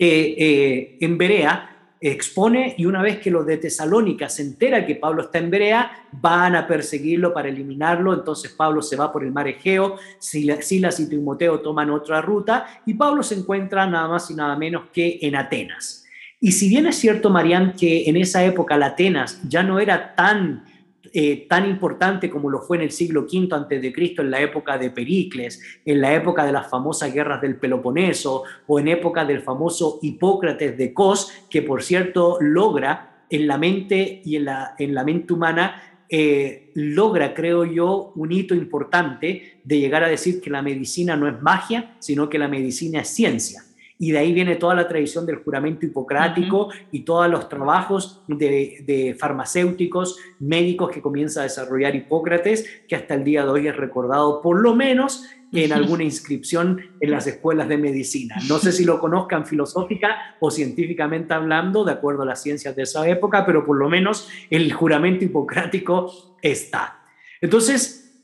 eh, 0.00 0.34
eh, 0.38 0.98
en 1.00 1.18
Berea 1.18 1.67
expone 2.00 2.74
y 2.78 2.86
una 2.86 3.02
vez 3.02 3.18
que 3.18 3.30
los 3.30 3.44
de 3.46 3.56
Tesalónica 3.56 4.28
se 4.28 4.42
entera 4.42 4.86
que 4.86 4.96
Pablo 4.96 5.22
está 5.22 5.38
en 5.38 5.50
Berea, 5.50 6.06
van 6.12 6.54
a 6.56 6.66
perseguirlo 6.66 7.32
para 7.32 7.48
eliminarlo, 7.48 8.14
entonces 8.14 8.52
Pablo 8.52 8.82
se 8.82 8.96
va 8.96 9.12
por 9.12 9.24
el 9.24 9.32
mar 9.32 9.48
Egeo, 9.48 9.96
Silas 10.18 11.00
y 11.00 11.08
Timoteo 11.08 11.60
toman 11.60 11.90
otra 11.90 12.20
ruta 12.20 12.82
y 12.86 12.94
Pablo 12.94 13.22
se 13.22 13.34
encuentra 13.34 13.86
nada 13.86 14.08
más 14.08 14.30
y 14.30 14.34
nada 14.34 14.56
menos 14.56 14.90
que 14.92 15.18
en 15.22 15.36
Atenas. 15.36 16.04
Y 16.40 16.52
si 16.52 16.68
bien 16.68 16.86
es 16.86 16.96
cierto, 16.96 17.30
Marián, 17.30 17.74
que 17.74 18.08
en 18.08 18.16
esa 18.16 18.44
época 18.44 18.76
la 18.76 18.86
Atenas 18.86 19.40
ya 19.48 19.64
no 19.64 19.80
era 19.80 20.14
tan 20.14 20.64
eh, 21.12 21.46
tan 21.48 21.68
importante 21.68 22.28
como 22.28 22.50
lo 22.50 22.60
fue 22.60 22.76
en 22.76 22.84
el 22.84 22.90
siglo 22.90 23.22
V 23.22 23.48
antes 23.52 23.80
de 23.80 23.92
Cristo, 23.92 24.22
en 24.22 24.30
la 24.30 24.40
época 24.40 24.76
de 24.76 24.90
Pericles, 24.90 25.60
en 25.84 26.00
la 26.00 26.14
época 26.14 26.44
de 26.44 26.52
las 26.52 26.68
famosas 26.68 27.12
guerras 27.12 27.40
del 27.40 27.56
Peloponeso 27.56 28.42
o 28.66 28.80
en 28.80 28.88
época 28.88 29.24
del 29.24 29.42
famoso 29.42 30.00
Hipócrates 30.02 30.76
de 30.76 30.92
Cos, 30.92 31.32
que 31.48 31.62
por 31.62 31.82
cierto 31.82 32.38
logra 32.40 33.24
en 33.30 33.46
la 33.46 33.58
mente 33.58 34.22
y 34.24 34.36
en 34.36 34.46
la, 34.46 34.74
en 34.78 34.94
la 34.94 35.04
mente 35.04 35.32
humana 35.32 36.02
eh, 36.08 36.70
logra, 36.74 37.34
creo 37.34 37.64
yo, 37.64 38.12
un 38.16 38.32
hito 38.32 38.54
importante 38.54 39.60
de 39.62 39.78
llegar 39.78 40.02
a 40.02 40.08
decir 40.08 40.40
que 40.40 40.50
la 40.50 40.62
medicina 40.62 41.16
no 41.16 41.28
es 41.28 41.40
magia, 41.40 41.94
sino 42.00 42.28
que 42.28 42.38
la 42.38 42.48
medicina 42.48 43.00
es 43.00 43.08
ciencia 43.08 43.62
y 43.98 44.12
de 44.12 44.18
ahí 44.18 44.32
viene 44.32 44.56
toda 44.56 44.74
la 44.74 44.86
tradición 44.86 45.26
del 45.26 45.36
juramento 45.36 45.84
hipocrático 45.84 46.68
y 46.92 47.00
todos 47.00 47.28
los 47.28 47.48
trabajos 47.48 48.22
de, 48.28 49.16
farmacéuticos, 49.18 50.18
médicos 50.38 50.90
que 50.90 51.02
comienza 51.02 51.40
a 51.40 51.44
desarrollar 51.44 51.96
Hipócrates, 51.96 52.82
que 52.88 52.94
hasta 52.94 53.14
el 53.14 53.24
día 53.24 53.44
de 53.44 53.50
hoy 53.50 53.66
es 53.66 53.76
recordado 53.76 54.40
por 54.40 54.60
lo 54.60 54.74
menos 54.74 55.24
en 55.52 55.72
alguna 55.72 56.04
inscripción 56.04 56.80
en 57.00 57.10
las 57.10 57.26
escuelas 57.26 57.68
de 57.68 57.78
medicina. 57.78 58.36
No 58.48 58.58
sé 58.58 58.70
si 58.70 58.84
lo 58.84 59.00
conozcan 59.00 59.46
filosófica 59.46 60.36
o 60.40 60.50
científicamente 60.50 61.34
hablando, 61.34 61.84
de 61.84 61.92
acuerdo 61.92 62.22
a 62.22 62.26
las 62.26 62.42
ciencias 62.42 62.76
de 62.76 62.82
esa 62.82 63.08
época, 63.08 63.44
pero 63.46 63.64
por 63.64 63.78
lo 63.78 63.88
menos 63.88 64.28
el 64.50 64.72
juramento 64.72 65.24
hipocrático 65.24 66.36
está. 66.42 67.00
Entonces, 67.40 68.22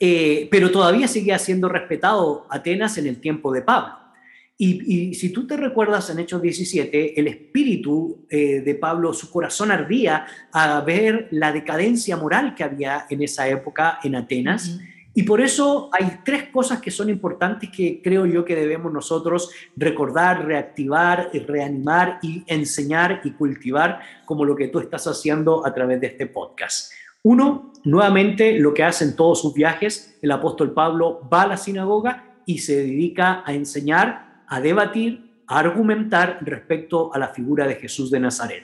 eh, 0.00 0.48
pero 0.50 0.70
todavía 0.70 1.08
sigue 1.08 1.38
siendo 1.38 1.68
respetado 1.68 2.46
Atenas 2.50 2.98
en 2.98 3.06
el 3.06 3.20
tiempo 3.20 3.52
de 3.52 3.62
Pablo. 3.62 4.03
Y, 4.56 5.14
si 5.14 5.30
tú 5.30 5.46
te 5.48 5.56
recuerdas 5.56 6.10
en 6.10 6.20
Hechos 6.20 6.40
17, 6.40 7.18
el 7.18 7.26
espíritu 7.26 8.24
eh, 8.30 8.60
de 8.60 8.74
Pablo, 8.76 9.12
su 9.12 9.30
corazón 9.30 9.72
ardía 9.72 10.26
a 10.52 10.80
ver 10.82 11.26
la 11.32 11.50
decadencia 11.50 12.16
moral 12.16 12.54
que 12.54 12.62
había 12.62 13.06
en 13.10 13.22
esa 13.22 13.48
época 13.48 13.98
en 14.04 14.14
Atenas. 14.14 14.78
Y 15.12 15.24
por 15.24 15.40
eso 15.40 15.90
hay 15.92 16.20
tres 16.24 16.48
cosas 16.50 16.80
que 16.80 16.90
son 16.90 17.08
importantes 17.08 17.70
que 17.70 18.00
creo 18.02 18.26
yo 18.26 18.44
que 18.44 18.54
debemos 18.54 18.92
nosotros 18.92 19.50
recordar, 19.76 20.44
reactivar, 20.44 21.30
reanimar 21.46 22.18
y 22.22 22.44
enseñar 22.46 23.20
y 23.24 23.30
cultivar 23.32 24.00
como 24.24 24.44
lo 24.44 24.54
que 24.54 24.68
tú 24.68 24.78
estás 24.80 25.06
haciendo 25.06 25.66
a 25.66 25.72
través 25.74 26.00
de 26.00 26.08
este 26.08 26.26
podcast. 26.26 26.92
Uno, 27.22 27.72
nuevamente 27.84 28.58
lo 28.58 28.74
que 28.74 28.84
hace 28.84 29.04
en 29.04 29.16
todos 29.16 29.40
sus 29.40 29.54
viajes, 29.54 30.18
el 30.20 30.30
apóstol 30.32 30.72
Pablo 30.72 31.28
va 31.32 31.42
a 31.42 31.46
la 31.48 31.56
sinagoga 31.56 32.34
y 32.44 32.58
se 32.58 32.76
dedica 32.76 33.42
a 33.46 33.54
enseñar 33.54 34.33
a 34.54 34.60
debatir, 34.60 35.42
a 35.48 35.58
argumentar 35.58 36.38
respecto 36.42 37.12
a 37.12 37.18
la 37.18 37.28
figura 37.28 37.66
de 37.66 37.74
Jesús 37.74 38.08
de 38.08 38.20
Nazaret. 38.20 38.62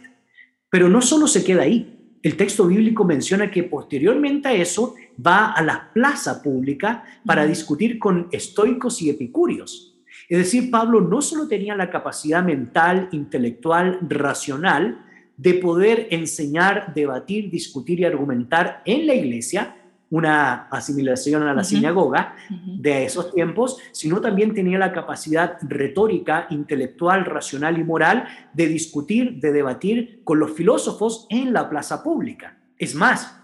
Pero 0.68 0.88
no 0.88 1.02
solo 1.02 1.26
se 1.26 1.44
queda 1.44 1.62
ahí. 1.62 2.16
El 2.22 2.36
texto 2.36 2.68
bíblico 2.68 3.04
menciona 3.04 3.50
que 3.50 3.64
posteriormente 3.64 4.48
a 4.48 4.52
eso 4.52 4.94
va 5.26 5.50
a 5.50 5.62
la 5.62 5.90
plaza 5.92 6.42
pública 6.42 7.02
para 7.26 7.44
discutir 7.44 7.98
con 7.98 8.28
estoicos 8.30 9.02
y 9.02 9.10
epicúreos. 9.10 9.96
Es 10.28 10.38
decir, 10.38 10.70
Pablo 10.70 11.00
no 11.00 11.20
solo 11.22 11.48
tenía 11.48 11.74
la 11.74 11.90
capacidad 11.90 12.44
mental, 12.44 13.08
intelectual, 13.10 13.98
racional 14.08 15.04
de 15.36 15.54
poder 15.54 16.06
enseñar, 16.10 16.94
debatir, 16.94 17.50
discutir 17.50 17.98
y 17.98 18.04
argumentar 18.04 18.80
en 18.84 19.08
la 19.08 19.14
iglesia, 19.14 19.74
una 20.10 20.66
asimilación 20.70 21.44
a 21.44 21.54
la 21.54 21.62
sinagoga 21.62 22.34
de 22.50 23.04
esos 23.04 23.32
tiempos, 23.32 23.78
sino 23.92 24.20
también 24.20 24.54
tenía 24.54 24.78
la 24.78 24.92
capacidad 24.92 25.56
retórica, 25.62 26.48
intelectual, 26.50 27.24
racional 27.24 27.78
y 27.78 27.84
moral 27.84 28.26
de 28.52 28.66
discutir, 28.66 29.40
de 29.40 29.52
debatir 29.52 30.20
con 30.24 30.40
los 30.40 30.52
filósofos 30.52 31.26
en 31.30 31.52
la 31.52 31.70
plaza 31.70 32.02
pública. 32.02 32.58
Es 32.76 32.94
más, 32.94 33.36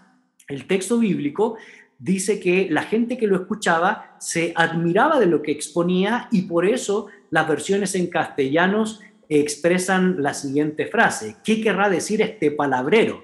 el 0.49 0.67
texto 0.67 0.99
bíblico 0.99 1.57
dice 1.99 2.41
que 2.41 2.69
la 2.71 2.83
gente 2.83 3.17
que 3.17 3.29
lo 3.29 3.37
escuchaba 3.37 4.17
se 4.19 4.53
admiraba 4.57 5.21
de 5.21 5.27
lo 5.27 5.43
que 5.43 5.53
exponía 5.53 6.29
y 6.33 6.43
por 6.43 6.67
eso 6.67 7.07
las 7.31 7.49
versiones 7.49 7.95
en 7.95 8.09
castellanos 8.09 9.01
expresan 9.29 10.23
la 10.23 10.35
siguiente 10.35 10.87
frase, 10.87 11.37
¿qué 11.45 11.61
querrá 11.61 11.89
decir 11.89 12.23
este 12.23 12.51
palabrero? 12.51 13.23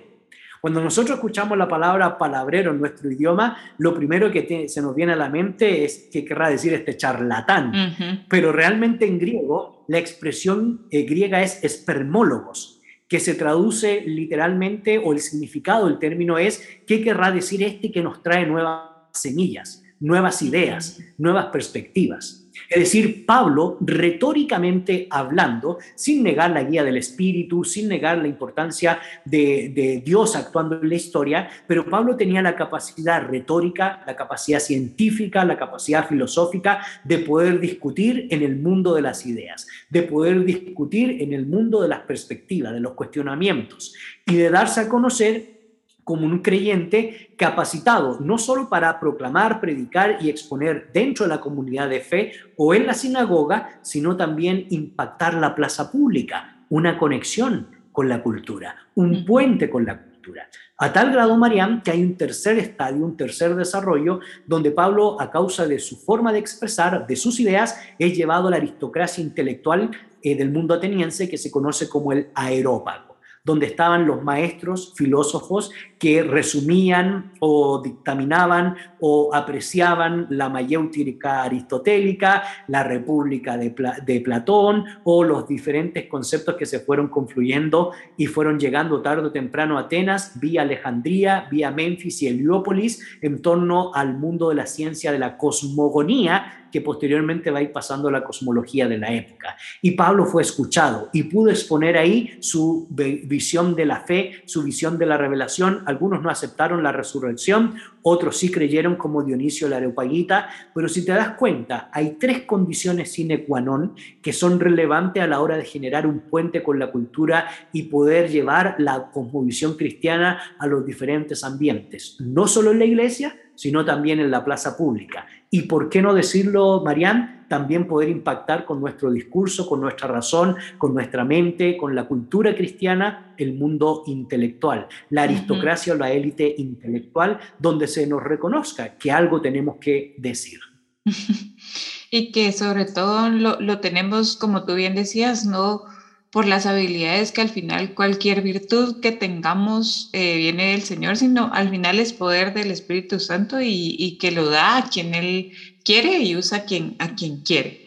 Cuando 0.63 0.81
nosotros 0.81 1.17
escuchamos 1.17 1.59
la 1.59 1.67
palabra 1.67 2.17
palabrero 2.17 2.71
en 2.71 2.79
nuestro 2.79 3.11
idioma, 3.11 3.59
lo 3.79 3.93
primero 3.93 4.31
que 4.31 4.69
se 4.69 4.81
nos 4.81 4.95
viene 4.95 5.13
a 5.13 5.17
la 5.17 5.29
mente 5.29 5.85
es 5.85 6.09
qué 6.13 6.25
querrá 6.25 6.51
decir 6.51 6.73
este 6.73 6.97
charlatán. 6.97 8.27
Pero 8.29 8.53
realmente 8.53 9.05
en 9.05 9.19
griego, 9.19 9.85
la 9.89 9.99
expresión 9.99 10.87
eh, 10.93 11.03
griega 11.03 11.43
es 11.43 11.65
espermólogos, 11.65 12.81
que 13.09 13.19
se 13.19 13.35
traduce 13.35 14.03
literalmente, 14.07 14.99
o 14.99 15.13
el 15.13 15.19
significado 15.19 15.89
del 15.89 15.99
término 15.99 16.39
es 16.39 16.65
qué 16.87 17.03
querrá 17.03 17.33
decir 17.33 17.65
este 17.65 17.91
que 17.91 18.05
nos 18.05 18.23
trae 18.23 18.47
nuevas 18.47 18.83
semillas, 19.13 19.83
nuevas 19.99 20.43
ideas, 20.43 21.01
nuevas 21.19 21.47
perspectivas. 21.47 22.42
Es 22.69 22.81
decir, 22.81 23.25
Pablo, 23.27 23.79
retóricamente 23.81 25.07
hablando, 25.11 25.79
sin 25.95 26.23
negar 26.23 26.51
la 26.51 26.65
guía 26.65 26.85
del 26.85 26.97
Espíritu, 26.97 27.65
sin 27.65 27.89
negar 27.89 28.19
la 28.19 28.29
importancia 28.29 28.99
de, 29.25 30.03
Dios 30.05 30.37
actuando 30.37 30.81
en 30.81 30.89
la 30.89 30.95
historia, 30.95 31.49
pero 31.67 31.87
Pablo 31.87 32.17
tenía 32.17 32.43
la 32.43 32.57
capacidad 32.57 33.27
retórica, 33.27 34.03
la 34.07 34.17
capacidad 34.17 34.61
científica, 34.61 35.45
la 35.45 35.57
capacidad 35.57 36.07
filosófica 36.07 36.85
de 37.05 37.19
poder 37.19 37.61
discutir 37.61 38.29
en 38.31 38.43
el 38.43 38.57
mundo 38.57 38.95
de 38.95 39.03
las 39.03 39.27
ideas, 39.27 39.67
de 39.89 40.03
poder 40.03 40.45
discutir 40.45 41.23
en 41.23 41.33
el 41.33 41.47
mundo 41.47 41.83
de 41.83 41.89
las 41.89 42.01
perspectivas, 42.01 42.73
de 42.73 42.81
los 42.81 42.93
cuestionamientos 42.93 43.95
y 44.27 44.37
de 44.37 44.51
darse 44.51 44.81
a 44.81 44.89
conocer 44.89 45.62
como 46.05 46.27
un 46.27 46.41
creyente 46.41 47.35
capacitado 47.37 48.19
no 48.21 48.39
solo 48.39 48.69
para 48.69 48.99
proclamar, 48.99 49.61
predicar 49.61 50.19
y 50.21 50.31
exponer 50.31 50.91
dentro 50.93 51.25
de 51.25 51.31
la 51.31 51.41
comunidad 51.41 51.89
de 51.89 52.01
fe 52.01 52.33
o 52.57 52.75
en 52.75 52.87
la 52.87 52.95
sinagoga, 52.95 53.81
sino 53.83 54.17
también 54.17 54.67
impactar 54.71 55.35
la 55.35 55.55
plaza 55.55 55.91
pública, 55.91 56.65
una 56.69 56.99
conexión 56.99 57.69
con 57.93 58.09
la 58.09 58.23
cultura, 58.23 58.77
un 58.95 59.25
puente 59.25 59.71
con 59.71 59.85
la 59.85 60.01
cultura. 60.01 60.49
A 60.79 60.93
tal 60.93 61.13
grado, 61.13 61.37
Mariam, 61.37 61.83
que 61.83 61.91
hay 61.91 62.03
un 62.03 62.17
tercer 62.17 62.59
estadio, 62.59 63.05
un 63.05 63.17
tercer 63.17 63.55
desarrollo, 63.55 64.21
donde 64.47 64.71
Pablo, 64.71 65.21
a 65.21 65.31
causa 65.31 65.67
de 65.67 65.79
su 65.79 65.97
forma 65.97 66.33
de 66.33 66.39
expresar, 66.39 67.07
de 67.07 67.17
sus 67.17 67.39
ideas, 67.39 67.79
es 67.99 68.17
llevado 68.17 68.49
a 68.49 68.51
la 68.51 68.57
aristocracia 68.57 69.23
intelectual 69.23 69.91
eh, 70.23 70.37
del 70.37 70.51
mundo 70.51 70.75
ateniense 70.75 71.29
que 71.29 71.39
se 71.39 71.51
conoce 71.51 71.89
como 71.89 72.13
el 72.13 72.29
aerópago 72.35 73.12
donde 73.45 73.67
estaban 73.67 74.07
los 74.07 74.23
maestros 74.23 74.93
filósofos 74.97 75.73
que 75.99 76.23
resumían 76.23 77.33
o 77.41 77.81
dictaminaban 77.83 78.77
o 79.01 79.35
apreciaban 79.35 80.27
la 80.31 80.49
mayéutica 80.49 81.43
aristotélica, 81.43 82.45
la 82.69 82.85
república 82.85 83.57
de, 83.57 83.75
de, 84.05 84.21
Platón 84.21 84.85
o 85.03 85.25
los 85.25 85.49
diferentes 85.49 86.07
conceptos 86.07 86.55
que 86.55 86.67
se 86.67 86.79
fueron 86.79 87.09
confluyendo 87.09 87.91
y 88.17 88.27
fueron 88.27 88.61
llegando 88.61 89.03
tarde 89.03 89.27
o 89.27 89.33
temprano 89.33 89.77
a 89.77 89.83
Atenas, 89.83 90.39
vía 90.39 90.63
Alejandría, 90.63 91.49
vía 91.51 91.73
Memphis 91.73 92.23
y 92.23 92.29
Heliópolis, 92.29 93.19
en 93.21 93.43
torno 93.43 93.93
al 93.93 94.17
mundo 94.17 94.51
de 94.51 94.55
la 94.55 94.67
ciencia 94.67 95.11
de 95.11 95.19
la 95.19 95.37
cosmogonía 95.37 96.63
que 96.73 96.81
posteriormente 96.81 97.51
va 97.51 97.59
a 97.59 97.63
ir 97.63 97.71
pasando 97.71 98.11
la 98.11 98.25
cosmología 98.25 98.89
de 98.89 98.99
la 98.99 99.13
época. 99.13 99.55
Y 99.83 99.93
Pablo 99.93 100.25
fue 100.25 100.43
escuchado 100.43 101.11
y 101.13 101.25
pudo 101.25 101.51
exponer 101.51 101.99
ahí 101.99 102.39
su 102.41 102.87
visión 103.33 103.75
de 103.75 103.87
la 103.87 104.01
fe, 104.01 104.43
su 104.45 104.63
visión 104.63 104.99
de 104.99 105.07
la 105.07 105.17
revelación. 105.17 105.83
Algunos 105.87 106.21
no 106.21 106.29
aceptaron 106.29 106.83
la 106.83 106.93
resurrección, 106.93 107.75
otros 108.03 108.37
sí 108.37 108.51
creyeron 108.51 108.97
como 108.97 109.23
Dionisio 109.23 109.69
la 109.69 109.79
Areopagita, 109.79 110.51
pero 110.75 110.87
si 110.87 111.05
te 111.05 111.13
das 111.13 111.31
cuenta, 111.37 111.89
hay 111.93 112.17
tres 112.21 112.43
condiciones 112.43 113.11
sine 113.11 113.45
qua 113.45 113.61
non 113.61 113.95
que 114.21 114.33
son 114.33 114.61
relevantes 114.61 115.23
a 115.23 115.27
la 115.27 115.41
hora 115.41 115.57
de 115.57 115.65
generar 115.65 116.07
un 116.07 116.21
puente 116.29 116.63
con 116.63 116.79
la 116.79 116.93
cultura 116.93 117.49
y 117.73 117.85
poder 117.85 118.29
llevar 118.29 118.77
la 118.79 119.11
cosmovisión 119.11 119.77
cristiana 119.77 120.57
a 120.59 120.67
los 120.67 120.85
diferentes 120.85 121.43
ambientes, 121.43 122.17
no 122.21 122.47
solo 122.47 122.73
en 122.73 122.81
la 122.81 122.85
iglesia, 122.85 123.35
sino 123.63 123.85
también 123.85 124.19
en 124.19 124.29
la 124.29 124.45
plaza 124.45 124.77
pública. 124.77 125.25
Y 125.49 125.63
por 125.63 125.89
qué 125.89 126.03
no 126.03 126.15
decirlo, 126.15 126.83
Marianne, 126.85 127.45
también 127.49 127.87
poder 127.87 128.09
impactar 128.09 128.65
con 128.65 128.81
nuestro 128.81 129.13
discurso, 129.13 129.69
con 129.69 129.81
nuestra 129.81 130.09
razón, 130.09 130.57
con 130.79 130.93
nuestra 130.93 131.25
mente, 131.25 131.77
con 131.77 131.95
la 131.95 132.09
cultura 132.09 132.57
cristiana, 132.57 133.37
el 133.39 133.55
mundo 133.55 134.03
intelectual, 134.07 134.89
la 135.11 135.23
aristocracia 135.23 135.93
o 135.93 135.97
la 135.97 136.11
élite 136.11 136.53
intelectual, 136.59 137.39
donde 137.61 137.87
se 137.87 138.05
nos 138.05 138.21
reconozca 138.21 138.99
que 138.99 139.13
algo 139.13 139.41
tenemos 139.41 139.77
que 139.77 140.17
decir. 140.19 140.59
y 142.11 142.33
que 142.33 142.51
sobre 142.51 142.87
todo 142.87 143.29
lo, 143.29 143.61
lo 143.61 143.79
tenemos, 143.79 144.37
como 144.37 144.65
tú 144.65 144.75
bien 144.75 144.97
decías, 144.97 145.47
no 145.47 145.85
por 146.33 146.47
las 146.47 146.65
habilidades 146.65 147.31
que 147.31 147.43
al 147.43 147.51
final 147.51 147.93
cualquier 147.93 148.41
virtud 148.41 149.01
que 149.01 149.13
tengamos 149.13 150.09
eh, 150.15 150.39
viene 150.39 150.73
del 150.73 150.83
Señor, 150.83 151.19
sino 151.19 151.53
al 151.53 151.69
final 151.69 152.01
es 152.01 152.15
poder 152.15 152.55
del 152.55 152.71
Espíritu 152.71 153.21
Santo 153.21 153.59
y, 153.61 154.17
que 154.19 154.31
lo 154.31 154.49
da 154.49 154.79
a 154.79 154.89
quien 154.89 155.15
Él 155.15 155.53
quiere 155.85 156.21
y 156.21 156.35
usa 156.35 156.59
a 156.59 156.65
quien, 156.65 156.97
a 157.01 157.15
quien 157.15 157.43
quiere. 157.43 157.87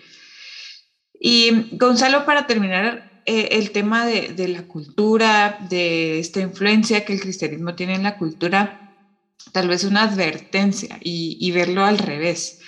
Y 1.20 1.76
Gonzalo, 1.76 2.24
para 2.24 2.46
terminar 2.46 3.24
eh, 3.26 3.50
el 3.54 3.72
tema 3.72 4.06
de, 4.06 4.48
la 4.48 4.68
cultura, 4.68 5.58
de 5.68 6.20
esta 6.20 6.40
influencia 6.40 7.04
que 7.04 7.14
el 7.14 7.22
cristianismo 7.22 7.74
tiene 7.74 7.96
en 7.96 8.04
la 8.04 8.20
cultura, 8.20 8.96
tal 9.54 9.70
vez 9.70 9.84
una 9.86 10.04
advertencia 10.04 11.00
y, 11.02 11.36
y 11.42 11.50
verlo 11.50 11.84
al 11.84 11.98
revés. 11.98 12.60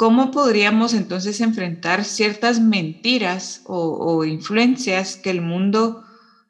¿Cómo 0.00 0.30
podríamos 0.30 0.94
entonces 0.94 1.42
enfrentar 1.42 2.06
ciertas 2.06 2.58
mentiras 2.58 3.60
o, 3.66 4.24
influencias 4.24 5.16
que 5.16 5.28
el 5.28 5.42
mundo 5.42 6.04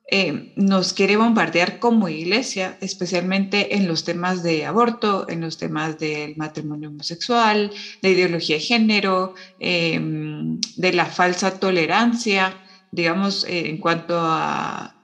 eh, 0.09 0.53
nos 0.55 0.93
quiere 0.93 1.17
bombardear 1.17 1.81
como 1.81 2.09
iglesia, 2.09 2.79
especialmente 2.81 3.75
en 3.75 3.89
los 3.89 4.05
temas 4.05 4.45
de 4.45 4.67
aborto, 4.67 5.29
en 5.29 5.41
los 5.41 5.59
temas 5.59 5.99
del 5.99 6.37
matrimonio 6.37 6.91
homosexual, 6.91 7.73
de 8.01 8.11
ideología 8.11 8.55
de 8.55 8.63
género, 8.63 9.35
em, 9.59 10.61
de 10.77 10.93
la 10.93 11.07
falsa 11.07 11.59
tolerancia, 11.59 12.55
digamos, 12.93 13.43
eh, 13.47 13.69
en 13.69 13.79
cuanto 13.79 14.15
a 14.17 14.95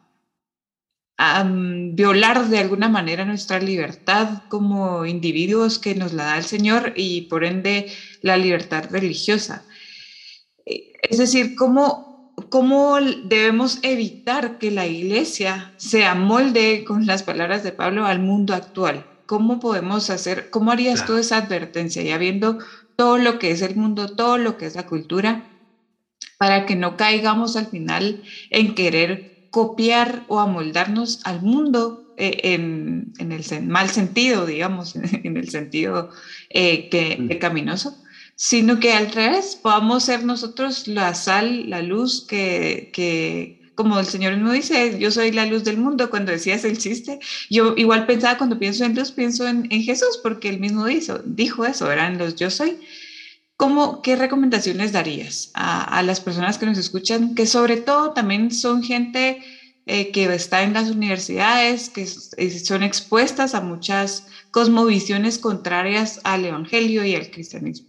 violar 1.19 2.49
de 2.49 2.59
alguna 2.59 2.89
manera 2.89 3.25
nuestra 3.25 3.59
libertad 3.59 4.39
como 4.49 5.07
individuos 5.07 5.79
que 5.79 5.95
nos 5.95 6.13
la 6.13 6.25
da 6.25 6.39
el 6.39 6.45
Señor 6.45 6.93
y 6.95 7.23
por 7.29 7.45
ende 7.45 7.87
la 8.21 8.37
libertad 8.37 8.85
religiosa. 8.91 9.65
Eh, 10.67 10.85
es 11.03 11.19
decir, 11.19 11.55
¿cómo, 11.55 12.09
cómo 12.51 12.99
debemos 13.25 13.79
evitar 13.83 14.59
que 14.59 14.71
la 14.71 14.87
iglesia 14.87 15.73
se 15.77 16.05
amolde 16.05 16.85
con 16.85 17.07
las 17.07 17.23
palabras 17.23 17.63
de 17.63 17.73
Pablo 17.73 18.07
al 18.07 18.21
mundo 18.21 18.55
actual? 18.55 19.09
¿Cómo 19.27 19.59
podemos 19.59 20.11
hacer, 20.11 20.49
cómo 20.51 20.71
harías 20.71 21.05
tú 21.05 21.17
esa 21.17 21.39
advertencia 21.39 22.03
ya 22.03 22.19
viendo 22.19 22.59
todo 22.97 23.19
lo 23.19 23.39
que 23.39 23.51
es 23.51 23.63
el 23.63 23.75
mundo, 23.77 24.09
todo 24.15 24.39
lo 24.39 24.57
que 24.57 24.67
es 24.67 24.75
la 24.77 24.87
cultura, 24.87 25.49
para 26.39 26.67
que 26.67 26.77
no 26.77 26.97
caigamos 26.97 27.57
al 27.57 27.69
final 27.69 28.23
en 28.51 28.75
querer 28.75 29.27
copiar 29.51 30.25
o 30.29 30.41
amoldarnos 30.41 31.21
al 31.25 31.43
mundo 31.43 32.07
eh, 32.19 32.55
en, 32.55 33.13
el 33.19 33.63
mal 33.67 33.91
sentido, 33.91 34.47
digamos, 34.47 34.97
en 35.23 35.37
el 35.37 35.51
sentido 35.51 36.11
eh, 36.49 36.89
que, 36.89 37.17
mm. 37.19 37.39
caminoso, 37.39 37.97
sino 38.37 38.81
que 38.81 38.93
al 38.93 39.13
revés, 39.13 39.59
podamos 39.61 40.05
ser 40.05 40.25
nosotros 40.25 40.89
la 40.89 41.15
sal, 41.15 41.69
la 41.69 41.83
luz 41.83 42.27
que, 42.27 43.61
como 43.75 43.99
el 43.99 44.07
Señor 44.07 44.35
mismo 44.35 44.53
dice, 44.53 44.99
yo 44.99 45.11
soy 45.11 45.33
la 45.33 45.45
luz 45.45 45.65
del 45.65 45.77
mundo, 45.77 46.09
cuando 46.09 46.33
decías 46.33 46.65
el 46.65 46.79
chiste, 46.79 47.19
yo 47.51 47.75
igual 47.77 48.07
pensaba 48.07 48.39
cuando 48.39 48.59
pienso 48.59 48.85
en 48.85 48.95
luz, 48.95 49.13
pienso 49.13 49.47
en, 49.47 49.69
Jesús, 49.69 50.19
porque 50.23 50.49
él 50.49 50.59
mismo 50.59 50.87
dijo, 50.87 51.19
dijo 51.25 51.67
eso, 51.67 51.93
eran 51.93 52.17
los 52.17 52.37
yo 52.37 52.51
soy. 52.51 52.79
¿Cómo, 53.57 54.03
¿Qué 54.03 54.17
recomendaciones 54.17 54.93
darías 54.93 55.51
a, 55.55 56.03
las 56.03 56.21
personas 56.21 56.59
que 56.59 56.67
nos 56.67 56.77
escuchan, 56.77 57.35
que 57.35 57.47
sobre 57.47 57.79
todo 57.79 58.13
también 58.13 58.51
son 58.51 58.83
gente 58.83 59.43
eh, 59.87 60.13
que 60.13 60.25
está 60.35 60.63
en 60.63 60.75
las 60.75 60.91
universidades, 60.91 61.89
que 61.89 62.03
eh, 62.03 62.51
son 62.59 62.83
expuestas 62.83 63.55
a 63.55 63.63
muchas 63.63 64.27
cosmovisiones 64.51 65.39
contrarias 65.39 66.21
al 66.25 66.45
Evangelio 66.45 67.03
y 67.05 67.15
al 67.15 67.31
cristianismo? 67.31 67.89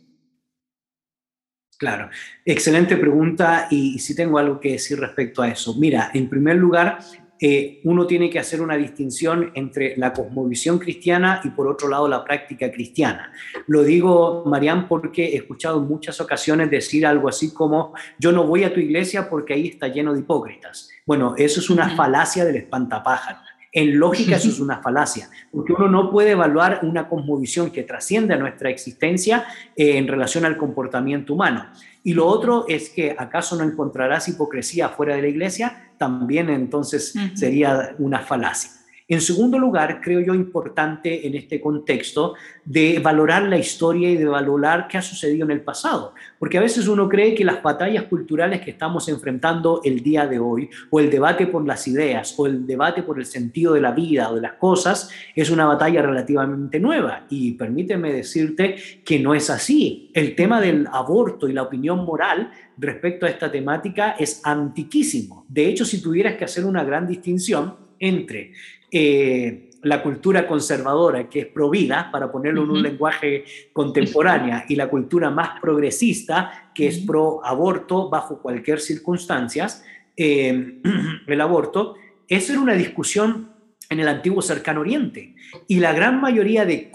Claro, 1.77 2.09
excelente 2.45 2.95
pregunta 2.95 3.67
y 3.69 3.99
sí 3.99 4.15
tengo 4.15 4.39
algo 4.39 4.59
que 4.59 4.71
decir 4.71 4.99
respecto 4.99 5.41
a 5.41 5.49
eso. 5.49 5.75
Mira, 5.75 6.09
en 6.13 6.29
primer 6.29 6.55
lugar, 6.55 6.99
eh, 7.39 7.81
uno 7.83 8.07
tiene 8.07 8.29
que 8.29 8.39
hacer 8.39 8.61
una 8.61 8.75
distinción 8.75 9.51
entre 9.53 9.95
la 9.97 10.13
cosmovisión 10.13 10.79
cristiana 10.79 11.41
y 11.43 11.49
por 11.49 11.67
otro 11.67 11.87
lado 11.87 12.07
la 12.07 12.23
práctica 12.23 12.71
cristiana. 12.71 13.31
Lo 13.67 13.83
digo, 13.83 14.43
Marián, 14.45 14.87
porque 14.87 15.25
he 15.25 15.35
escuchado 15.37 15.79
en 15.79 15.87
muchas 15.87 16.19
ocasiones 16.19 16.71
decir 16.71 17.05
algo 17.05 17.29
así 17.29 17.53
como, 17.53 17.93
yo 18.17 18.31
no 18.31 18.45
voy 18.45 18.63
a 18.63 18.73
tu 18.73 18.79
iglesia 18.79 19.29
porque 19.29 19.53
ahí 19.53 19.67
está 19.67 19.87
lleno 19.87 20.13
de 20.13 20.21
hipócritas. 20.21 20.89
Bueno, 21.05 21.35
eso 21.37 21.59
es 21.59 21.69
una 21.69 21.95
falacia 21.95 22.43
del 22.43 22.55
espantapájaro. 22.55 23.39
En 23.71 23.99
lógica 23.99 24.37
eso 24.37 24.49
es 24.49 24.59
una 24.59 24.77
falacia, 24.81 25.29
porque 25.51 25.73
uno 25.73 25.87
no 25.87 26.09
puede 26.09 26.31
evaluar 26.31 26.79
una 26.83 27.07
cosmovisión 27.07 27.69
que 27.69 27.83
trasciende 27.83 28.33
a 28.33 28.37
nuestra 28.37 28.69
existencia 28.69 29.45
eh, 29.75 29.97
en 29.97 30.07
relación 30.07 30.45
al 30.45 30.57
comportamiento 30.57 31.33
humano. 31.33 31.67
Y 32.03 32.13
lo 32.13 32.25
otro 32.25 32.65
es 32.67 32.89
que 32.89 33.15
acaso 33.17 33.55
no 33.55 33.63
encontrarás 33.63 34.29
hipocresía 34.29 34.89
fuera 34.89 35.15
de 35.15 35.21
la 35.21 35.27
iglesia, 35.27 35.86
también 35.97 36.49
entonces 36.49 37.13
sería 37.33 37.95
una 37.99 38.19
falacia. 38.19 38.71
En 39.09 39.21
segundo 39.21 39.57
lugar, 39.57 40.01
creo 40.01 40.19
yo 40.19 40.33
importante 40.33 41.25
en 41.25 41.35
este 41.35 41.61
contexto 41.61 42.33
de 42.65 42.99
valorar 42.99 43.43
la 43.43 43.57
historia 43.57 44.09
y 44.09 44.17
de 44.17 44.25
valorar 44.25 44.89
qué 44.89 44.97
ha 44.97 45.01
sucedido 45.01 45.45
en 45.45 45.51
el 45.51 45.61
pasado, 45.61 46.13
porque 46.37 46.57
a 46.57 46.61
veces 46.61 46.89
uno 46.89 47.07
cree 47.07 47.33
que 47.33 47.45
las 47.45 47.63
batallas 47.63 48.03
culturales 48.03 48.59
que 48.59 48.71
estamos 48.71 49.07
enfrentando 49.07 49.79
el 49.85 50.03
día 50.03 50.27
de 50.27 50.39
hoy, 50.39 50.69
o 50.89 50.99
el 50.99 51.09
debate 51.09 51.47
por 51.47 51.65
las 51.65 51.87
ideas, 51.87 52.35
o 52.37 52.47
el 52.47 52.67
debate 52.67 53.01
por 53.01 53.17
el 53.17 53.25
sentido 53.25 53.73
de 53.73 53.79
la 53.79 53.91
vida 53.91 54.29
o 54.29 54.35
de 54.35 54.41
las 54.41 54.53
cosas, 54.55 55.09
es 55.33 55.49
una 55.49 55.65
batalla 55.65 56.01
relativamente 56.01 56.77
nueva. 56.77 57.27
Y 57.29 57.53
permíteme 57.53 58.11
decirte 58.11 58.75
que 59.05 59.19
no 59.19 59.33
es 59.33 59.49
así. 59.49 60.11
El 60.13 60.35
tema 60.35 60.59
del 60.59 60.85
aborto 60.91 61.47
y 61.47 61.53
la 61.53 61.63
opinión 61.63 62.03
moral 62.03 62.51
respecto 62.77 63.25
a 63.25 63.29
esta 63.29 63.51
temática 63.51 64.11
es 64.11 64.41
antiquísimo. 64.43 65.45
De 65.47 65.67
hecho, 65.67 65.85
si 65.85 66.01
tuvieras 66.01 66.35
que 66.35 66.45
hacer 66.45 66.65
una 66.65 66.83
gran 66.83 67.07
distinción 67.07 67.75
entre 67.99 68.53
eh, 68.91 69.71
la 69.83 70.01
cultura 70.01 70.47
conservadora, 70.47 71.29
que 71.29 71.39
es 71.41 71.45
provida, 71.47 72.09
para 72.11 72.31
ponerlo 72.31 72.63
en 72.63 72.69
un 72.71 72.83
lenguaje 72.83 73.45
contemporáneo, 73.73 74.63
y 74.67 74.75
la 74.75 74.89
cultura 74.89 75.29
más 75.29 75.59
progresista, 75.59 76.71
que 76.73 76.87
es 76.87 76.99
pro 76.99 77.45
aborto 77.45 78.09
bajo 78.09 78.41
cualquier 78.41 78.79
circunstancia, 78.79 79.67
eh, 80.15 80.81
el 81.27 81.41
aborto, 81.41 81.95
eso 82.27 82.51
era 82.51 82.61
una 82.61 82.73
discusión 82.73 83.51
en 83.89 83.99
el 83.99 84.07
antiguo 84.07 84.41
cercano 84.41 84.81
oriente. 84.81 85.35
Y 85.67 85.79
la 85.79 85.93
gran 85.93 86.19
mayoría 86.19 86.65
de, 86.65 86.91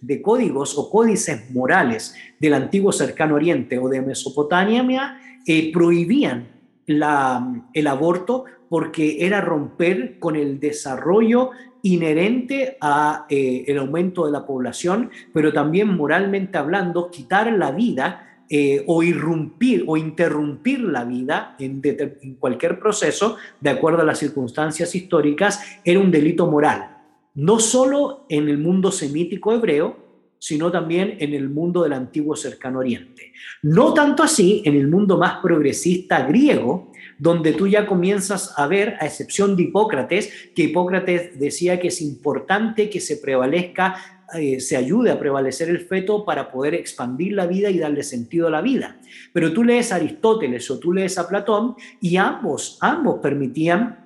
de 0.00 0.22
códigos 0.22 0.78
o 0.78 0.90
códices 0.90 1.50
morales 1.50 2.14
del 2.44 2.52
antiguo 2.52 2.92
cercano 2.92 3.36
oriente 3.36 3.78
o 3.78 3.88
de 3.88 4.02
Mesopotamia 4.02 5.18
eh, 5.46 5.72
prohibían 5.72 6.48
el 6.86 7.86
aborto 7.86 8.44
porque 8.68 9.24
era 9.24 9.40
romper 9.40 10.18
con 10.18 10.36
el 10.36 10.60
desarrollo 10.60 11.52
inherente 11.80 12.76
a 12.82 13.24
eh, 13.30 13.64
el 13.66 13.78
aumento 13.78 14.26
de 14.26 14.32
la 14.32 14.44
población, 14.44 15.10
pero 15.32 15.54
también 15.54 15.96
moralmente 15.96 16.58
hablando, 16.58 17.10
quitar 17.10 17.50
la 17.50 17.70
vida 17.70 18.42
eh, 18.50 18.84
o 18.86 19.02
irrumpir 19.02 19.84
o 19.86 19.96
interrumpir 19.96 20.80
la 20.80 21.04
vida 21.04 21.56
en, 21.58 21.80
en, 21.82 22.34
cualquier 22.34 22.78
proceso, 22.78 23.38
de 23.58 23.70
acuerdo 23.70 24.02
a 24.02 24.04
las 24.04 24.18
circunstancias 24.18 24.94
históricas, 24.94 25.60
era 25.82 25.98
un 25.98 26.10
delito 26.10 26.46
moral. 26.46 26.98
No 27.34 27.58
solo 27.58 28.26
en 28.28 28.50
el 28.50 28.58
mundo 28.58 28.92
semítico 28.92 29.54
hebreo, 29.54 30.03
sino 30.44 30.70
también 30.70 31.16
en 31.20 31.32
el 31.32 31.48
mundo 31.48 31.84
del 31.84 31.94
antiguo 31.94 32.36
cercano 32.36 32.80
oriente. 32.80 33.32
No 33.62 33.94
tanto 33.94 34.22
así 34.22 34.60
en 34.66 34.76
el 34.76 34.88
mundo 34.88 35.16
más 35.16 35.38
progresista 35.42 36.26
griego, 36.26 36.92
donde 37.18 37.54
tú 37.54 37.66
ya 37.66 37.86
comienzas 37.86 38.52
a 38.58 38.66
ver, 38.66 38.98
a 39.00 39.06
excepción 39.06 39.56
de 39.56 39.62
Hipócrates, 39.62 40.50
que 40.54 40.64
Hipócrates 40.64 41.40
decía 41.40 41.80
que 41.80 41.88
es 41.88 42.02
importante 42.02 42.90
que 42.90 43.00
se 43.00 43.16
prevalezca, 43.16 43.94
eh, 44.34 44.60
se 44.60 44.76
ayude 44.76 45.10
a 45.10 45.18
prevalecer 45.18 45.70
el 45.70 45.80
feto 45.80 46.26
para 46.26 46.52
poder 46.52 46.74
expandir 46.74 47.32
la 47.32 47.46
vida 47.46 47.70
y 47.70 47.78
darle 47.78 48.02
sentido 48.02 48.48
a 48.48 48.50
la 48.50 48.60
vida. 48.60 48.98
Pero 49.32 49.50
tú 49.50 49.64
lees 49.64 49.92
a 49.92 49.96
Aristóteles 49.96 50.70
o 50.70 50.78
tú 50.78 50.92
lees 50.92 51.16
a 51.16 51.26
Platón 51.26 51.74
y 52.02 52.18
ambos, 52.18 52.76
ambos 52.82 53.20
permitían 53.22 54.03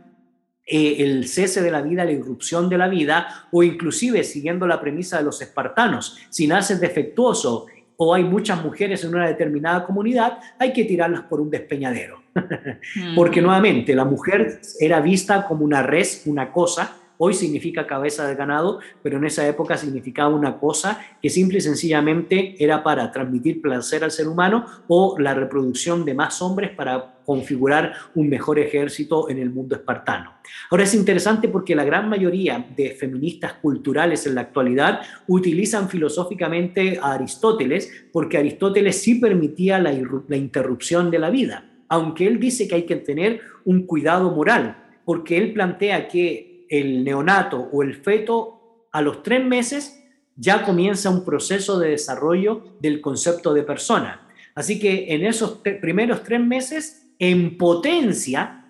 eh, 0.71 0.97
el 0.99 1.27
cese 1.27 1.63
de 1.63 1.71
la 1.71 1.81
vida, 1.81 2.05
la 2.05 2.13
irrupción 2.13 2.69
de 2.69 2.77
la 2.77 2.89
vida, 2.89 3.47
o 3.51 3.63
inclusive 3.63 4.23
siguiendo 4.23 4.67
la 4.67 4.81
premisa 4.81 5.17
de 5.17 5.25
los 5.25 5.41
espartanos, 5.41 6.19
si 6.29 6.47
naces 6.47 6.79
defectuoso 6.79 7.67
o 7.97 8.15
hay 8.15 8.23
muchas 8.23 8.63
mujeres 8.63 9.03
en 9.03 9.15
una 9.15 9.27
determinada 9.27 9.85
comunidad, 9.85 10.39
hay 10.59 10.73
que 10.73 10.85
tirarlas 10.85 11.23
por 11.23 11.41
un 11.41 11.51
despeñadero. 11.51 12.23
Porque 13.17 13.41
nuevamente 13.41 13.95
la 13.95 14.05
mujer 14.05 14.61
era 14.79 15.01
vista 15.01 15.47
como 15.47 15.65
una 15.65 15.83
res, 15.83 16.23
una 16.27 16.53
cosa, 16.53 16.97
Hoy 17.21 17.35
significa 17.35 17.87
cabeza 17.87 18.29
de 18.29 18.37
ganado, 18.37 18.79
pero 19.03 19.19
en 19.19 19.25
esa 19.25 19.47
época 19.47 19.77
significaba 19.77 20.35
una 20.35 20.59
cosa 20.59 21.01
que 21.21 21.29
simple 21.29 21.59
y 21.59 21.61
sencillamente 21.61 22.55
era 22.63 22.85
para 22.85 23.11
transmitir 23.11 23.61
placer 23.61 24.05
al 24.05 24.13
ser 24.13 24.29
humano 24.29 24.65
o 24.87 25.19
la 25.19 25.35
reproducción 25.35 26.05
de 26.05 26.15
más 26.15 26.41
hombres 26.41 26.71
para 26.71 27.17
configurar 27.25 27.93
un 28.15 28.29
mejor 28.29 28.59
ejército 28.59 29.29
en 29.29 29.39
el 29.39 29.51
mundo 29.51 29.75
espartano. 29.75 30.35
Ahora 30.71 30.85
es 30.85 30.95
interesante 30.95 31.49
porque 31.49 31.75
la 31.75 31.85
gran 31.85 32.09
mayoría 32.09 32.67
de 32.75 32.93
feministas 32.93 33.55
culturales 33.55 34.27
en 34.27 34.37
la 34.37 34.43
actualidad 34.43 35.01
utilizan 35.27 35.89
filosóficamente 35.89 36.99
a 37.03 37.13
Aristóteles 37.13 38.07
porque 38.13 38.39
Aristóteles 38.39 39.03
sí 39.03 39.17
permitía 39.17 39.79
la, 39.79 39.93
interrupción 40.37 41.11
de 41.11 41.19
la 41.19 41.31
vida, 41.31 41.69
aunque 41.89 42.27
él 42.27 42.39
dice 42.39 42.69
que 42.69 42.77
hay 42.77 42.85
que 42.85 42.97
tener 42.97 43.41
un 43.65 43.87
cuidado 43.87 44.31
moral, 44.31 44.85
porque 45.05 45.37
él 45.37 45.53
plantea 45.53 46.09
que 46.09 46.48
el 46.69 47.05
neonato 47.05 47.69
o 47.73 47.83
el 47.83 47.95
feto 47.95 48.87
a 48.93 49.03
los 49.03 49.23
tres 49.23 49.45
meses 49.45 50.03
ya 50.37 50.65
comienza 50.65 51.11
un 51.11 51.25
proceso 51.25 51.79
de 51.79 51.91
desarrollo 51.91 52.77
del 52.81 53.01
concepto 53.01 53.53
de 53.53 53.65
persona. 53.65 54.29
Así 54.55 54.79
que 54.79 55.15
en 55.15 55.25
esos 55.25 55.59
primeros 55.59 56.23
tres 56.23 56.41
meses 56.41 57.11
en 57.19 57.59
potencia 57.59 58.65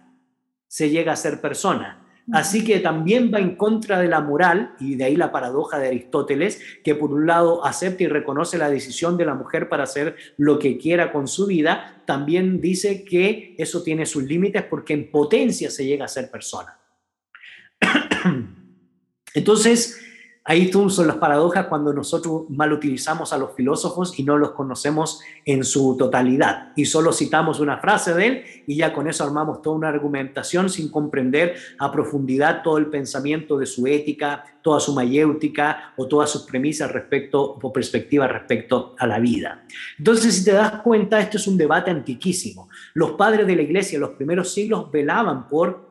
se 0.66 0.90
llega 0.90 1.12
a 1.12 1.16
ser 1.16 1.40
persona. 1.40 2.04
Así 2.30 2.62
que 2.62 2.80
también 2.80 3.32
va 3.32 3.38
en 3.38 3.56
contra 3.56 3.98
de 3.98 4.08
la 4.08 4.20
moral, 4.20 4.74
y 4.78 4.96
de 4.96 5.04
ahí 5.04 5.16
la 5.16 5.32
paradoja 5.32 5.78
de 5.78 5.88
Aristóteles, 5.88 6.60
que 6.84 6.94
por 6.94 7.10
un 7.10 7.26
lado 7.26 7.64
acepta 7.64 8.02
y 8.02 8.06
reconoce 8.06 8.58
la 8.58 8.68
decisión 8.68 9.16
de 9.16 9.24
la 9.24 9.34
mujer 9.34 9.70
para 9.70 9.84
hacer 9.84 10.14
lo 10.36 10.58
que 10.58 10.76
quiera 10.76 11.10
con 11.10 11.26
su 11.26 11.46
vida, 11.46 12.02
también 12.06 12.60
dice 12.60 13.02
que 13.02 13.54
eso 13.56 13.82
tiene 13.82 14.04
sus 14.04 14.24
límites 14.24 14.62
porque 14.64 14.92
en 14.92 15.10
potencia 15.10 15.70
se 15.70 15.86
llega 15.86 16.04
a 16.04 16.08
ser 16.08 16.30
persona. 16.30 16.78
Entonces, 19.38 19.98
Ahí 20.48 20.72
son 20.72 21.06
las 21.06 21.18
paradojas 21.18 21.66
cuando 21.66 21.92
nosotros 21.92 22.48
mal 22.48 22.72
utilizamos 22.72 23.34
a 23.34 23.36
los 23.36 23.52
filósofos 23.54 24.18
y 24.18 24.22
no 24.22 24.38
los 24.38 24.52
conocemos 24.52 25.20
en 25.44 25.62
su 25.62 25.94
totalidad. 25.98 26.72
Y 26.74 26.86
solo 26.86 27.12
citamos 27.12 27.60
una 27.60 27.76
frase 27.76 28.14
de 28.14 28.26
él 28.26 28.44
y 28.66 28.76
ya 28.76 28.94
con 28.94 29.06
eso 29.08 29.24
armamos 29.24 29.60
toda 29.60 29.76
una 29.76 29.90
argumentación 29.90 30.70
sin 30.70 30.90
comprender 30.90 31.54
a 31.78 31.92
profundidad 31.92 32.62
todo 32.62 32.78
el 32.78 32.86
pensamiento 32.86 33.58
de 33.58 33.66
su 33.66 33.86
ética, 33.86 34.42
toda 34.62 34.80
su 34.80 34.94
mayéutica 34.94 35.92
o 35.98 36.08
todas 36.08 36.30
sus 36.30 36.44
premisas 36.44 36.90
respecto 36.92 37.42
o 37.42 37.70
perspectivas 37.70 38.32
respecto 38.32 38.94
a 38.98 39.06
la 39.06 39.18
vida. 39.18 39.66
Entonces, 39.98 40.34
si 40.34 40.46
te 40.46 40.52
das 40.52 40.80
cuenta, 40.80 41.20
esto 41.20 41.36
es 41.36 41.46
un 41.46 41.58
debate 41.58 41.90
antiquísimo. 41.90 42.70
Los 42.94 43.10
padres 43.10 43.46
de 43.46 43.54
la 43.54 43.60
iglesia 43.60 43.96
en 43.96 44.00
los 44.00 44.12
primeros 44.12 44.50
siglos 44.50 44.90
velaban 44.90 45.46
por 45.46 45.87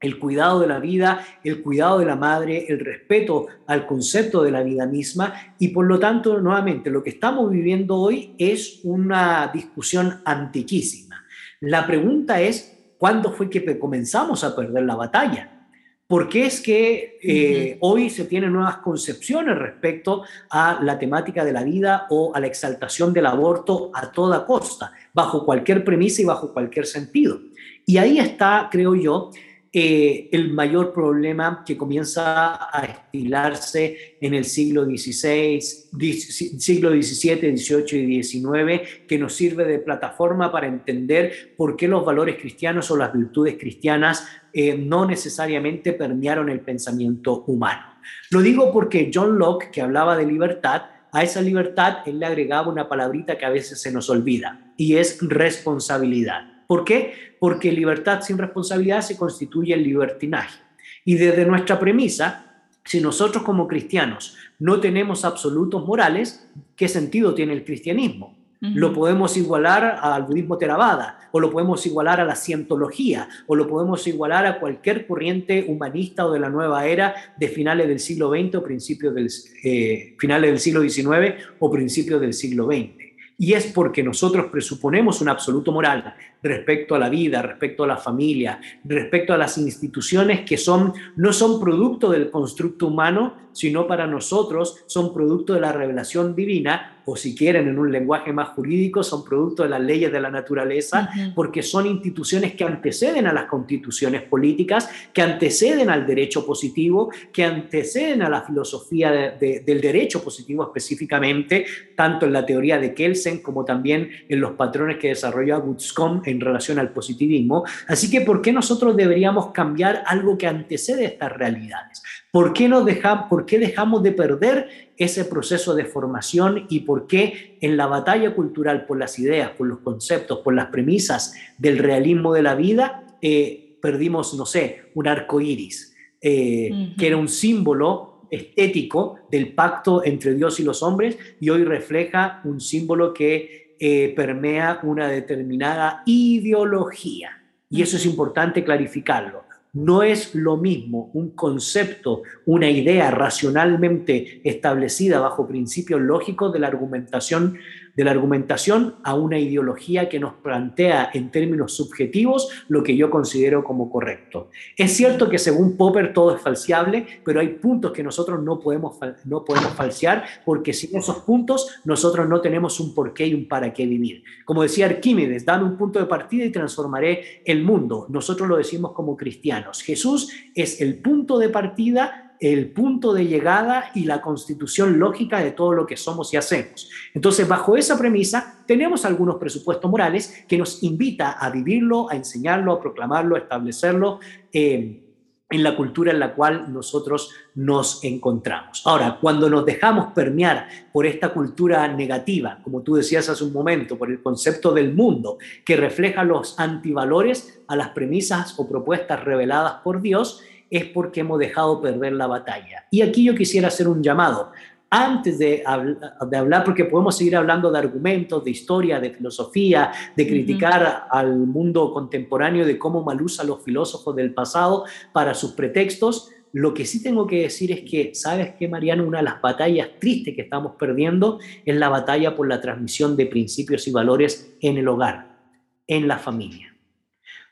el 0.00 0.18
cuidado 0.18 0.60
de 0.60 0.66
la 0.66 0.78
vida, 0.78 1.24
el 1.44 1.62
cuidado 1.62 1.98
de 1.98 2.06
la 2.06 2.16
madre, 2.16 2.66
el 2.68 2.80
respeto 2.80 3.46
al 3.66 3.86
concepto 3.86 4.42
de 4.42 4.50
la 4.50 4.62
vida 4.62 4.86
misma 4.86 5.54
y 5.58 5.68
por 5.68 5.86
lo 5.86 5.98
tanto, 5.98 6.40
nuevamente, 6.40 6.90
lo 6.90 7.02
que 7.02 7.10
estamos 7.10 7.50
viviendo 7.50 7.96
hoy 7.96 8.34
es 8.38 8.80
una 8.84 9.50
discusión 9.52 10.20
antiquísima. 10.24 11.24
La 11.60 11.86
pregunta 11.86 12.40
es, 12.40 12.94
¿cuándo 12.96 13.32
fue 13.32 13.50
que 13.50 13.78
comenzamos 13.78 14.42
a 14.42 14.56
perder 14.56 14.84
la 14.84 14.96
batalla? 14.96 15.60
¿Por 16.06 16.28
qué 16.28 16.46
es 16.46 16.60
que 16.60 17.18
eh, 17.22 17.78
hoy 17.82 18.10
se 18.10 18.24
tienen 18.24 18.52
nuevas 18.52 18.78
concepciones 18.78 19.56
respecto 19.56 20.24
a 20.50 20.80
la 20.82 20.98
temática 20.98 21.44
de 21.44 21.52
la 21.52 21.62
vida 21.62 22.06
o 22.10 22.34
a 22.34 22.40
la 22.40 22.48
exaltación 22.48 23.12
del 23.12 23.26
aborto 23.26 23.92
a 23.94 24.10
toda 24.10 24.44
costa, 24.44 24.92
bajo 25.14 25.44
cualquier 25.44 25.84
premisa 25.84 26.22
y 26.22 26.24
bajo 26.24 26.52
cualquier 26.52 26.86
sentido? 26.86 27.38
Y 27.86 27.98
ahí 27.98 28.18
está, 28.18 28.68
creo 28.72 28.96
yo, 28.96 29.30
eh, 29.72 30.28
el 30.32 30.52
mayor 30.52 30.92
problema 30.92 31.62
que 31.64 31.76
comienza 31.76 32.76
a 32.76 32.84
estilarse 32.84 34.16
en 34.20 34.34
el 34.34 34.44
siglo 34.44 34.84
XVI, 34.84 35.60
siglo 35.60 36.90
XVII, 36.90 37.56
XVIII 37.56 38.16
y 38.16 38.22
XIX, 38.22 38.80
que 39.06 39.16
nos 39.16 39.32
sirve 39.32 39.64
de 39.64 39.78
plataforma 39.78 40.50
para 40.50 40.66
entender 40.66 41.54
por 41.56 41.76
qué 41.76 41.86
los 41.86 42.04
valores 42.04 42.36
cristianos 42.40 42.90
o 42.90 42.96
las 42.96 43.12
virtudes 43.12 43.56
cristianas 43.60 44.26
eh, 44.52 44.76
no 44.76 45.06
necesariamente 45.06 45.92
permearon 45.92 46.48
el 46.48 46.60
pensamiento 46.62 47.44
humano. 47.46 47.94
Lo 48.30 48.40
digo 48.40 48.72
porque 48.72 49.08
John 49.14 49.38
Locke, 49.38 49.70
que 49.70 49.82
hablaba 49.82 50.16
de 50.16 50.26
libertad, 50.26 50.82
a 51.12 51.22
esa 51.22 51.40
libertad 51.40 51.98
él 52.06 52.18
le 52.18 52.26
agregaba 52.26 52.68
una 52.68 52.88
palabrita 52.88 53.38
que 53.38 53.46
a 53.46 53.50
veces 53.50 53.80
se 53.80 53.92
nos 53.92 54.10
olvida, 54.10 54.72
y 54.76 54.96
es 54.96 55.18
responsabilidad. 55.20 56.49
¿Por 56.70 56.84
qué? 56.84 57.34
Porque 57.40 57.72
libertad 57.72 58.20
sin 58.22 58.38
responsabilidad 58.38 59.00
se 59.00 59.16
constituye 59.16 59.74
en 59.74 59.82
libertinaje. 59.82 60.60
Y 61.04 61.16
desde 61.16 61.44
nuestra 61.44 61.80
premisa, 61.80 62.62
si 62.84 63.00
nosotros 63.00 63.42
como 63.42 63.66
cristianos 63.66 64.36
no 64.60 64.78
tenemos 64.78 65.24
absolutos 65.24 65.84
morales, 65.84 66.48
¿qué 66.76 66.86
sentido 66.86 67.34
tiene 67.34 67.54
el 67.54 67.64
cristianismo? 67.64 68.38
Lo 68.60 68.92
podemos 68.92 69.36
igualar 69.36 69.98
al 70.00 70.22
budismo 70.22 70.58
Theravada, 70.58 71.18
o 71.32 71.40
lo 71.40 71.50
podemos 71.50 71.84
igualar 71.86 72.20
a 72.20 72.24
la 72.24 72.36
cientología, 72.36 73.28
o 73.48 73.56
lo 73.56 73.66
podemos 73.66 74.06
igualar 74.06 74.46
a 74.46 74.60
cualquier 74.60 75.08
corriente 75.08 75.64
humanista 75.66 76.24
o 76.24 76.32
de 76.32 76.38
la 76.38 76.50
nueva 76.50 76.86
era 76.86 77.16
de 77.36 77.48
finales 77.48 77.88
del 77.88 77.98
siglo 77.98 78.30
XX 78.30 78.54
o 78.54 78.62
principios 78.62 79.12
del, 79.12 79.28
eh, 79.64 80.14
finales 80.20 80.50
del 80.50 80.60
siglo 80.60 80.82
XIX 80.82 81.34
o 81.58 81.68
principios 81.68 82.20
del 82.20 82.32
siglo 82.32 82.66
XX. 82.66 83.09
Y 83.42 83.54
es 83.54 83.68
porque 83.68 84.02
nosotros 84.02 84.48
presuponemos 84.52 85.22
un 85.22 85.30
absoluto 85.30 85.72
moral 85.72 86.14
respecto 86.42 86.94
a 86.94 86.98
la 86.98 87.08
vida, 87.08 87.40
respecto 87.40 87.84
a 87.84 87.86
la 87.86 87.96
familia, 87.96 88.60
respecto 88.84 89.32
a 89.32 89.38
las 89.38 89.56
instituciones 89.56 90.42
que 90.42 90.58
son, 90.58 90.92
no 91.16 91.32
son 91.32 91.58
producto 91.58 92.10
del 92.10 92.30
constructo 92.30 92.88
humano, 92.88 93.48
sino 93.52 93.86
para 93.86 94.06
nosotros 94.06 94.84
son 94.86 95.14
producto 95.14 95.54
de 95.54 95.60
la 95.60 95.72
revelación 95.72 96.36
divina 96.36 96.99
o 97.10 97.16
si 97.16 97.34
quieren 97.34 97.66
en 97.66 97.76
un 97.76 97.90
lenguaje 97.90 98.32
más 98.32 98.50
jurídico, 98.50 99.02
son 99.02 99.24
producto 99.24 99.64
de 99.64 99.68
las 99.68 99.80
leyes 99.80 100.12
de 100.12 100.20
la 100.20 100.30
naturaleza, 100.30 101.10
porque 101.34 101.60
son 101.60 101.86
instituciones 101.86 102.54
que 102.54 102.62
anteceden 102.62 103.26
a 103.26 103.32
las 103.32 103.46
constituciones 103.46 104.22
políticas, 104.22 104.88
que 105.12 105.20
anteceden 105.20 105.90
al 105.90 106.06
derecho 106.06 106.46
positivo, 106.46 107.10
que 107.32 107.42
anteceden 107.42 108.22
a 108.22 108.28
la 108.28 108.42
filosofía 108.42 109.10
del 109.40 109.80
derecho 109.80 110.22
positivo 110.22 110.62
específicamente, 110.62 111.66
tanto 111.96 112.26
en 112.26 112.32
la 112.32 112.46
teoría 112.46 112.78
de 112.78 112.94
Kelsen 112.94 113.42
como 113.42 113.64
también 113.64 114.08
en 114.28 114.40
los 114.40 114.52
patrones 114.52 114.98
que 114.98 115.08
desarrolla 115.08 115.56
Gutzcom 115.56 116.22
en 116.24 116.40
relación 116.40 116.78
al 116.78 116.92
positivismo. 116.92 117.64
Así 117.88 118.08
que, 118.08 118.20
¿por 118.20 118.40
qué 118.40 118.52
nosotros 118.52 118.96
deberíamos 118.96 119.50
cambiar 119.50 120.04
algo 120.06 120.38
que 120.38 120.46
antecede 120.46 121.06
estas 121.06 121.32
realidades? 121.32 122.02
¿Por 122.32 122.52
qué, 122.52 122.68
nos 122.68 122.84
dejamos, 122.84 123.28
¿Por 123.28 123.44
qué 123.44 123.58
dejamos 123.58 124.02
de 124.02 124.12
perder 124.12 124.68
ese 124.96 125.24
proceso 125.24 125.74
de 125.74 125.84
formación 125.84 126.66
y 126.68 126.80
por 126.80 127.06
qué 127.06 127.58
en 127.60 127.76
la 127.76 127.86
batalla 127.86 128.34
cultural 128.34 128.86
por 128.86 128.98
las 128.98 129.18
ideas, 129.18 129.50
por 129.50 129.66
los 129.66 129.78
conceptos, 129.80 130.38
por 130.40 130.54
las 130.54 130.66
premisas 130.66 131.34
del 131.58 131.78
realismo 131.78 132.32
de 132.32 132.42
la 132.42 132.54
vida, 132.54 133.04
eh, 133.20 133.76
perdimos, 133.80 134.34
no 134.34 134.46
sé, 134.46 134.90
un 134.94 135.08
arco 135.08 135.40
iris, 135.40 135.94
eh, 136.20 136.94
que 136.96 137.06
era 137.06 137.16
un 137.16 137.28
símbolo 137.28 138.10
estético 138.30 139.16
del 139.30 139.54
pacto 139.54 140.04
entre 140.04 140.34
Dios 140.34 140.60
y 140.60 140.64
los 140.64 140.82
hombres 140.82 141.18
y 141.40 141.50
hoy 141.50 141.64
refleja 141.64 142.40
un 142.44 142.60
símbolo 142.60 143.12
que 143.12 143.76
eh, 143.80 144.12
permea 144.14 144.80
una 144.82 145.08
determinada 145.08 146.02
ideología. 146.06 147.42
Y 147.68 147.82
eso 147.82 147.96
es 147.96 148.06
importante 148.06 148.62
clarificarlo. 148.62 149.44
No 149.72 150.02
es 150.02 150.34
lo 150.34 150.56
mismo 150.56 151.10
un 151.14 151.30
concepto, 151.30 152.22
una 152.46 152.68
idea 152.68 153.10
racionalmente 153.10 154.40
establecida 154.42 155.20
bajo 155.20 155.46
principios 155.46 156.00
lógicos 156.00 156.52
de 156.52 156.58
la 156.58 156.66
argumentación 156.66 157.56
de 158.00 158.04
la 158.04 158.12
argumentación 158.12 158.94
a 159.02 159.14
una 159.14 159.38
ideología 159.38 160.08
que 160.08 160.18
nos 160.18 160.32
plantea 160.32 161.10
en 161.12 161.30
términos 161.30 161.74
subjetivos 161.74 162.48
lo 162.68 162.82
que 162.82 162.96
yo 162.96 163.10
considero 163.10 163.62
como 163.62 163.90
correcto. 163.90 164.48
Es 164.74 164.96
cierto 164.96 165.28
que 165.28 165.38
según 165.38 165.76
Popper 165.76 166.14
todo 166.14 166.34
es 166.34 166.40
falseable, 166.40 167.06
pero 167.22 167.40
hay 167.40 167.48
puntos 167.48 167.92
que 167.92 168.02
nosotros 168.02 168.42
no 168.42 168.58
podemos, 168.58 168.96
no 169.26 169.44
podemos 169.44 169.74
falsear 169.74 170.24
porque 170.46 170.72
sin 170.72 170.96
esos 170.96 171.18
puntos 171.18 171.78
nosotros 171.84 172.26
no 172.26 172.40
tenemos 172.40 172.80
un 172.80 172.94
porqué 172.94 173.26
y 173.26 173.34
un 173.34 173.46
para 173.46 173.70
qué 173.74 173.84
vivir. 173.84 174.24
Como 174.46 174.62
decía 174.62 174.86
Arquímedes, 174.86 175.44
dame 175.44 175.64
un 175.64 175.76
punto 175.76 175.98
de 175.98 176.06
partida 176.06 176.46
y 176.46 176.50
transformaré 176.50 177.42
el 177.44 177.62
mundo. 177.62 178.06
Nosotros 178.08 178.48
lo 178.48 178.56
decimos 178.56 178.92
como 178.92 179.14
cristianos. 179.14 179.82
Jesús 179.82 180.32
es 180.54 180.80
el 180.80 181.00
punto 181.00 181.38
de 181.38 181.50
partida 181.50 182.29
el 182.40 182.70
punto 182.70 183.12
de 183.12 183.26
llegada 183.26 183.90
y 183.94 184.04
la 184.04 184.22
constitución 184.22 184.98
lógica 184.98 185.40
de 185.40 185.50
todo 185.50 185.74
lo 185.74 185.86
que 185.86 185.96
somos 185.96 186.32
y 186.32 186.38
hacemos. 186.38 186.88
Entonces, 187.12 187.46
bajo 187.46 187.76
esa 187.76 187.98
premisa, 187.98 188.64
tenemos 188.66 189.04
algunos 189.04 189.36
presupuestos 189.36 189.90
morales 189.90 190.44
que 190.48 190.56
nos 190.56 190.82
invita 190.82 191.32
a 191.32 191.50
vivirlo, 191.50 192.10
a 192.10 192.16
enseñarlo, 192.16 192.72
a 192.72 192.80
proclamarlo, 192.80 193.36
a 193.36 193.40
establecerlo. 193.40 194.20
Eh, 194.52 195.06
en 195.50 195.64
la 195.64 195.76
cultura 195.76 196.12
en 196.12 196.20
la 196.20 196.34
cual 196.34 196.72
nosotros 196.72 197.30
nos 197.56 198.04
encontramos. 198.04 198.82
Ahora, 198.86 199.18
cuando 199.20 199.50
nos 199.50 199.66
dejamos 199.66 200.12
permear 200.12 200.68
por 200.92 201.06
esta 201.06 201.30
cultura 201.30 201.88
negativa, 201.88 202.60
como 202.62 202.82
tú 202.82 202.94
decías 202.94 203.28
hace 203.28 203.42
un 203.42 203.52
momento, 203.52 203.98
por 203.98 204.10
el 204.10 204.22
concepto 204.22 204.72
del 204.72 204.94
mundo, 204.94 205.38
que 205.64 205.76
refleja 205.76 206.22
los 206.22 206.58
antivalores 206.58 207.60
a 207.66 207.74
las 207.74 207.88
premisas 207.88 208.54
o 208.58 208.68
propuestas 208.68 209.24
reveladas 209.24 209.74
por 209.82 210.00
Dios, 210.00 210.40
es 210.70 210.84
porque 210.86 211.20
hemos 211.20 211.38
dejado 211.38 211.80
perder 211.82 212.12
la 212.12 212.26
batalla. 212.26 212.86
Y 212.90 213.02
aquí 213.02 213.24
yo 213.24 213.34
quisiera 213.34 213.68
hacer 213.68 213.88
un 213.88 214.02
llamado 214.02 214.52
antes 214.90 215.38
de, 215.38 215.62
hablar, 215.64 216.64
porque 216.64 216.84
podemos 216.84 217.16
seguir 217.16 217.36
hablando 217.36 217.70
de 217.70 217.78
argumentos, 217.78 218.42
de 218.44 218.50
historia, 218.50 218.98
de 218.98 219.10
filosofía, 219.10 219.92
de 220.16 220.26
criticar 220.26 221.06
al 221.10 221.36
mundo 221.36 221.92
contemporáneo, 221.92 222.66
de 222.66 222.76
cómo 222.76 223.04
mal 223.04 223.22
usan 223.22 223.46
los 223.46 223.62
filósofos 223.62 224.16
del 224.16 224.34
pasado 224.34 224.84
para 225.12 225.32
sus 225.34 225.52
pretextos, 225.52 226.30
lo 226.52 226.74
que 226.74 226.84
sí 226.84 227.02
tengo 227.02 227.26
que 227.26 227.42
decir 227.42 227.70
es 227.70 227.82
que, 227.88 228.12
¿sabes 228.14 228.54
qué, 228.58 228.66
Mariano? 228.66 229.04
Una 229.04 229.18
de 229.18 229.24
las 229.24 229.40
batallas 229.40 229.90
tristes 230.00 230.34
que 230.34 230.42
estamos 230.42 230.72
perdiendo 230.76 231.38
es 231.64 231.76
la 231.76 231.88
batalla 231.88 232.34
por 232.34 232.48
la 232.48 232.60
transmisión 232.60 233.16
de 233.16 233.26
principios 233.26 233.86
y 233.86 233.92
valores 233.92 234.56
en 234.60 234.76
el 234.76 234.88
hogar, 234.88 235.38
en 235.86 236.08
la 236.08 236.18
familia. 236.18 236.69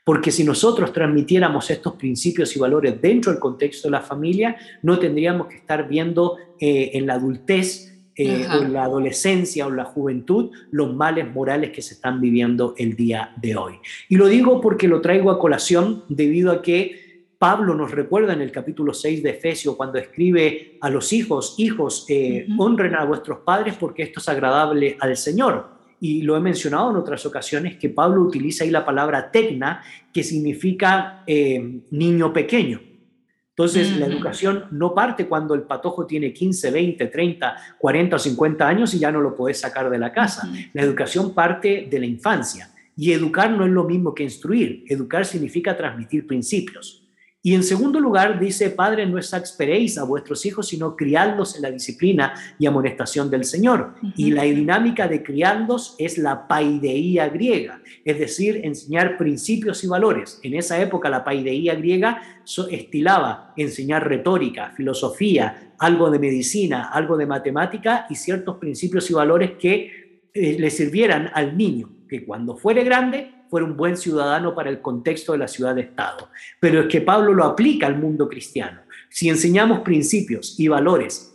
Porque 0.09 0.31
si 0.31 0.43
nosotros 0.43 0.91
transmitiéramos 0.91 1.69
estos 1.69 1.93
principios 1.93 2.55
y 2.55 2.59
valores 2.59 2.99
dentro 2.99 3.31
del 3.31 3.39
contexto 3.39 3.87
de 3.87 3.91
la 3.91 4.01
familia, 4.01 4.57
no 4.81 4.97
tendríamos 4.97 5.45
que 5.45 5.57
estar 5.57 5.87
viendo 5.87 6.35
eh, 6.59 6.89
en 6.93 7.05
la 7.05 7.13
adultez 7.13 7.93
eh, 8.15 8.47
o 8.51 8.63
en 8.63 8.73
la 8.73 8.85
adolescencia 8.85 9.67
o 9.67 9.69
en 9.69 9.75
la 9.75 9.85
juventud 9.85 10.49
los 10.71 10.95
males 10.95 11.31
morales 11.31 11.69
que 11.69 11.83
se 11.83 11.93
están 11.93 12.19
viviendo 12.19 12.73
el 12.79 12.95
día 12.95 13.35
de 13.39 13.55
hoy. 13.55 13.75
Y 14.07 14.15
lo 14.15 14.25
digo 14.25 14.59
porque 14.61 14.87
lo 14.87 14.99
traigo 14.99 15.29
a 15.29 15.37
colación 15.37 16.03
debido 16.09 16.51
a 16.53 16.63
que 16.63 17.27
Pablo 17.37 17.75
nos 17.75 17.91
recuerda 17.91 18.33
en 18.33 18.41
el 18.41 18.51
capítulo 18.51 18.95
6 18.95 19.21
de 19.21 19.29
Efesios 19.29 19.75
cuando 19.75 19.99
escribe 19.99 20.79
a 20.81 20.89
los 20.89 21.13
hijos, 21.13 21.53
hijos, 21.59 22.07
eh, 22.09 22.47
honren 22.57 22.95
a 22.95 23.05
vuestros 23.05 23.41
padres 23.45 23.75
porque 23.79 24.01
esto 24.01 24.21
es 24.21 24.27
agradable 24.27 24.97
al 24.99 25.15
Señor 25.15 25.78
y 25.99 26.21
lo 26.21 26.37
he 26.37 26.39
mencionado 26.39 26.91
en 26.91 26.97
otras 26.97 27.25
ocasiones, 27.25 27.77
que 27.77 27.89
Pablo 27.89 28.21
utiliza 28.21 28.63
ahí 28.63 28.71
la 28.71 28.85
palabra 28.85 29.31
tecna, 29.31 29.83
que 30.13 30.23
significa 30.23 31.23
eh, 31.27 31.81
niño 31.91 32.31
pequeño. 32.31 32.81
Entonces, 33.49 33.97
la 33.97 34.05
educación 34.05 34.67
no 34.71 34.95
parte 34.95 35.27
cuando 35.27 35.53
el 35.53 35.63
patojo 35.63 36.05
tiene 36.05 36.31
15, 36.31 36.71
20, 36.71 37.07
30, 37.07 37.55
40 37.77 38.15
o 38.15 38.19
50 38.19 38.65
años 38.65 38.93
y 38.93 38.99
ya 38.99 39.11
no 39.11 39.19
lo 39.19 39.35
puedes 39.35 39.59
sacar 39.59 39.89
de 39.89 39.97
la 39.97 40.13
casa. 40.13 40.49
La 40.71 40.81
educación 40.81 41.33
parte 41.33 41.89
de 41.91 41.99
la 41.99 42.05
infancia. 42.05 42.71
Y 42.95 43.11
educar 43.11 43.51
no 43.51 43.65
es 43.65 43.71
lo 43.71 43.83
mismo 43.83 44.15
que 44.15 44.23
instruir. 44.23 44.85
Educar 44.87 45.25
significa 45.25 45.75
transmitir 45.75 46.25
principios. 46.25 46.98
Y 47.41 47.55
en 47.55 47.63
segundo 47.63 48.01
lugar, 48.01 48.37
dice, 48.37 48.69
Padre, 48.69 49.05
no 49.05 49.17
exasperéis 49.17 49.97
a 49.97 50.03
vuestros 50.03 50.45
hijos, 50.45 50.67
sino 50.67 50.97
criadlos 50.97 51.55
en 51.55 51.61
la 51.61 51.71
disciplina 51.71 52.33
y 52.59 52.65
amonestación 52.65 53.29
del 53.31 53.45
Señor. 53.45 53.95
Y 54.17 54.31
la 54.31 54.43
dinámica 54.43 55.07
de 55.07 55.23
criarlos 55.23 55.95
es 55.99 56.17
la 56.17 56.49
paideía 56.49 57.29
griega, 57.29 57.81
es 58.03 58.19
decir, 58.19 58.59
enseñar 58.65 59.17
principios 59.17 59.85
y 59.85 59.87
valores. 59.87 60.41
En 60.43 60.53
esa 60.53 60.81
época 60.81 61.09
la 61.09 61.23
paideía 61.23 61.75
griega 61.75 62.21
estilaba 62.69 63.53
enseñar 63.55 64.09
retórica, 64.09 64.73
filosofía, 64.75 65.73
algo 65.79 66.11
de 66.11 66.19
medicina, 66.19 66.89
algo 66.89 67.15
de 67.15 67.25
matemática 67.25 68.05
y 68.09 68.15
ciertos 68.15 68.57
principios 68.57 69.09
y 69.09 69.13
valores 69.13 69.51
que 69.51 70.21
eh, 70.33 70.57
le 70.59 70.69
sirvieran 70.69 71.31
al 71.33 71.55
niño, 71.55 71.89
que 72.09 72.25
cuando 72.25 72.57
fuere 72.57 72.83
grande 72.83 73.38
fuera 73.49 73.65
un 73.65 73.75
buen 73.75 73.97
ciudadano 73.97 74.53
para 74.53 74.69
el 74.69 74.81
contexto 74.81 75.31
de 75.31 75.39
la 75.39 75.47
ciudad-estado. 75.47 76.29
Pero 76.59 76.81
es 76.81 76.87
que 76.87 77.01
Pablo 77.01 77.33
lo 77.33 77.43
aplica 77.43 77.87
al 77.87 77.97
mundo 77.97 78.29
cristiano. 78.29 78.81
Si 79.09 79.27
enseñamos 79.27 79.79
principios 79.79 80.59
y 80.59 80.67
valores, 80.67 81.33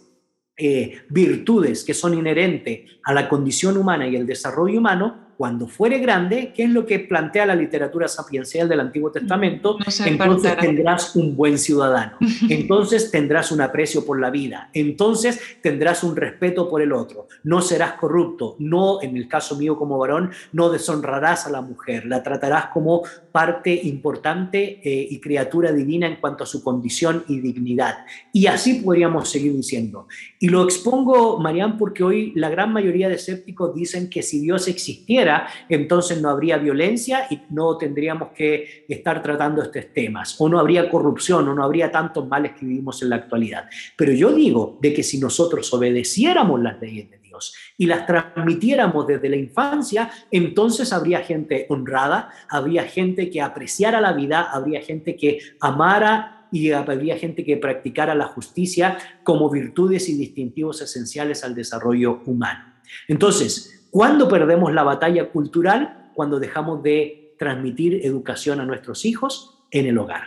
eh, 0.57 1.03
virtudes 1.09 1.83
que 1.83 1.95
son 1.95 2.15
inherentes 2.15 2.83
a 3.03 3.13
la 3.13 3.29
condición 3.29 3.77
humana 3.77 4.07
y 4.07 4.15
el 4.15 4.27
desarrollo 4.27 4.79
humano, 4.79 5.34
cuando 5.37 5.67
fuere 5.67 5.99
grande, 5.99 6.53
¿qué 6.55 6.65
es 6.65 6.71
lo 6.71 6.87
que 6.87 7.01
plantea 7.01 7.47
la 7.47 7.55
literatura 7.55 8.09
sapiencial 8.09 8.69
del 8.69 8.81
Antiguo 8.81 9.11
Testamento? 9.11 9.79
entonces 10.05 10.57
tendrás 10.59 11.17
un 11.17 11.37
buen 11.37 11.59
ciudadano, 11.59 12.17
entonces 12.49 13.11
tendrás 13.11 13.53
un 13.53 13.61
aprecio 13.61 14.05
por 14.05 14.21
la 14.21 14.31
vida, 14.31 14.71
entonces 14.73 15.41
tendrás 15.63 16.05
un 16.05 16.17
respeto 16.17 16.69
por 16.69 16.83
el 16.83 16.93
otro, 16.93 17.29
no 17.43 17.61
serás 17.61 17.95
corrupto, 17.95 18.57
no, 18.59 19.03
en 19.03 19.17
el 19.17 19.29
caso 19.29 19.57
mío 19.57 19.77
como 19.77 19.99
varón, 19.99 20.31
no 20.53 20.71
deshonrarás 20.71 21.47
a 21.47 21.51
la 21.51 21.61
mujer, 21.61 22.07
la 22.07 22.23
tratarás 22.23 22.67
como 22.67 23.03
parte 23.33 23.75
importante 23.85 24.81
eh, 24.85 25.09
y 25.11 25.21
criatura 25.21 25.73
divina 25.73 26.07
en 26.07 26.17
cuanto 26.17 26.45
a 26.45 26.47
su 26.47 26.63
condición 26.63 27.25
y 27.29 27.41
dignidad. 27.41 28.05
Y 28.33 28.47
así 28.47 28.75
podríamos 28.75 29.29
seguir 29.29 29.55
diciendo. 29.55 30.07
Y 30.39 30.49
lo 30.49 30.63
expongo, 30.65 31.39
Marian, 31.39 31.79
porque 31.79 32.05
hoy 32.05 32.33
la 32.37 32.49
gran 32.49 32.73
mayoría 32.73 33.09
de 33.09 33.17
escépticos 33.17 33.75
dicen 33.75 34.09
que 34.09 34.23
si 34.23 34.41
Dios 34.41 34.69
existiera, 34.69 35.24
entonces 35.69 36.21
no 36.21 36.29
habría 36.29 36.57
violencia 36.59 37.27
y 37.31 37.41
no 37.51 37.77
tendríamos 37.77 38.29
que 38.35 38.85
estar 38.89 39.23
tratando 39.23 39.63
estos 39.63 39.93
temas, 39.93 40.37
o 40.39 40.49
no 40.49 40.59
habría 40.59 40.89
corrupción, 40.89 41.49
o 41.49 41.55
no 41.55 41.65
habría 41.65 41.91
tantos 41.91 42.27
males 42.29 42.53
que 42.53 42.67
vivimos 42.67 43.03
en 43.03 43.11
la 43.11 43.17
actualidad. 43.17 43.69
Pero 43.97 44.13
yo 44.13 44.33
digo 44.33 44.79
de 44.81 44.93
que 44.93 45.03
si 45.03 45.19
nosotros 45.19 45.73
obedeciéramos 45.73 46.61
las 46.61 46.81
leyes 46.81 47.11
de 47.11 47.19
Dios 47.19 47.55
y 47.77 47.87
las 47.87 48.07
transmitiéramos 48.07 49.07
desde 49.07 49.29
la 49.29 49.37
infancia, 49.37 50.11
entonces 50.31 50.93
habría 50.93 51.21
gente 51.21 51.67
honrada, 51.69 52.31
habría 52.49 52.85
gente 52.85 53.31
que 53.31 53.41
apreciara 53.41 54.01
la 54.01 54.13
vida, 54.13 54.43
habría 54.53 54.81
gente 54.81 55.17
que 55.17 55.39
amara 55.61 56.49
y 56.53 56.71
habría 56.71 57.19
gente 57.19 57.45
que 57.45 57.57
practicara 57.57 58.15
la 58.15 58.27
justicia 58.27 58.97
como 59.25 59.51
virtudes 59.51 60.09
y 60.09 60.17
distintivos 60.17 60.81
esenciales 60.81 61.43
al 61.43 61.55
desarrollo 61.55 62.23
humano. 62.27 62.75
Entonces, 63.09 63.84
¿Cuándo 63.95 64.29
perdemos 64.29 64.75
la 64.75 64.83
batalla 64.83 65.31
cultural? 65.31 66.11
Cuando 66.17 66.41
dejamos 66.41 66.83
de 66.83 67.37
transmitir 67.39 68.05
educación 68.05 68.59
a 68.59 68.65
nuestros 68.65 69.05
hijos 69.05 69.61
en 69.71 69.87
el 69.87 69.99
hogar. 69.99 70.25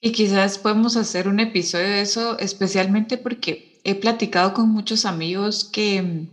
Y 0.00 0.12
quizás 0.12 0.56
podemos 0.56 0.96
hacer 0.96 1.28
un 1.28 1.40
episodio 1.40 1.84
de 1.84 2.00
eso, 2.00 2.38
especialmente 2.38 3.18
porque 3.18 3.82
he 3.84 3.94
platicado 3.94 4.54
con 4.54 4.70
muchos 4.70 5.04
amigos 5.04 5.68
que 5.70 6.30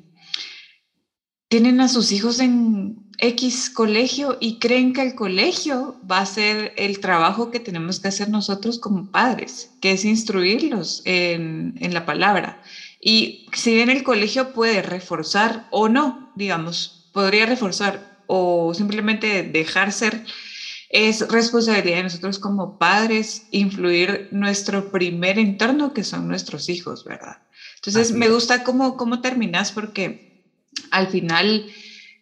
tienen 1.49 1.82
a 1.82 1.89
sus 1.89 2.13
hijos 2.13 2.39
en 2.39 3.11
X 3.18 3.70
colegio 3.70 4.38
y 4.39 4.59
creen 4.59 4.93
que 4.93 5.01
el 5.01 5.15
colegio 5.15 5.99
va 6.09 6.20
a 6.20 6.26
ser 6.26 6.72
el 6.78 7.01
trabajo 7.01 7.51
que 7.51 7.59
tenemos 7.59 7.99
que 7.99 8.07
hacer 8.07 8.30
nosotros 8.30 8.80
como 8.80 9.11
padres, 9.11 9.72
que 9.82 9.91
es 9.91 10.05
instruirlos 10.05 11.01
en, 11.03 11.76
en 11.82 11.93
la 11.93 12.05
palabra. 12.05 12.61
Y 12.99 13.45
si 13.53 13.73
bien 13.73 13.89
el 13.89 14.03
colegio 14.03 14.53
puede 14.53 14.81
reforzar 14.81 15.67
o 15.71 15.89
no, 15.89 16.31
digamos, 16.35 17.09
podría 17.13 17.45
reforzar 17.45 18.23
o 18.27 18.73
simplemente 18.73 19.43
dejar 19.43 19.91
ser, 19.91 20.23
es 20.89 21.27
responsabilidad 21.27 21.97
de 21.97 22.03
nosotros 22.03 22.39
como 22.39 22.77
padres 22.77 23.47
influir 23.51 24.29
nuestro 24.31 24.91
primer 24.91 25.37
entorno, 25.37 25.93
que 25.93 26.03
son 26.03 26.27
nuestros 26.27 26.69
hijos, 26.69 27.03
¿verdad? 27.03 27.37
Entonces, 27.75 28.11
me 28.11 28.29
gusta 28.29 28.63
cómo, 28.63 28.97
cómo 28.97 29.21
terminas 29.21 29.71
porque 29.71 30.43
al 30.91 31.07
final, 31.07 31.67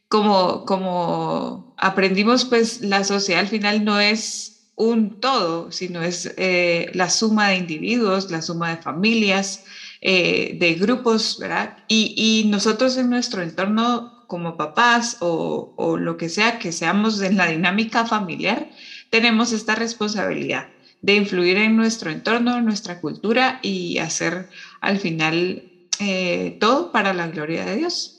como, 0.07 0.65
como 0.65 1.75
aprendimos, 1.77 2.45
pues 2.45 2.81
la 2.81 3.03
sociedad 3.03 3.41
al 3.41 3.47
final 3.47 3.85
no 3.85 3.99
es 3.99 4.71
un 4.75 5.19
todo, 5.21 5.71
sino 5.71 6.01
es 6.01 6.33
eh, 6.37 6.89
la 6.93 7.09
suma 7.09 7.49
de 7.49 7.57
individuos, 7.57 8.31
la 8.31 8.41
suma 8.41 8.75
de 8.75 8.81
familias, 8.81 9.63
eh, 10.07 10.51
de 10.53 10.75
grupos, 10.75 11.35
¿verdad? 11.39 11.73
Y, 11.87 12.43
nosotros 12.45 12.95
en 12.95 13.09
nuestro 13.09 13.41
entorno 13.41 14.13
como 14.27 14.55
papás 14.55 15.17
o, 15.19 15.97
lo 15.97 16.15
que 16.15 16.29
sea, 16.29 16.59
que 16.59 16.71
seamos 16.71 17.19
en 17.21 17.37
la 17.37 17.47
dinámica 17.47 18.05
familiar, 18.05 18.69
tenemos 19.09 19.51
esta 19.51 19.73
responsabilidad 19.73 20.67
de 21.01 21.15
influir 21.15 21.57
en 21.57 21.75
nuestro 21.75 22.11
entorno, 22.11 22.61
nuestra 22.61 22.99
cultura 22.99 23.57
y 23.63 23.97
hacer 23.97 24.47
al 24.79 24.99
final 24.99 25.63
eh, 25.97 26.55
todo 26.59 26.91
para 26.91 27.11
la 27.15 27.27
gloria 27.27 27.65
de 27.65 27.77
Dios. 27.77 28.14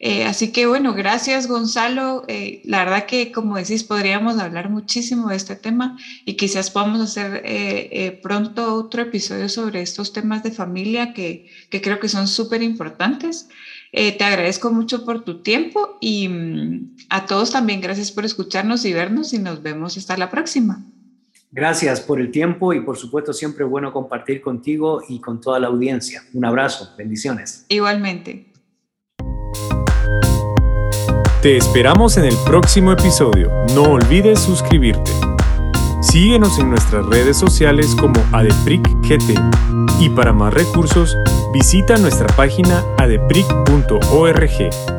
Eh, 0.00 0.24
así 0.24 0.52
que 0.52 0.66
bueno, 0.66 0.94
gracias 0.94 1.48
Gonzalo. 1.48 2.24
Eh, 2.28 2.62
la 2.64 2.84
verdad 2.84 3.06
que 3.06 3.32
como 3.32 3.56
decís, 3.56 3.82
podríamos 3.82 4.38
hablar 4.38 4.70
muchísimo 4.70 5.28
de 5.30 5.36
este 5.36 5.56
tema 5.56 5.98
y 6.24 6.34
quizás 6.34 6.70
podamos 6.70 7.00
hacer 7.00 7.42
eh, 7.44 8.18
pronto 8.22 8.74
otro 8.74 9.02
episodio 9.02 9.48
sobre 9.48 9.82
estos 9.82 10.12
temas 10.12 10.42
de 10.44 10.52
familia 10.52 11.12
que, 11.14 11.50
que 11.68 11.80
creo 11.80 11.98
que 11.98 12.08
son 12.08 12.28
súper 12.28 12.62
importantes. 12.62 13.48
te 13.92 14.22
agradezco 14.24 14.70
mucho 14.70 15.04
por 15.04 15.24
tu 15.24 15.42
tiempo 15.42 15.98
y 16.00 16.28
mm, 16.28 16.96
a 17.10 17.26
todos 17.26 17.50
también 17.50 17.80
gracias 17.80 18.12
por 18.12 18.24
escucharnos 18.24 18.84
y 18.84 18.92
vernos 18.92 19.32
y 19.32 19.38
nos 19.38 19.62
vemos 19.62 19.96
hasta 19.96 20.16
la 20.16 20.30
próxima. 20.30 20.84
Gracias 21.50 22.02
por 22.02 22.20
el 22.20 22.30
tiempo 22.30 22.74
y 22.74 22.80
por 22.80 22.98
supuesto 22.98 23.32
siempre 23.32 23.64
bueno 23.64 23.92
compartir 23.92 24.42
contigo 24.42 25.02
y 25.08 25.18
con 25.18 25.40
toda 25.40 25.58
la 25.58 25.68
audiencia. 25.68 26.22
Un 26.34 26.44
abrazo, 26.44 26.94
bendiciones. 26.96 27.64
Igualmente. 27.68 28.47
Te 31.42 31.56
esperamos 31.56 32.16
en 32.16 32.24
el 32.24 32.34
próximo 32.44 32.90
episodio. 32.90 33.52
No 33.72 33.84
olvides 33.84 34.40
suscribirte. 34.40 35.12
Síguenos 36.02 36.58
en 36.58 36.70
nuestras 36.70 37.06
redes 37.06 37.36
sociales 37.36 37.94
como 37.94 38.20
ADEPRICGT 38.32 39.38
y 40.00 40.08
para 40.08 40.32
más 40.32 40.52
recursos 40.52 41.16
visita 41.54 41.96
nuestra 41.96 42.26
página 42.34 42.82
adepric.org. 42.98 44.97